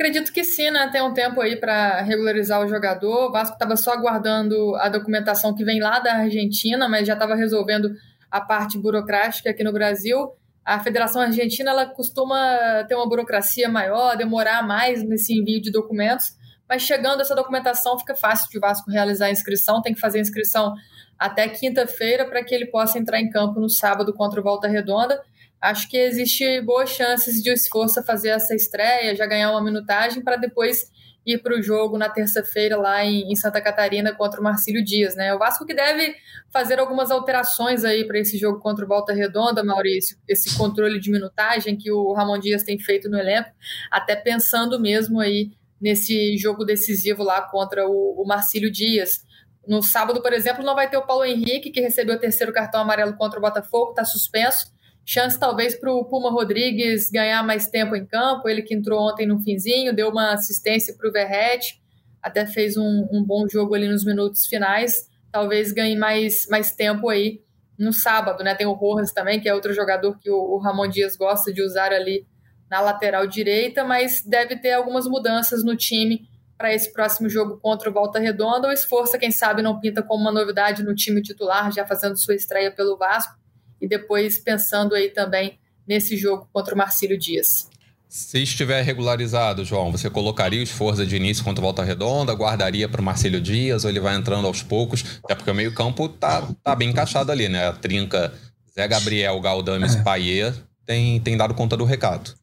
Acredito 0.00 0.32
que 0.32 0.42
sim, 0.42 0.70
né? 0.70 0.88
Tem 0.90 1.02
um 1.02 1.12
tempo 1.12 1.42
aí 1.42 1.56
para 1.56 2.00
regularizar 2.00 2.64
o 2.64 2.68
jogador. 2.68 3.28
O 3.28 3.30
Vasco 3.30 3.52
estava 3.52 3.76
só 3.76 3.92
aguardando 3.92 4.74
a 4.76 4.88
documentação 4.88 5.54
que 5.54 5.62
vem 5.62 5.78
lá 5.78 5.98
da 5.98 6.14
Argentina, 6.14 6.88
mas 6.88 7.06
já 7.06 7.12
estava 7.12 7.34
resolvendo 7.34 7.94
a 8.30 8.40
parte 8.40 8.78
burocrática 8.78 9.50
aqui 9.50 9.64
no 9.64 9.72
Brasil. 9.72 10.32
A 10.64 10.78
Federação 10.78 11.22
Argentina 11.22 11.70
ela 11.70 11.86
costuma 11.86 12.84
ter 12.86 12.94
uma 12.94 13.08
burocracia 13.08 13.68
maior, 13.68 14.16
demorar 14.16 14.66
mais 14.66 15.02
nesse 15.02 15.34
envio 15.34 15.60
de 15.60 15.70
documentos, 15.70 16.26
mas 16.68 16.82
chegando 16.82 17.20
essa 17.20 17.34
documentação 17.34 17.98
fica 17.98 18.14
fácil 18.14 18.48
de 18.50 18.58
Vasco 18.58 18.90
realizar 18.90 19.26
a 19.26 19.30
inscrição. 19.30 19.82
Tem 19.82 19.92
que 19.92 20.00
fazer 20.00 20.18
a 20.18 20.20
inscrição 20.20 20.74
até 21.18 21.48
quinta-feira 21.48 22.24
para 22.24 22.44
que 22.44 22.54
ele 22.54 22.66
possa 22.66 22.98
entrar 22.98 23.20
em 23.20 23.28
campo 23.28 23.58
no 23.58 23.68
sábado 23.68 24.14
contra 24.14 24.40
o 24.40 24.42
Volta 24.42 24.68
Redonda. 24.68 25.20
Acho 25.60 25.88
que 25.88 25.96
existe 25.96 26.60
boas 26.62 26.90
chances 26.90 27.42
de 27.42 27.50
o 27.50 27.52
Esforça 27.52 28.02
fazer 28.02 28.30
essa 28.30 28.54
estreia, 28.54 29.14
já 29.14 29.26
ganhar 29.26 29.50
uma 29.50 29.62
minutagem 29.62 30.22
para 30.22 30.36
depois 30.36 30.90
ir 31.24 31.38
para 31.38 31.54
o 31.54 31.62
jogo 31.62 31.98
na 31.98 32.08
terça-feira 32.08 32.76
lá 32.76 33.04
em, 33.04 33.30
em, 33.30 33.36
Santa 33.36 33.60
Catarina 33.60 34.14
contra 34.14 34.40
o 34.40 34.44
Marcílio 34.44 34.82
Dias, 34.82 35.14
né? 35.14 35.34
O 35.34 35.38
Vasco 35.38 35.66
que 35.66 35.74
deve 35.74 36.14
fazer 36.50 36.78
algumas 36.78 37.10
alterações 37.10 37.84
aí 37.84 38.06
para 38.06 38.18
esse 38.18 38.38
jogo 38.38 38.60
contra 38.60 38.84
o 38.84 38.88
Volta 38.88 39.12
Redonda, 39.12 39.62
Maurício, 39.62 40.16
esse 40.26 40.56
controle 40.56 40.98
de 40.98 41.10
minutagem 41.10 41.76
que 41.76 41.90
o 41.90 42.12
Ramon 42.12 42.38
Dias 42.38 42.62
tem 42.62 42.78
feito 42.78 43.08
no 43.08 43.18
elenco, 43.18 43.50
até 43.90 44.16
pensando 44.16 44.80
mesmo 44.80 45.20
aí 45.20 45.50
nesse 45.80 46.36
jogo 46.36 46.64
decisivo 46.64 47.22
lá 47.22 47.42
contra 47.42 47.86
o, 47.86 48.22
o 48.22 48.26
Marcílio 48.26 48.70
Dias. 48.70 49.24
No 49.66 49.82
sábado, 49.82 50.22
por 50.22 50.32
exemplo, 50.32 50.64
não 50.64 50.74
vai 50.74 50.88
ter 50.88 50.96
o 50.96 51.06
Paulo 51.06 51.24
Henrique, 51.24 51.70
que 51.70 51.80
recebeu 51.80 52.16
o 52.16 52.20
terceiro 52.20 52.52
cartão 52.52 52.80
amarelo 52.80 53.14
contra 53.16 53.38
o 53.38 53.42
Botafogo, 53.42 53.90
está 53.90 54.04
suspenso 54.04 54.72
chance 55.10 55.36
talvez 55.36 55.74
para 55.74 55.92
o 55.92 56.04
Puma 56.04 56.30
Rodrigues 56.30 57.10
ganhar 57.10 57.42
mais 57.42 57.66
tempo 57.66 57.96
em 57.96 58.06
campo, 58.06 58.48
ele 58.48 58.62
que 58.62 58.72
entrou 58.72 59.00
ontem 59.10 59.26
no 59.26 59.40
finzinho, 59.40 59.92
deu 59.92 60.08
uma 60.08 60.34
assistência 60.34 60.94
para 60.96 61.08
o 61.08 61.12
Verrete, 61.12 61.82
até 62.22 62.46
fez 62.46 62.76
um, 62.76 63.08
um, 63.10 63.24
bom 63.24 63.48
jogo 63.48 63.74
ali 63.74 63.88
nos 63.88 64.04
minutos 64.04 64.46
finais, 64.46 65.10
talvez 65.32 65.72
ganhe 65.72 65.96
mais, 65.96 66.46
mais 66.48 66.70
tempo 66.70 67.08
aí 67.08 67.40
no 67.76 67.92
sábado, 67.92 68.44
né? 68.44 68.54
Tem 68.54 68.68
o 68.68 68.72
Rojas 68.72 69.10
também, 69.10 69.40
que 69.40 69.48
é 69.48 69.54
outro 69.54 69.72
jogador 69.72 70.16
que 70.16 70.30
o, 70.30 70.36
o 70.36 70.58
Ramon 70.58 70.86
Dias 70.86 71.16
gosta 71.16 71.52
de 71.52 71.60
usar 71.60 71.92
ali 71.92 72.24
na 72.70 72.80
lateral 72.80 73.26
direita, 73.26 73.82
mas 73.82 74.22
deve 74.24 74.54
ter 74.60 74.74
algumas 74.74 75.08
mudanças 75.08 75.64
no 75.64 75.74
time 75.74 76.28
para 76.56 76.72
esse 76.72 76.92
próximo 76.92 77.28
jogo 77.28 77.58
contra 77.58 77.90
o 77.90 77.92
Volta 77.92 78.20
Redonda. 78.20 78.68
O 78.68 78.72
esforço, 78.72 79.18
quem 79.18 79.32
sabe, 79.32 79.60
não 79.60 79.80
pinta 79.80 80.04
como 80.04 80.22
uma 80.22 80.30
novidade 80.30 80.84
no 80.84 80.94
time 80.94 81.20
titular, 81.20 81.72
já 81.72 81.84
fazendo 81.84 82.16
sua 82.16 82.36
estreia 82.36 82.70
pelo 82.70 82.96
Vasco 82.96 83.39
e 83.80 83.88
depois 83.88 84.38
pensando 84.38 84.94
aí 84.94 85.10
também 85.10 85.58
nesse 85.86 86.16
jogo 86.16 86.48
contra 86.52 86.74
o 86.74 86.78
Marcílio 86.78 87.18
Dias. 87.18 87.68
Se 88.08 88.42
estiver 88.42 88.82
regularizado, 88.82 89.64
João, 89.64 89.92
você 89.92 90.10
colocaria 90.10 90.58
o 90.58 90.64
esforço 90.64 91.06
de 91.06 91.14
início 91.14 91.44
contra 91.44 91.60
o 91.60 91.64
Volta 91.64 91.84
Redonda, 91.84 92.32
guardaria 92.32 92.88
para 92.88 93.00
o 93.00 93.04
Marcelo 93.04 93.40
Dias, 93.40 93.84
ou 93.84 93.90
ele 93.90 94.00
vai 94.00 94.16
entrando 94.16 94.48
aos 94.48 94.64
poucos? 94.64 95.20
Até 95.22 95.36
porque 95.36 95.50
o 95.50 95.54
meio-campo 95.54 96.08
tá, 96.08 96.48
tá 96.62 96.74
bem 96.74 96.90
encaixado 96.90 97.30
ali, 97.30 97.48
né? 97.48 97.68
A 97.68 97.72
trinca 97.72 98.34
Zé 98.74 98.88
Gabriel, 98.88 99.40
Galdames, 99.40 99.94
é. 99.94 100.02
Paier 100.02 100.54
tem, 100.84 101.20
tem 101.20 101.36
dado 101.36 101.54
conta 101.54 101.76
do 101.76 101.84
recado. 101.84 102.34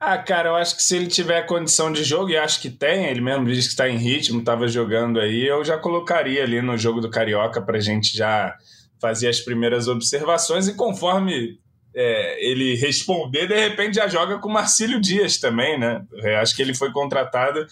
Ah, 0.00 0.18
cara, 0.18 0.48
eu 0.48 0.56
acho 0.56 0.74
que 0.74 0.82
se 0.82 0.96
ele 0.96 1.06
tiver 1.06 1.42
condição 1.42 1.92
de 1.92 2.02
jogo, 2.02 2.30
e 2.30 2.36
acho 2.36 2.60
que 2.60 2.70
tem, 2.70 3.06
ele 3.06 3.20
mesmo 3.20 3.44
diz 3.44 3.66
que 3.66 3.72
está 3.72 3.88
em 3.88 3.98
ritmo, 3.98 4.40
estava 4.40 4.66
jogando 4.66 5.20
aí, 5.20 5.46
eu 5.46 5.64
já 5.64 5.78
colocaria 5.78 6.42
ali 6.42 6.60
no 6.60 6.76
jogo 6.76 7.00
do 7.00 7.08
Carioca 7.08 7.62
para 7.62 7.76
a 7.76 7.80
gente 7.80 8.16
já 8.16 8.56
fazer 9.00 9.28
as 9.28 9.40
primeiras 9.40 9.88
observações 9.88 10.68
e 10.68 10.74
conforme 10.74 11.58
é, 11.94 12.50
ele 12.50 12.76
responder, 12.76 13.48
de 13.48 13.58
repente 13.58 13.96
já 13.96 14.06
joga 14.06 14.38
com 14.38 14.48
o 14.48 14.52
Marcílio 14.52 15.00
Dias 15.00 15.38
também, 15.38 15.78
né? 15.78 16.04
Eu 16.12 16.38
acho 16.38 16.54
que 16.54 16.62
ele 16.62 16.74
foi 16.74 16.92
contratado 16.92 17.66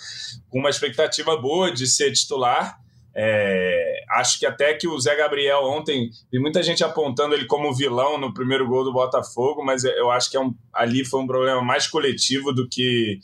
com 0.49 0.59
uma 0.59 0.71
expectativa 0.71 1.37
boa 1.37 1.71
de 1.71 1.87
ser 1.87 2.13
titular. 2.13 2.79
É, 3.15 4.05
acho 4.13 4.39
que 4.39 4.47
até 4.47 4.75
que 4.75 4.87
o 4.87 4.99
Zé 4.99 5.17
Gabriel 5.17 5.63
ontem, 5.65 6.11
vi 6.33 6.39
muita 6.39 6.63
gente 6.63 6.85
apontando 6.85 7.35
ele 7.35 7.47
como 7.47 7.75
vilão 7.75 8.19
no 8.19 8.33
primeiro 8.33 8.67
gol 8.67 8.85
do 8.85 8.93
Botafogo, 8.93 9.65
mas 9.65 9.83
eu 9.85 10.11
acho 10.11 10.31
que 10.31 10.37
é 10.37 10.41
um, 10.41 10.55
ali 10.73 11.05
foi 11.05 11.21
um 11.21 11.27
problema 11.27 11.63
mais 11.63 11.87
coletivo 11.87 12.53
do 12.53 12.69
que 12.69 13.19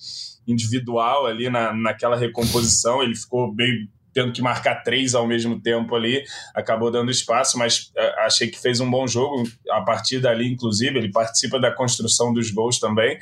individual 0.47 1.27
ali 1.27 1.49
na, 1.49 1.73
naquela 1.73 2.17
recomposição. 2.17 3.03
Ele 3.03 3.15
ficou 3.15 3.53
bem 3.53 3.89
tendo 4.15 4.33
que 4.33 4.41
marcar 4.41 4.83
três 4.83 5.15
ao 5.15 5.27
mesmo 5.27 5.61
tempo 5.61 5.95
ali, 5.95 6.25
acabou 6.55 6.91
dando 6.91 7.11
espaço, 7.11 7.59
mas 7.59 7.91
é, 7.97 8.25
achei 8.25 8.49
que 8.49 8.59
fez 8.59 8.81
um 8.81 8.91
bom 8.91 9.07
jogo 9.07 9.43
a 9.71 9.83
partir 9.83 10.21
dali, 10.21 10.47
inclusive, 10.51 10.97
ele 10.97 11.11
participa 11.11 11.59
da 11.59 11.73
construção 11.73 12.33
dos 12.33 12.51
gols 12.51 12.79
também, 12.79 13.19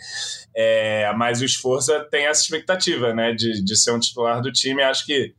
é, 0.55 1.11
mas 1.17 1.41
o 1.41 1.45
Esforza 1.45 2.07
tem 2.11 2.27
essa 2.27 2.43
expectativa, 2.43 3.15
né, 3.15 3.33
de, 3.33 3.65
de 3.65 3.77
ser 3.77 3.93
um 3.93 3.99
titular 3.99 4.43
do 4.43 4.53
time, 4.53 4.83
acho 4.83 5.07
que 5.07 5.35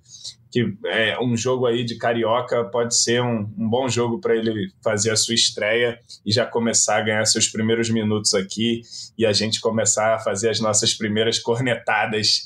que 0.54 0.72
é, 0.86 1.20
um 1.20 1.36
jogo 1.36 1.66
aí 1.66 1.84
de 1.84 1.98
carioca 1.98 2.64
pode 2.66 2.96
ser 2.96 3.24
um, 3.24 3.40
um 3.58 3.68
bom 3.68 3.90
jogo 3.90 4.22
para 4.22 4.36
ele 4.36 4.72
fazer 4.84 5.10
a 5.10 5.16
sua 5.16 5.34
estreia 5.34 6.00
e 6.24 6.32
já 6.32 6.46
começar 6.46 6.98
a 6.98 7.02
ganhar 7.02 7.26
seus 7.26 7.48
primeiros 7.48 7.90
minutos 7.90 8.36
aqui 8.36 8.82
e 9.18 9.26
a 9.26 9.34
gente 9.34 9.60
começar 9.60 10.14
a 10.14 10.20
fazer 10.20 10.52
as 10.52 10.60
nossas 10.60 10.94
primeiras 10.94 11.40
cornetadas 11.40 12.44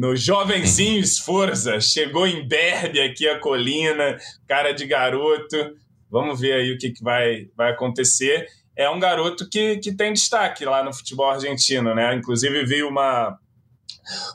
no 0.00 0.16
Jovenzinho 0.16 0.98
Esforza. 0.98 1.78
Chegou 1.78 2.26
em 2.26 2.48
Berde 2.48 2.98
aqui 2.98 3.28
a 3.28 3.38
colina, 3.38 4.16
cara 4.48 4.72
de 4.72 4.86
garoto. 4.86 5.76
Vamos 6.10 6.40
ver 6.40 6.54
aí 6.54 6.72
o 6.72 6.78
que, 6.78 6.90
que 6.90 7.04
vai, 7.04 7.48
vai 7.54 7.72
acontecer. 7.72 8.46
É 8.74 8.88
um 8.88 8.98
garoto 8.98 9.46
que, 9.50 9.76
que 9.76 9.94
tem 9.94 10.14
destaque 10.14 10.64
lá 10.64 10.82
no 10.82 10.94
futebol 10.94 11.28
argentino, 11.28 11.94
né? 11.94 12.14
Inclusive 12.14 12.64
vi 12.64 12.82
uma 12.82 13.38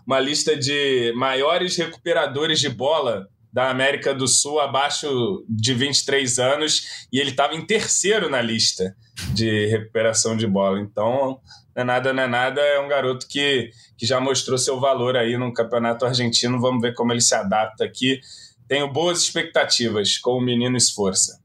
uma 0.05 0.19
lista 0.19 0.55
de 0.55 1.11
maiores 1.15 1.75
recuperadores 1.75 2.59
de 2.59 2.69
bola 2.69 3.27
da 3.55 3.69
América 3.69 4.13
do 4.13 4.27
Sul 4.27 4.59
abaixo 4.59 5.45
de 5.47 5.73
23 5.73 6.39
anos 6.39 7.07
e 7.09 7.21
ele 7.21 7.29
estava 7.29 7.55
em 7.55 7.65
terceiro 7.65 8.29
na 8.29 8.41
lista 8.41 8.93
de 9.33 9.67
recuperação 9.67 10.35
de 10.35 10.45
bola. 10.45 10.77
Então, 10.81 11.39
não 11.73 11.81
é 11.81 11.85
nada, 11.85 12.11
não 12.11 12.23
é 12.23 12.27
nada, 12.27 12.59
é 12.59 12.81
um 12.81 12.89
garoto 12.89 13.25
que, 13.29 13.71
que 13.97 14.05
já 14.05 14.19
mostrou 14.19 14.57
seu 14.57 14.77
valor 14.77 15.15
aí 15.15 15.37
no 15.37 15.53
campeonato 15.53 16.05
argentino. 16.05 16.59
Vamos 16.59 16.81
ver 16.81 16.93
como 16.95 17.13
ele 17.13 17.21
se 17.21 17.33
adapta 17.33 17.85
aqui. 17.85 18.19
Tenho 18.67 18.91
boas 18.91 19.21
expectativas 19.21 20.17
com 20.17 20.31
o 20.31 20.41
menino 20.41 20.75
Esforça. 20.75 21.39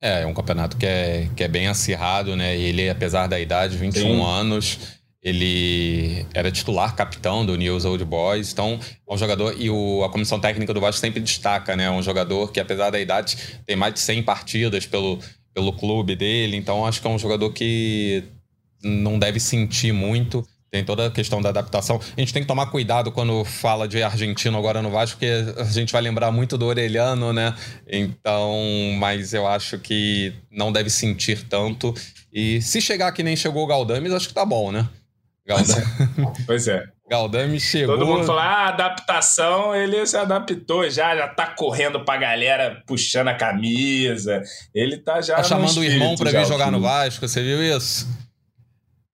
É, 0.00 0.22
é 0.22 0.26
um 0.26 0.34
campeonato 0.34 0.76
que 0.76 0.86
é, 0.86 1.28
que 1.34 1.42
é 1.42 1.48
bem 1.48 1.66
acirrado, 1.66 2.36
né? 2.36 2.56
Ele, 2.56 2.88
apesar 2.88 3.26
da 3.26 3.40
idade, 3.40 3.76
21 3.76 4.00
Sim. 4.00 4.22
anos, 4.22 4.78
ele 5.26 6.24
era 6.32 6.52
titular, 6.52 6.94
capitão 6.94 7.44
do 7.44 7.56
News 7.56 7.84
Old 7.84 8.04
Boys. 8.04 8.52
Então, 8.52 8.78
é 9.08 9.12
um 9.12 9.18
jogador. 9.18 9.56
E 9.58 9.68
o, 9.68 10.04
a 10.04 10.08
comissão 10.08 10.38
técnica 10.38 10.72
do 10.72 10.80
Vasco 10.80 11.00
sempre 11.00 11.18
destaca, 11.18 11.74
né? 11.74 11.86
É 11.86 11.90
um 11.90 12.00
jogador 12.00 12.52
que, 12.52 12.60
apesar 12.60 12.90
da 12.90 13.00
idade, 13.00 13.36
tem 13.66 13.74
mais 13.74 13.92
de 13.92 13.98
100 13.98 14.22
partidas 14.22 14.86
pelo, 14.86 15.18
pelo 15.52 15.72
clube 15.72 16.14
dele. 16.14 16.56
Então, 16.56 16.86
acho 16.86 17.00
que 17.00 17.08
é 17.08 17.10
um 17.10 17.18
jogador 17.18 17.52
que 17.52 18.22
não 18.84 19.18
deve 19.18 19.40
sentir 19.40 19.92
muito. 19.92 20.46
Tem 20.70 20.84
toda 20.84 21.06
a 21.06 21.10
questão 21.10 21.42
da 21.42 21.48
adaptação. 21.48 22.00
A 22.16 22.20
gente 22.20 22.32
tem 22.32 22.42
que 22.42 22.48
tomar 22.48 22.66
cuidado 22.66 23.10
quando 23.10 23.44
fala 23.44 23.88
de 23.88 24.00
argentino 24.04 24.56
agora 24.56 24.80
no 24.80 24.92
Vasco, 24.92 25.18
porque 25.18 25.60
a 25.60 25.64
gente 25.64 25.92
vai 25.92 26.02
lembrar 26.02 26.30
muito 26.30 26.56
do 26.56 26.66
Orelhano, 26.66 27.32
né? 27.32 27.52
Então, 27.88 28.54
mas 29.00 29.34
eu 29.34 29.44
acho 29.44 29.76
que 29.80 30.32
não 30.52 30.70
deve 30.70 30.88
sentir 30.88 31.48
tanto. 31.48 31.92
E 32.32 32.62
se 32.62 32.80
chegar 32.80 33.10
que 33.10 33.24
nem 33.24 33.34
chegou 33.34 33.64
o 33.64 33.66
Galdames, 33.66 34.12
acho 34.12 34.28
que 34.28 34.34
tá 34.34 34.44
bom, 34.44 34.70
né? 34.70 34.88
Galdame. 35.46 35.86
Pois 36.44 36.66
é. 36.66 36.84
Galdame 37.08 37.60
chegou. 37.60 37.96
Todo 37.96 38.06
mundo 38.06 38.24
fala, 38.24 38.42
ah, 38.42 38.68
adaptação, 38.68 39.74
ele 39.74 40.04
se 40.04 40.16
adaptou 40.16 40.90
já, 40.90 41.16
já 41.16 41.28
tá 41.28 41.46
correndo 41.46 42.04
pra 42.04 42.16
galera, 42.16 42.82
puxando 42.84 43.28
a 43.28 43.34
camisa. 43.34 44.42
Ele 44.74 44.98
tá 44.98 45.20
já. 45.20 45.36
Tá 45.36 45.44
chamando 45.44 45.78
o 45.78 45.84
irmão 45.84 46.16
pra 46.16 46.32
vir 46.32 46.46
jogar 46.46 46.72
no 46.72 46.80
Vasco, 46.80 47.26
você 47.26 47.42
viu 47.42 47.62
isso? 47.62 48.08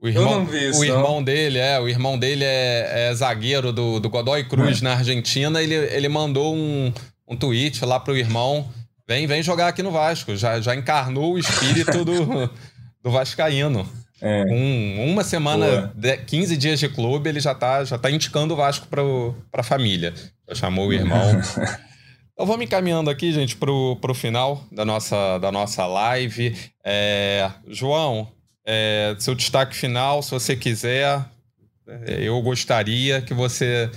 O 0.00 0.08
irmão, 0.08 0.24
Eu 0.24 0.38
não 0.38 0.46
vi 0.46 0.70
isso. 0.70 0.80
O 0.80 0.84
irmão 0.84 1.16
não. 1.16 1.22
dele, 1.22 1.58
é, 1.58 1.78
o 1.78 1.88
irmão 1.88 2.18
dele 2.18 2.44
é, 2.44 3.10
é 3.10 3.14
zagueiro 3.14 3.72
do, 3.72 4.00
do 4.00 4.08
Godoy 4.08 4.42
Cruz 4.44 4.80
é. 4.80 4.84
na 4.84 4.94
Argentina. 4.94 5.62
Ele, 5.62 5.74
ele 5.74 6.08
mandou 6.08 6.56
um, 6.56 6.92
um 7.28 7.36
tweet 7.36 7.84
lá 7.84 8.00
pro 8.00 8.16
irmão: 8.16 8.68
vem, 9.06 9.26
vem 9.26 9.42
jogar 9.42 9.68
aqui 9.68 9.82
no 9.82 9.92
Vasco. 9.92 10.34
Já, 10.34 10.60
já 10.60 10.74
encarnou 10.74 11.34
o 11.34 11.38
espírito 11.38 12.04
do, 12.04 12.50
do 13.04 13.10
Vascaíno. 13.10 13.86
É. 14.22 14.44
Com 14.46 15.10
uma 15.10 15.24
semana, 15.24 15.92
de, 15.96 16.16
15 16.16 16.56
dias 16.56 16.78
de 16.78 16.88
clube, 16.88 17.28
ele 17.28 17.40
já 17.40 17.54
tá, 17.54 17.84
já 17.84 17.98
tá 17.98 18.08
indicando 18.08 18.54
o 18.54 18.56
Vasco 18.56 18.86
para 18.86 19.02
a 19.60 19.64
família. 19.64 20.14
Já 20.48 20.54
chamou 20.54 20.88
o 20.88 20.92
irmão. 20.92 21.32
então 22.32 22.46
vamos 22.46 22.64
encaminhando 22.64 23.10
aqui, 23.10 23.32
gente, 23.32 23.56
pro, 23.56 23.96
pro 23.96 24.14
final 24.14 24.64
da 24.70 24.84
nossa, 24.84 25.38
da 25.38 25.50
nossa 25.50 25.84
live. 25.86 26.56
É, 26.84 27.50
João, 27.66 28.28
é, 28.64 29.16
seu 29.18 29.34
destaque 29.34 29.74
final, 29.74 30.22
se 30.22 30.30
você 30.30 30.54
quiser, 30.54 31.20
é, 32.06 32.22
eu 32.22 32.40
gostaria 32.42 33.20
que 33.20 33.34
você 33.34 33.90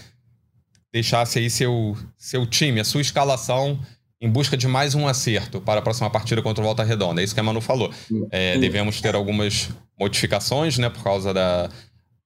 deixasse 0.92 1.38
aí 1.38 1.52
seu, 1.52 1.96
seu 2.18 2.48
time, 2.48 2.80
a 2.80 2.84
sua 2.84 3.02
escalação 3.02 3.80
em 4.20 4.30
busca 4.30 4.58
de 4.58 4.68
mais 4.68 4.96
um 4.96 5.08
acerto 5.08 5.62
para 5.62 5.82
a 5.82 5.84
próxima 5.84 6.10
partida 6.10 6.42
contra 6.42 6.64
o 6.64 6.66
Volta 6.66 6.84
Redonda. 6.84 7.22
É 7.22 7.24
isso 7.24 7.34
que 7.34 7.40
a 7.40 7.44
Manu 7.44 7.62
falou. 7.62 7.94
É, 8.32 8.58
devemos 8.58 9.00
ter 9.02 9.14
algumas 9.14 9.70
modificações, 10.00 10.78
né, 10.78 10.90
por 10.90 11.04
causa 11.04 11.34
da, 11.34 11.70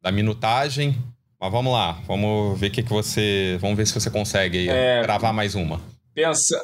da 0.01 0.11
minutagem. 0.11 0.97
Mas 1.39 1.51
vamos 1.51 1.71
lá, 1.71 1.93
vamos 2.05 2.59
ver 2.59 2.67
o 2.67 2.71
que, 2.71 2.83
que 2.83 2.89
você. 2.89 3.57
Vamos 3.61 3.77
ver 3.77 3.87
se 3.87 3.93
você 3.93 4.09
consegue 4.09 4.69
é, 4.69 5.01
gravar 5.01 5.31
mais 5.31 5.55
uma. 5.55 5.81
Pensa, 6.13 6.61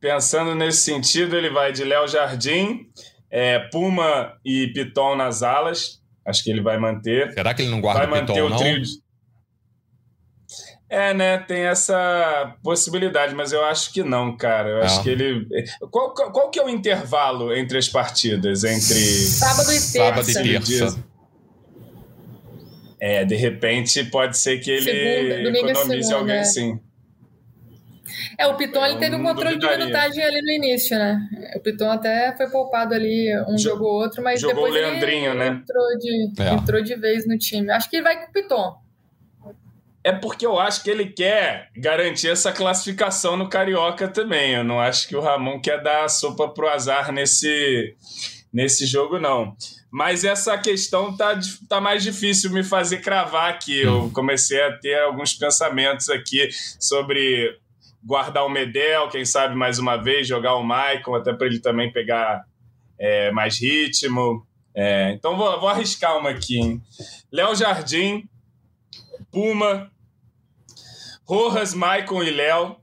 pensando 0.00 0.54
nesse 0.54 0.82
sentido, 0.82 1.36
ele 1.36 1.50
vai 1.50 1.70
de 1.70 1.84
Léo 1.84 2.08
Jardim, 2.08 2.86
é, 3.30 3.58
Puma 3.70 4.32
e 4.42 4.68
Piton 4.68 5.16
nas 5.16 5.42
alas. 5.42 6.00
Acho 6.24 6.42
que 6.42 6.50
ele 6.50 6.62
vai 6.62 6.78
manter. 6.78 7.32
Será 7.34 7.52
que 7.52 7.62
ele 7.62 7.70
não 7.70 7.80
guarda 7.80 8.06
vai 8.06 8.22
o 8.22 8.26
Piton, 8.26 8.48
não? 8.48 8.56
Trio 8.56 8.80
de... 8.80 8.88
É, 10.88 11.12
né? 11.12 11.38
Tem 11.38 11.62
essa 11.62 12.54
possibilidade, 12.62 13.34
mas 13.34 13.52
eu 13.52 13.64
acho 13.64 13.92
que 13.92 14.04
não, 14.04 14.36
cara. 14.36 14.68
Eu 14.68 14.82
acho 14.82 15.00
é. 15.00 15.02
que 15.02 15.10
ele. 15.10 15.46
Qual, 15.90 16.14
qual, 16.14 16.30
qual, 16.30 16.50
que 16.50 16.60
é 16.60 16.64
o 16.64 16.68
intervalo 16.68 17.52
entre 17.52 17.76
as 17.76 17.88
partidas? 17.88 18.62
Entre. 18.62 18.94
Sábado 18.94 19.72
e 19.72 19.74
terça. 19.74 19.98
Sábado 19.98 20.30
e 20.30 20.34
terça. 20.34 21.04
É, 23.00 23.24
de 23.24 23.34
repente 23.34 24.04
pode 24.04 24.38
ser 24.38 24.58
que 24.58 24.70
ele 24.70 24.82
segunda, 24.82 25.58
economize 25.58 26.02
segunda, 26.02 26.16
alguém 26.16 26.38
assim. 26.38 26.80
É, 28.38 28.46
o 28.46 28.56
Piton 28.56 28.84
ele 28.86 28.98
teve 28.98 29.16
um 29.16 29.22
controle 29.22 29.58
de 29.58 29.66
minutagem 29.66 30.22
ali 30.22 30.40
no 30.40 30.50
início, 30.50 30.96
né? 30.96 31.18
O 31.56 31.60
Piton 31.60 31.90
até 31.90 32.34
foi 32.36 32.48
poupado 32.48 32.94
ali 32.94 33.28
um 33.48 33.58
jogo 33.58 33.84
ou 33.84 34.02
outro, 34.02 34.22
mas 34.22 34.40
Jogou 34.40 34.64
depois 34.64 34.72
o 34.72 34.74
Leandrinho, 34.74 35.30
ele 35.30 35.38
né? 35.38 35.46
entrou 35.48 35.98
de, 35.98 36.42
é. 36.42 36.54
entrou 36.54 36.82
de 36.82 36.94
vez 36.94 37.26
no 37.26 37.36
time. 37.36 37.70
Acho 37.70 37.90
que 37.90 37.96
ele 37.96 38.04
vai 38.04 38.24
com 38.24 38.30
o 38.30 38.32
Piton 38.32 38.85
é 40.06 40.12
porque 40.12 40.46
eu 40.46 40.56
acho 40.56 40.84
que 40.84 40.90
ele 40.90 41.06
quer 41.06 41.68
garantir 41.76 42.28
essa 42.28 42.52
classificação 42.52 43.36
no 43.36 43.48
Carioca 43.48 44.06
também. 44.06 44.52
Eu 44.52 44.62
não 44.62 44.78
acho 44.78 45.08
que 45.08 45.16
o 45.16 45.20
Ramon 45.20 45.60
quer 45.60 45.82
dar 45.82 46.04
a 46.04 46.08
sopa 46.08 46.48
pro 46.48 46.68
azar 46.68 47.10
nesse, 47.10 47.92
nesse 48.52 48.86
jogo, 48.86 49.18
não. 49.18 49.56
Mas 49.90 50.22
essa 50.22 50.56
questão 50.58 51.16
tá, 51.16 51.36
tá 51.68 51.80
mais 51.80 52.04
difícil 52.04 52.52
me 52.52 52.62
fazer 52.62 52.98
cravar 52.98 53.50
aqui. 53.50 53.80
Eu 53.80 54.08
comecei 54.14 54.62
a 54.62 54.78
ter 54.78 54.96
alguns 55.00 55.34
pensamentos 55.34 56.08
aqui 56.08 56.50
sobre 56.78 57.58
guardar 58.04 58.46
o 58.46 58.48
Medel, 58.48 59.08
quem 59.08 59.24
sabe 59.24 59.56
mais 59.56 59.80
uma 59.80 59.96
vez, 59.96 60.28
jogar 60.28 60.54
o 60.54 60.62
Maicon, 60.62 61.16
até 61.16 61.32
para 61.32 61.48
ele 61.48 61.58
também 61.58 61.90
pegar 61.90 62.44
é, 62.96 63.32
mais 63.32 63.60
ritmo. 63.60 64.46
É, 64.72 65.10
então 65.10 65.36
vou, 65.36 65.58
vou 65.58 65.68
arriscar 65.68 66.16
uma 66.16 66.30
aqui. 66.30 66.80
Léo 67.32 67.56
Jardim, 67.56 68.22
Puma, 69.32 69.90
Rojas, 71.26 71.74
Maicon 71.74 72.22
e 72.22 72.30
Léo 72.30 72.76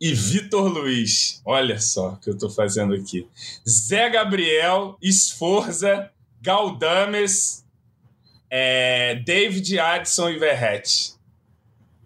e 0.00 0.12
Vitor 0.12 0.66
Luiz. 0.66 1.40
Olha 1.44 1.78
só 1.80 2.10
o 2.10 2.16
que 2.16 2.28
eu 2.30 2.34
estou 2.34 2.50
fazendo 2.50 2.92
aqui. 2.94 3.26
Zé 3.68 4.10
Gabriel, 4.10 4.96
Esforza, 5.00 6.10
Galdames, 6.40 7.64
É 8.50 9.14
David, 9.24 9.78
Adson 9.78 10.28
e 10.30 10.38
Verrete. 10.38 11.14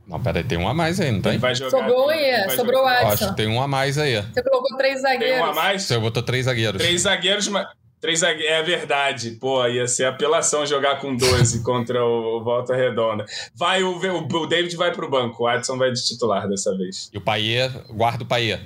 Não, 0.07 0.22
peraí, 0.22 0.44
tem 0.44 0.57
um 0.57 0.68
a 0.68 0.74
mais 0.74 1.00
aí, 1.00 1.11
não 1.11 1.20
tem? 1.20 1.36
Vai 1.38 1.52
jogar, 1.54 1.70
Sobrou, 1.70 2.11
é, 2.12 2.48
sobrou 2.50 2.84
o 2.84 2.86
Adson. 2.86 3.09
Acho 3.09 3.28
que 3.30 3.36
tem 3.36 3.48
um 3.48 3.61
a 3.61 3.66
mais 3.66 3.98
aí. 3.98 4.14
Você 4.22 4.42
colocou 4.42 4.76
três 4.76 5.02
Tem 5.02 5.02
zagueiros. 5.02 5.40
um 5.40 5.44
a 5.44 5.52
mais? 5.54 5.82
Você 5.82 5.98
botou 5.98 6.22
três 6.22 6.44
zagueiros. 6.44 6.80
Três 6.80 7.00
zagueiros, 7.00 7.48
mas. 7.48 7.66
Três. 8.01 8.22
É 8.22 8.62
verdade. 8.62 9.32
Pô, 9.32 9.66
ia 9.66 9.86
ser 9.86 10.05
apelação 10.05 10.66
jogar 10.66 11.01
com 11.01 11.16
12 11.16 11.62
contra 11.62 12.05
o 12.05 12.42
Volta 12.42 12.74
Redonda. 12.74 13.24
Vai, 13.55 13.82
o, 13.82 13.97
o 13.97 14.47
David 14.47 14.76
vai 14.76 14.92
pro 14.92 15.11
banco. 15.11 15.44
O 15.44 15.47
Adson 15.47 15.76
vai 15.76 15.90
de 15.90 16.05
titular 16.05 16.49
dessa 16.49 16.76
vez. 16.76 17.11
E 17.12 17.18
o 17.18 17.20
Paier, 17.20 17.70
guarda 17.88 18.24
o 18.24 18.26
Paier. 18.26 18.61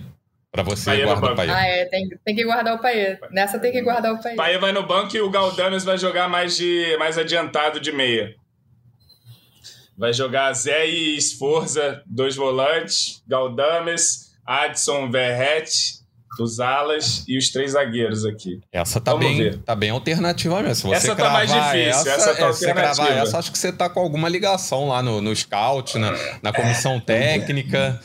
Pra 0.53 0.65
você, 0.65 0.91
Paier 0.91 1.07
no 1.07 1.13
guarda 1.13 1.27
o 1.27 1.29
banco. 1.29 1.37
Paier. 1.37 1.57
Ah, 1.57 1.67
é, 1.67 1.85
tem, 1.85 2.09
tem 2.25 2.35
que 2.35 2.45
guardar 2.45 2.75
o 2.75 2.79
Paê. 2.81 3.19
Nessa 3.31 3.59
tem 3.59 3.71
que 3.71 3.83
guardar 3.83 4.13
o 4.13 4.21
Paê. 4.21 4.35
Paia 4.35 4.59
vai 4.59 4.73
no 4.73 4.85
banco 4.85 5.17
e 5.17 5.21
o 5.21 5.31
Galdames 5.31 5.85
vai 5.85 5.97
jogar 5.97 6.29
mais, 6.29 6.57
de, 6.57 6.97
mais 6.99 7.17
adiantado 7.17 7.79
de 7.79 7.93
meia. 7.93 8.35
Vai 9.97 10.13
jogar 10.13 10.53
Zé 10.55 10.89
e 10.89 11.17
Esforza, 11.17 12.03
dois 12.07 12.35
volantes, 12.35 13.23
Galdames, 13.29 14.33
Adson, 14.45 15.11
Verrete, 15.11 16.00
os 16.39 16.61
alas 16.61 17.25
e 17.27 17.37
os 17.37 17.51
três 17.51 17.73
zagueiros 17.73 18.25
aqui. 18.25 18.61
Essa 18.73 19.01
tá 19.01 19.13
Vamos 19.13 19.27
bem, 19.27 19.37
ver. 19.39 19.59
tá 19.59 19.75
bem 19.75 19.91
alternativa 19.91 20.63
mesmo. 20.63 20.95
Essa 20.95 21.17
tá 21.17 21.31
mais 21.31 21.51
difícil, 21.53 22.13
essa 22.13 22.35
tá 22.35 22.47
é, 22.49 22.53
se 22.53 22.59
você 22.61 22.71
alternativa. 22.71 23.09
essa, 23.09 23.39
acho 23.39 23.53
que 23.53 23.59
você 23.59 23.73
tá 23.73 23.89
com 23.91 24.01
alguma 24.01 24.29
ligação 24.29 24.89
lá 24.89 25.03
no, 25.03 25.21
no 25.21 25.35
scout, 25.35 25.99
na, 25.99 26.13
na 26.43 26.53
comissão 26.53 27.01
técnica. 27.01 28.01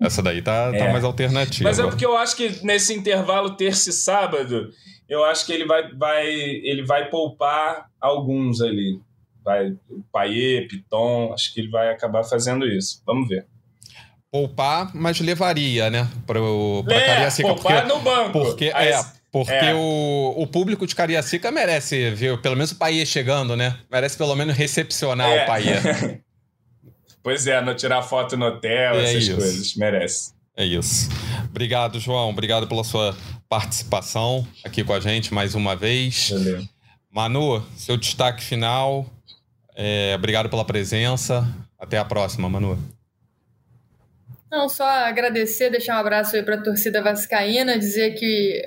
Essa 0.00 0.22
daí 0.22 0.40
tá, 0.40 0.70
tá 0.70 0.76
É. 0.76 0.92
mais 0.92 1.02
alternativa. 1.04 1.68
Mas 1.68 1.78
é 1.78 1.82
porque 1.82 2.06
eu 2.06 2.16
acho 2.16 2.36
que 2.36 2.64
nesse 2.64 2.94
intervalo 2.94 3.56
terça 3.56 3.90
e 3.90 3.92
sábado, 3.92 4.70
eu 5.08 5.24
acho 5.24 5.44
que 5.44 5.52
ele 5.52 5.66
vai, 5.66 5.92
vai, 5.92 6.26
ele 6.28 6.84
vai 6.86 7.10
poupar 7.10 7.86
alguns 8.00 8.60
ali. 8.60 9.00
Vai, 9.44 9.70
o 9.90 10.02
Paier, 10.12 10.68
Piton, 10.68 11.32
acho 11.32 11.52
que 11.52 11.60
ele 11.60 11.70
vai 11.70 11.90
acabar 11.90 12.22
fazendo 12.22 12.66
isso. 12.66 13.02
Vamos 13.06 13.28
ver. 13.28 13.46
Poupar, 14.30 14.90
mas 14.94 15.18
levaria, 15.20 15.88
né? 15.90 16.06
Pro, 16.26 16.82
pra 16.86 16.96
É, 16.96 17.06
Cariacica. 17.06 17.48
poupar 17.48 17.82
Porque, 17.82 17.94
no 17.94 18.00
banco. 18.00 18.32
porque, 18.32 18.70
Aí- 18.74 18.88
é, 18.92 19.04
porque 19.32 19.52
é. 19.52 19.74
O, 19.74 20.34
o 20.36 20.46
público 20.46 20.86
de 20.86 20.94
Cariacica 20.94 21.50
merece 21.50 22.10
ver 22.10 22.38
pelo 22.42 22.54
menos 22.54 22.72
o 22.72 22.76
Paier 22.76 23.06
chegando, 23.06 23.56
né? 23.56 23.78
Merece 23.90 24.16
pelo 24.18 24.34
menos 24.36 24.54
recepcionar 24.56 25.28
É. 25.30 25.42
o 25.42 25.46
Paier. 25.46 26.20
Pois 27.20 27.46
é, 27.46 27.60
não 27.60 27.74
tirar 27.74 28.00
foto 28.02 28.36
no 28.38 28.46
hotel, 28.46 28.94
É 28.94 29.04
essas 29.04 29.24
isso. 29.24 29.36
coisas. 29.36 29.74
Merece. 29.74 30.32
É 30.56 30.64
isso. 30.64 31.10
Obrigado, 31.50 32.00
João. 32.00 32.30
Obrigado 32.30 32.66
pela 32.66 32.82
sua 32.84 33.14
participação 33.48 34.46
aqui 34.64 34.82
com 34.82 34.94
a 34.94 35.00
gente 35.00 35.34
mais 35.34 35.54
uma 35.54 35.76
vez. 35.76 36.30
Valeu. 36.30 36.64
Manu, 37.10 37.62
seu 37.76 37.96
destaque 37.98 38.42
final. 38.42 39.04
É, 39.76 40.14
obrigado 40.16 40.48
pela 40.48 40.64
presença. 40.64 41.46
Até 41.78 41.98
a 41.98 42.04
próxima, 42.04 42.48
Manu. 42.48 42.78
Não, 44.50 44.68
só 44.68 44.84
agradecer, 44.84 45.70
deixar 45.70 45.96
um 45.96 46.00
abraço 46.00 46.34
aí 46.34 46.42
para 46.42 46.54
a 46.54 46.62
torcida 46.62 47.02
vascaína, 47.02 47.78
dizer 47.78 48.14
que 48.14 48.62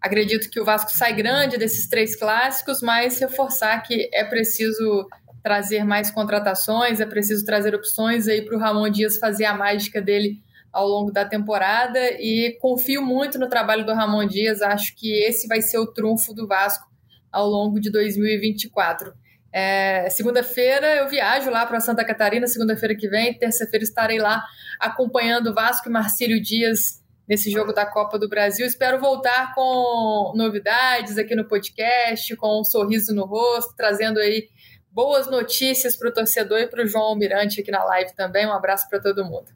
acredito 0.00 0.48
que 0.50 0.60
o 0.60 0.64
Vasco 0.64 0.90
sai 0.90 1.12
grande 1.12 1.58
desses 1.58 1.86
três 1.88 2.16
clássicos, 2.16 2.80
mas 2.80 3.18
reforçar 3.18 3.82
que 3.82 4.08
é 4.14 4.24
preciso 4.24 5.06
trazer 5.42 5.84
mais 5.84 6.10
contratações, 6.10 7.00
é 7.00 7.06
preciso 7.06 7.44
trazer 7.44 7.74
opções 7.74 8.26
aí 8.28 8.42
para 8.42 8.56
o 8.56 8.58
Ramon 8.58 8.88
Dias 8.88 9.18
fazer 9.18 9.44
a 9.44 9.54
mágica 9.54 10.00
dele 10.00 10.40
ao 10.72 10.88
longo 10.88 11.10
da 11.12 11.24
temporada 11.24 11.98
e 12.18 12.56
confio 12.60 13.02
muito 13.02 13.38
no 13.38 13.48
trabalho 13.48 13.84
do 13.84 13.94
Ramon 13.94 14.26
Dias, 14.26 14.60
acho 14.60 14.94
que 14.96 15.12
esse 15.22 15.46
vai 15.46 15.62
ser 15.62 15.78
o 15.78 15.86
trunfo 15.86 16.34
do 16.34 16.46
Vasco 16.46 16.86
ao 17.30 17.46
longo 17.46 17.78
de 17.78 17.90
2024. 17.90 19.12
É, 19.58 20.10
segunda-feira 20.10 20.96
eu 20.96 21.08
viajo 21.08 21.48
lá 21.48 21.64
para 21.64 21.80
Santa 21.80 22.04
Catarina, 22.04 22.46
segunda-feira 22.46 22.94
que 22.94 23.08
vem, 23.08 23.32
terça-feira 23.32 23.82
estarei 23.82 24.18
lá 24.18 24.44
acompanhando 24.78 25.54
Vasco 25.54 25.88
e 25.88 25.90
Marcílio 25.90 26.42
Dias 26.42 27.02
nesse 27.26 27.50
jogo 27.50 27.72
da 27.72 27.86
Copa 27.86 28.18
do 28.18 28.28
Brasil. 28.28 28.66
Espero 28.66 29.00
voltar 29.00 29.54
com 29.54 30.34
novidades 30.36 31.16
aqui 31.16 31.34
no 31.34 31.48
podcast, 31.48 32.36
com 32.36 32.60
um 32.60 32.64
sorriso 32.64 33.14
no 33.14 33.24
rosto, 33.24 33.74
trazendo 33.74 34.20
aí 34.20 34.46
boas 34.92 35.26
notícias 35.26 35.96
para 35.96 36.10
o 36.10 36.12
torcedor 36.12 36.58
e 36.58 36.66
para 36.66 36.84
o 36.84 36.86
João 36.86 37.04
Almirante 37.04 37.62
aqui 37.62 37.70
na 37.70 37.82
live 37.82 38.14
também. 38.14 38.46
Um 38.46 38.52
abraço 38.52 38.86
para 38.90 39.00
todo 39.00 39.24
mundo. 39.24 39.55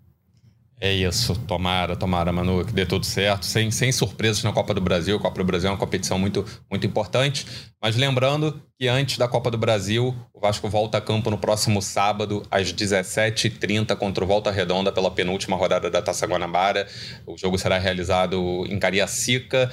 É 0.82 0.90
isso. 0.90 1.38
Tomara, 1.46 1.94
tomara, 1.94 2.32
Manu, 2.32 2.64
que 2.64 2.72
dê 2.72 2.86
tudo 2.86 3.04
certo. 3.04 3.44
Sem, 3.44 3.70
sem 3.70 3.92
surpresas 3.92 4.42
na 4.42 4.50
Copa 4.50 4.72
do 4.72 4.80
Brasil. 4.80 5.14
A 5.14 5.20
Copa 5.20 5.38
do 5.38 5.44
Brasil 5.44 5.68
é 5.68 5.72
uma 5.72 5.78
competição 5.78 6.18
muito, 6.18 6.42
muito 6.70 6.86
importante. 6.86 7.46
Mas 7.82 7.96
lembrando 7.96 8.62
que 8.78 8.88
antes 8.88 9.18
da 9.18 9.28
Copa 9.28 9.50
do 9.50 9.58
Brasil, 9.58 10.16
o 10.32 10.40
Vasco 10.40 10.70
volta 10.70 10.96
a 10.96 11.00
campo 11.02 11.30
no 11.30 11.36
próximo 11.36 11.82
sábado, 11.82 12.42
às 12.50 12.72
17h30, 12.72 13.94
contra 13.94 14.24
o 14.24 14.26
Volta 14.26 14.50
Redonda, 14.50 14.90
pela 14.90 15.10
penúltima 15.10 15.54
rodada 15.54 15.90
da 15.90 16.00
Taça 16.00 16.26
Guanabara. 16.26 16.88
O 17.26 17.36
jogo 17.36 17.58
será 17.58 17.76
realizado 17.76 18.64
em 18.66 18.78
Cariacica. 18.78 19.70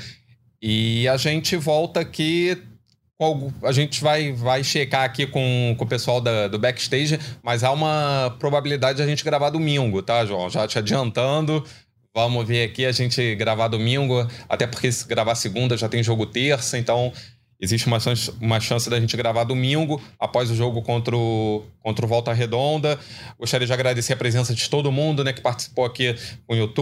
E 0.62 1.08
a 1.08 1.16
gente 1.16 1.56
volta 1.56 2.02
aqui 2.02 2.62
a 3.64 3.72
gente 3.72 4.02
vai, 4.02 4.32
vai 4.32 4.64
checar 4.64 5.04
aqui 5.04 5.26
com, 5.26 5.74
com 5.78 5.84
o 5.86 5.88
pessoal 5.88 6.22
da- 6.22 6.48
do 6.48 6.60
backstage, 6.60 7.20
mas 7.42 7.64
há 7.64 7.72
uma 7.72 8.36
probabilidade 8.38 8.98
de 8.98 9.04
a 9.04 9.08
gente 9.08 9.24
gravar 9.24 9.50
domingo, 9.50 10.04
tá, 10.04 10.24
João? 10.26 10.50
Já 10.50 10.68
te 10.68 10.78
adiantando. 10.78 11.64
Vamos 12.16 12.48
ver 12.48 12.64
aqui 12.64 12.86
a 12.86 12.92
gente 12.92 13.36
gravar 13.36 13.68
domingo, 13.70 14.28
até 14.48 14.68
porque 14.68 14.92
se 14.92 15.08
gravar 15.08 15.34
segunda 15.36 15.76
já 15.76 15.90
tem 15.90 16.04
jogo 16.04 16.26
terça, 16.28 16.78
então 16.78 17.12
existe 17.60 17.88
uma 17.88 18.00
chance, 18.00 18.32
uma 18.40 18.60
chance 18.60 18.88
da 18.88 19.00
gente 19.00 19.18
gravar 19.18 19.44
domingo, 19.44 20.00
após 20.20 20.52
o 20.52 20.56
jogo 20.56 20.84
contra 20.84 21.16
o, 21.16 21.64
contra 21.80 22.06
o 22.06 22.08
Volta 22.08 22.32
Redonda. 22.34 23.00
Gostaria 23.40 23.66
de 23.66 23.74
agradecer 23.74 24.14
a 24.14 24.18
presença 24.18 24.54
de 24.54 24.70
todo 24.70 24.92
mundo 24.92 25.24
né, 25.24 25.34
que 25.34 25.42
participou 25.42 25.86
aqui 25.86 26.16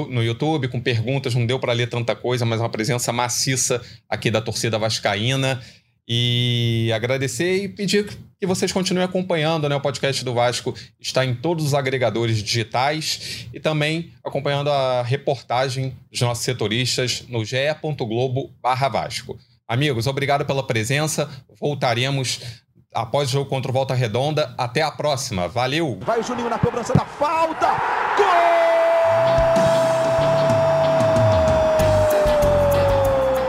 no 0.10 0.22
YouTube, 0.22 0.68
com 0.68 0.82
perguntas. 0.82 1.34
Não 1.34 1.46
deu 1.46 1.60
para 1.60 1.72
ler 1.72 1.88
tanta 1.88 2.14
coisa, 2.14 2.46
mas 2.46 2.60
uma 2.60 2.70
presença 2.70 3.14
maciça 3.14 3.82
aqui 4.10 4.30
da 4.30 4.42
torcida 4.42 4.78
vascaína. 4.78 5.62
E 6.08 6.92
agradecer 6.94 7.64
e 7.64 7.70
pedir 7.70 8.06
que 8.40 8.46
vocês 8.46 8.72
continuem 8.72 9.06
acompanhando, 9.06 9.68
né? 9.68 9.76
O 9.76 9.82
podcast 9.82 10.24
do 10.24 10.34
Vasco 10.34 10.74
está 11.00 11.26
em 11.26 11.34
todos 11.34 11.66
os 11.66 11.74
agregadores 11.74 12.44
digitais 12.44 13.48
e 13.54 13.60
também 13.60 14.12
acompanhando 14.24 14.70
a 14.70 15.02
reportagem 15.02 15.96
dos 16.12 16.22
nossos 16.22 16.44
setoristas 16.44 17.24
no 17.28 17.44
ge.globo 17.44 18.54
Vasco. 18.62 19.38
Amigos, 19.68 20.06
obrigado 20.06 20.46
pela 20.46 20.66
presença. 20.66 21.28
Voltaremos 21.60 22.40
após 22.94 23.30
o 23.30 23.32
jogo 23.32 23.50
contra 23.50 23.72
o 23.72 23.74
Volta 23.74 23.96
Redonda. 23.96 24.54
Até 24.58 24.84
a 24.84 24.92
próxima. 24.92 25.48
Valeu! 25.48 26.00
Vai 26.02 26.20
o 26.20 26.24
Juninho 26.24 26.50
na 26.50 26.60
cobrança 26.60 26.94
da 26.94 27.06
falta. 27.06 27.68
Gol! 28.16 28.75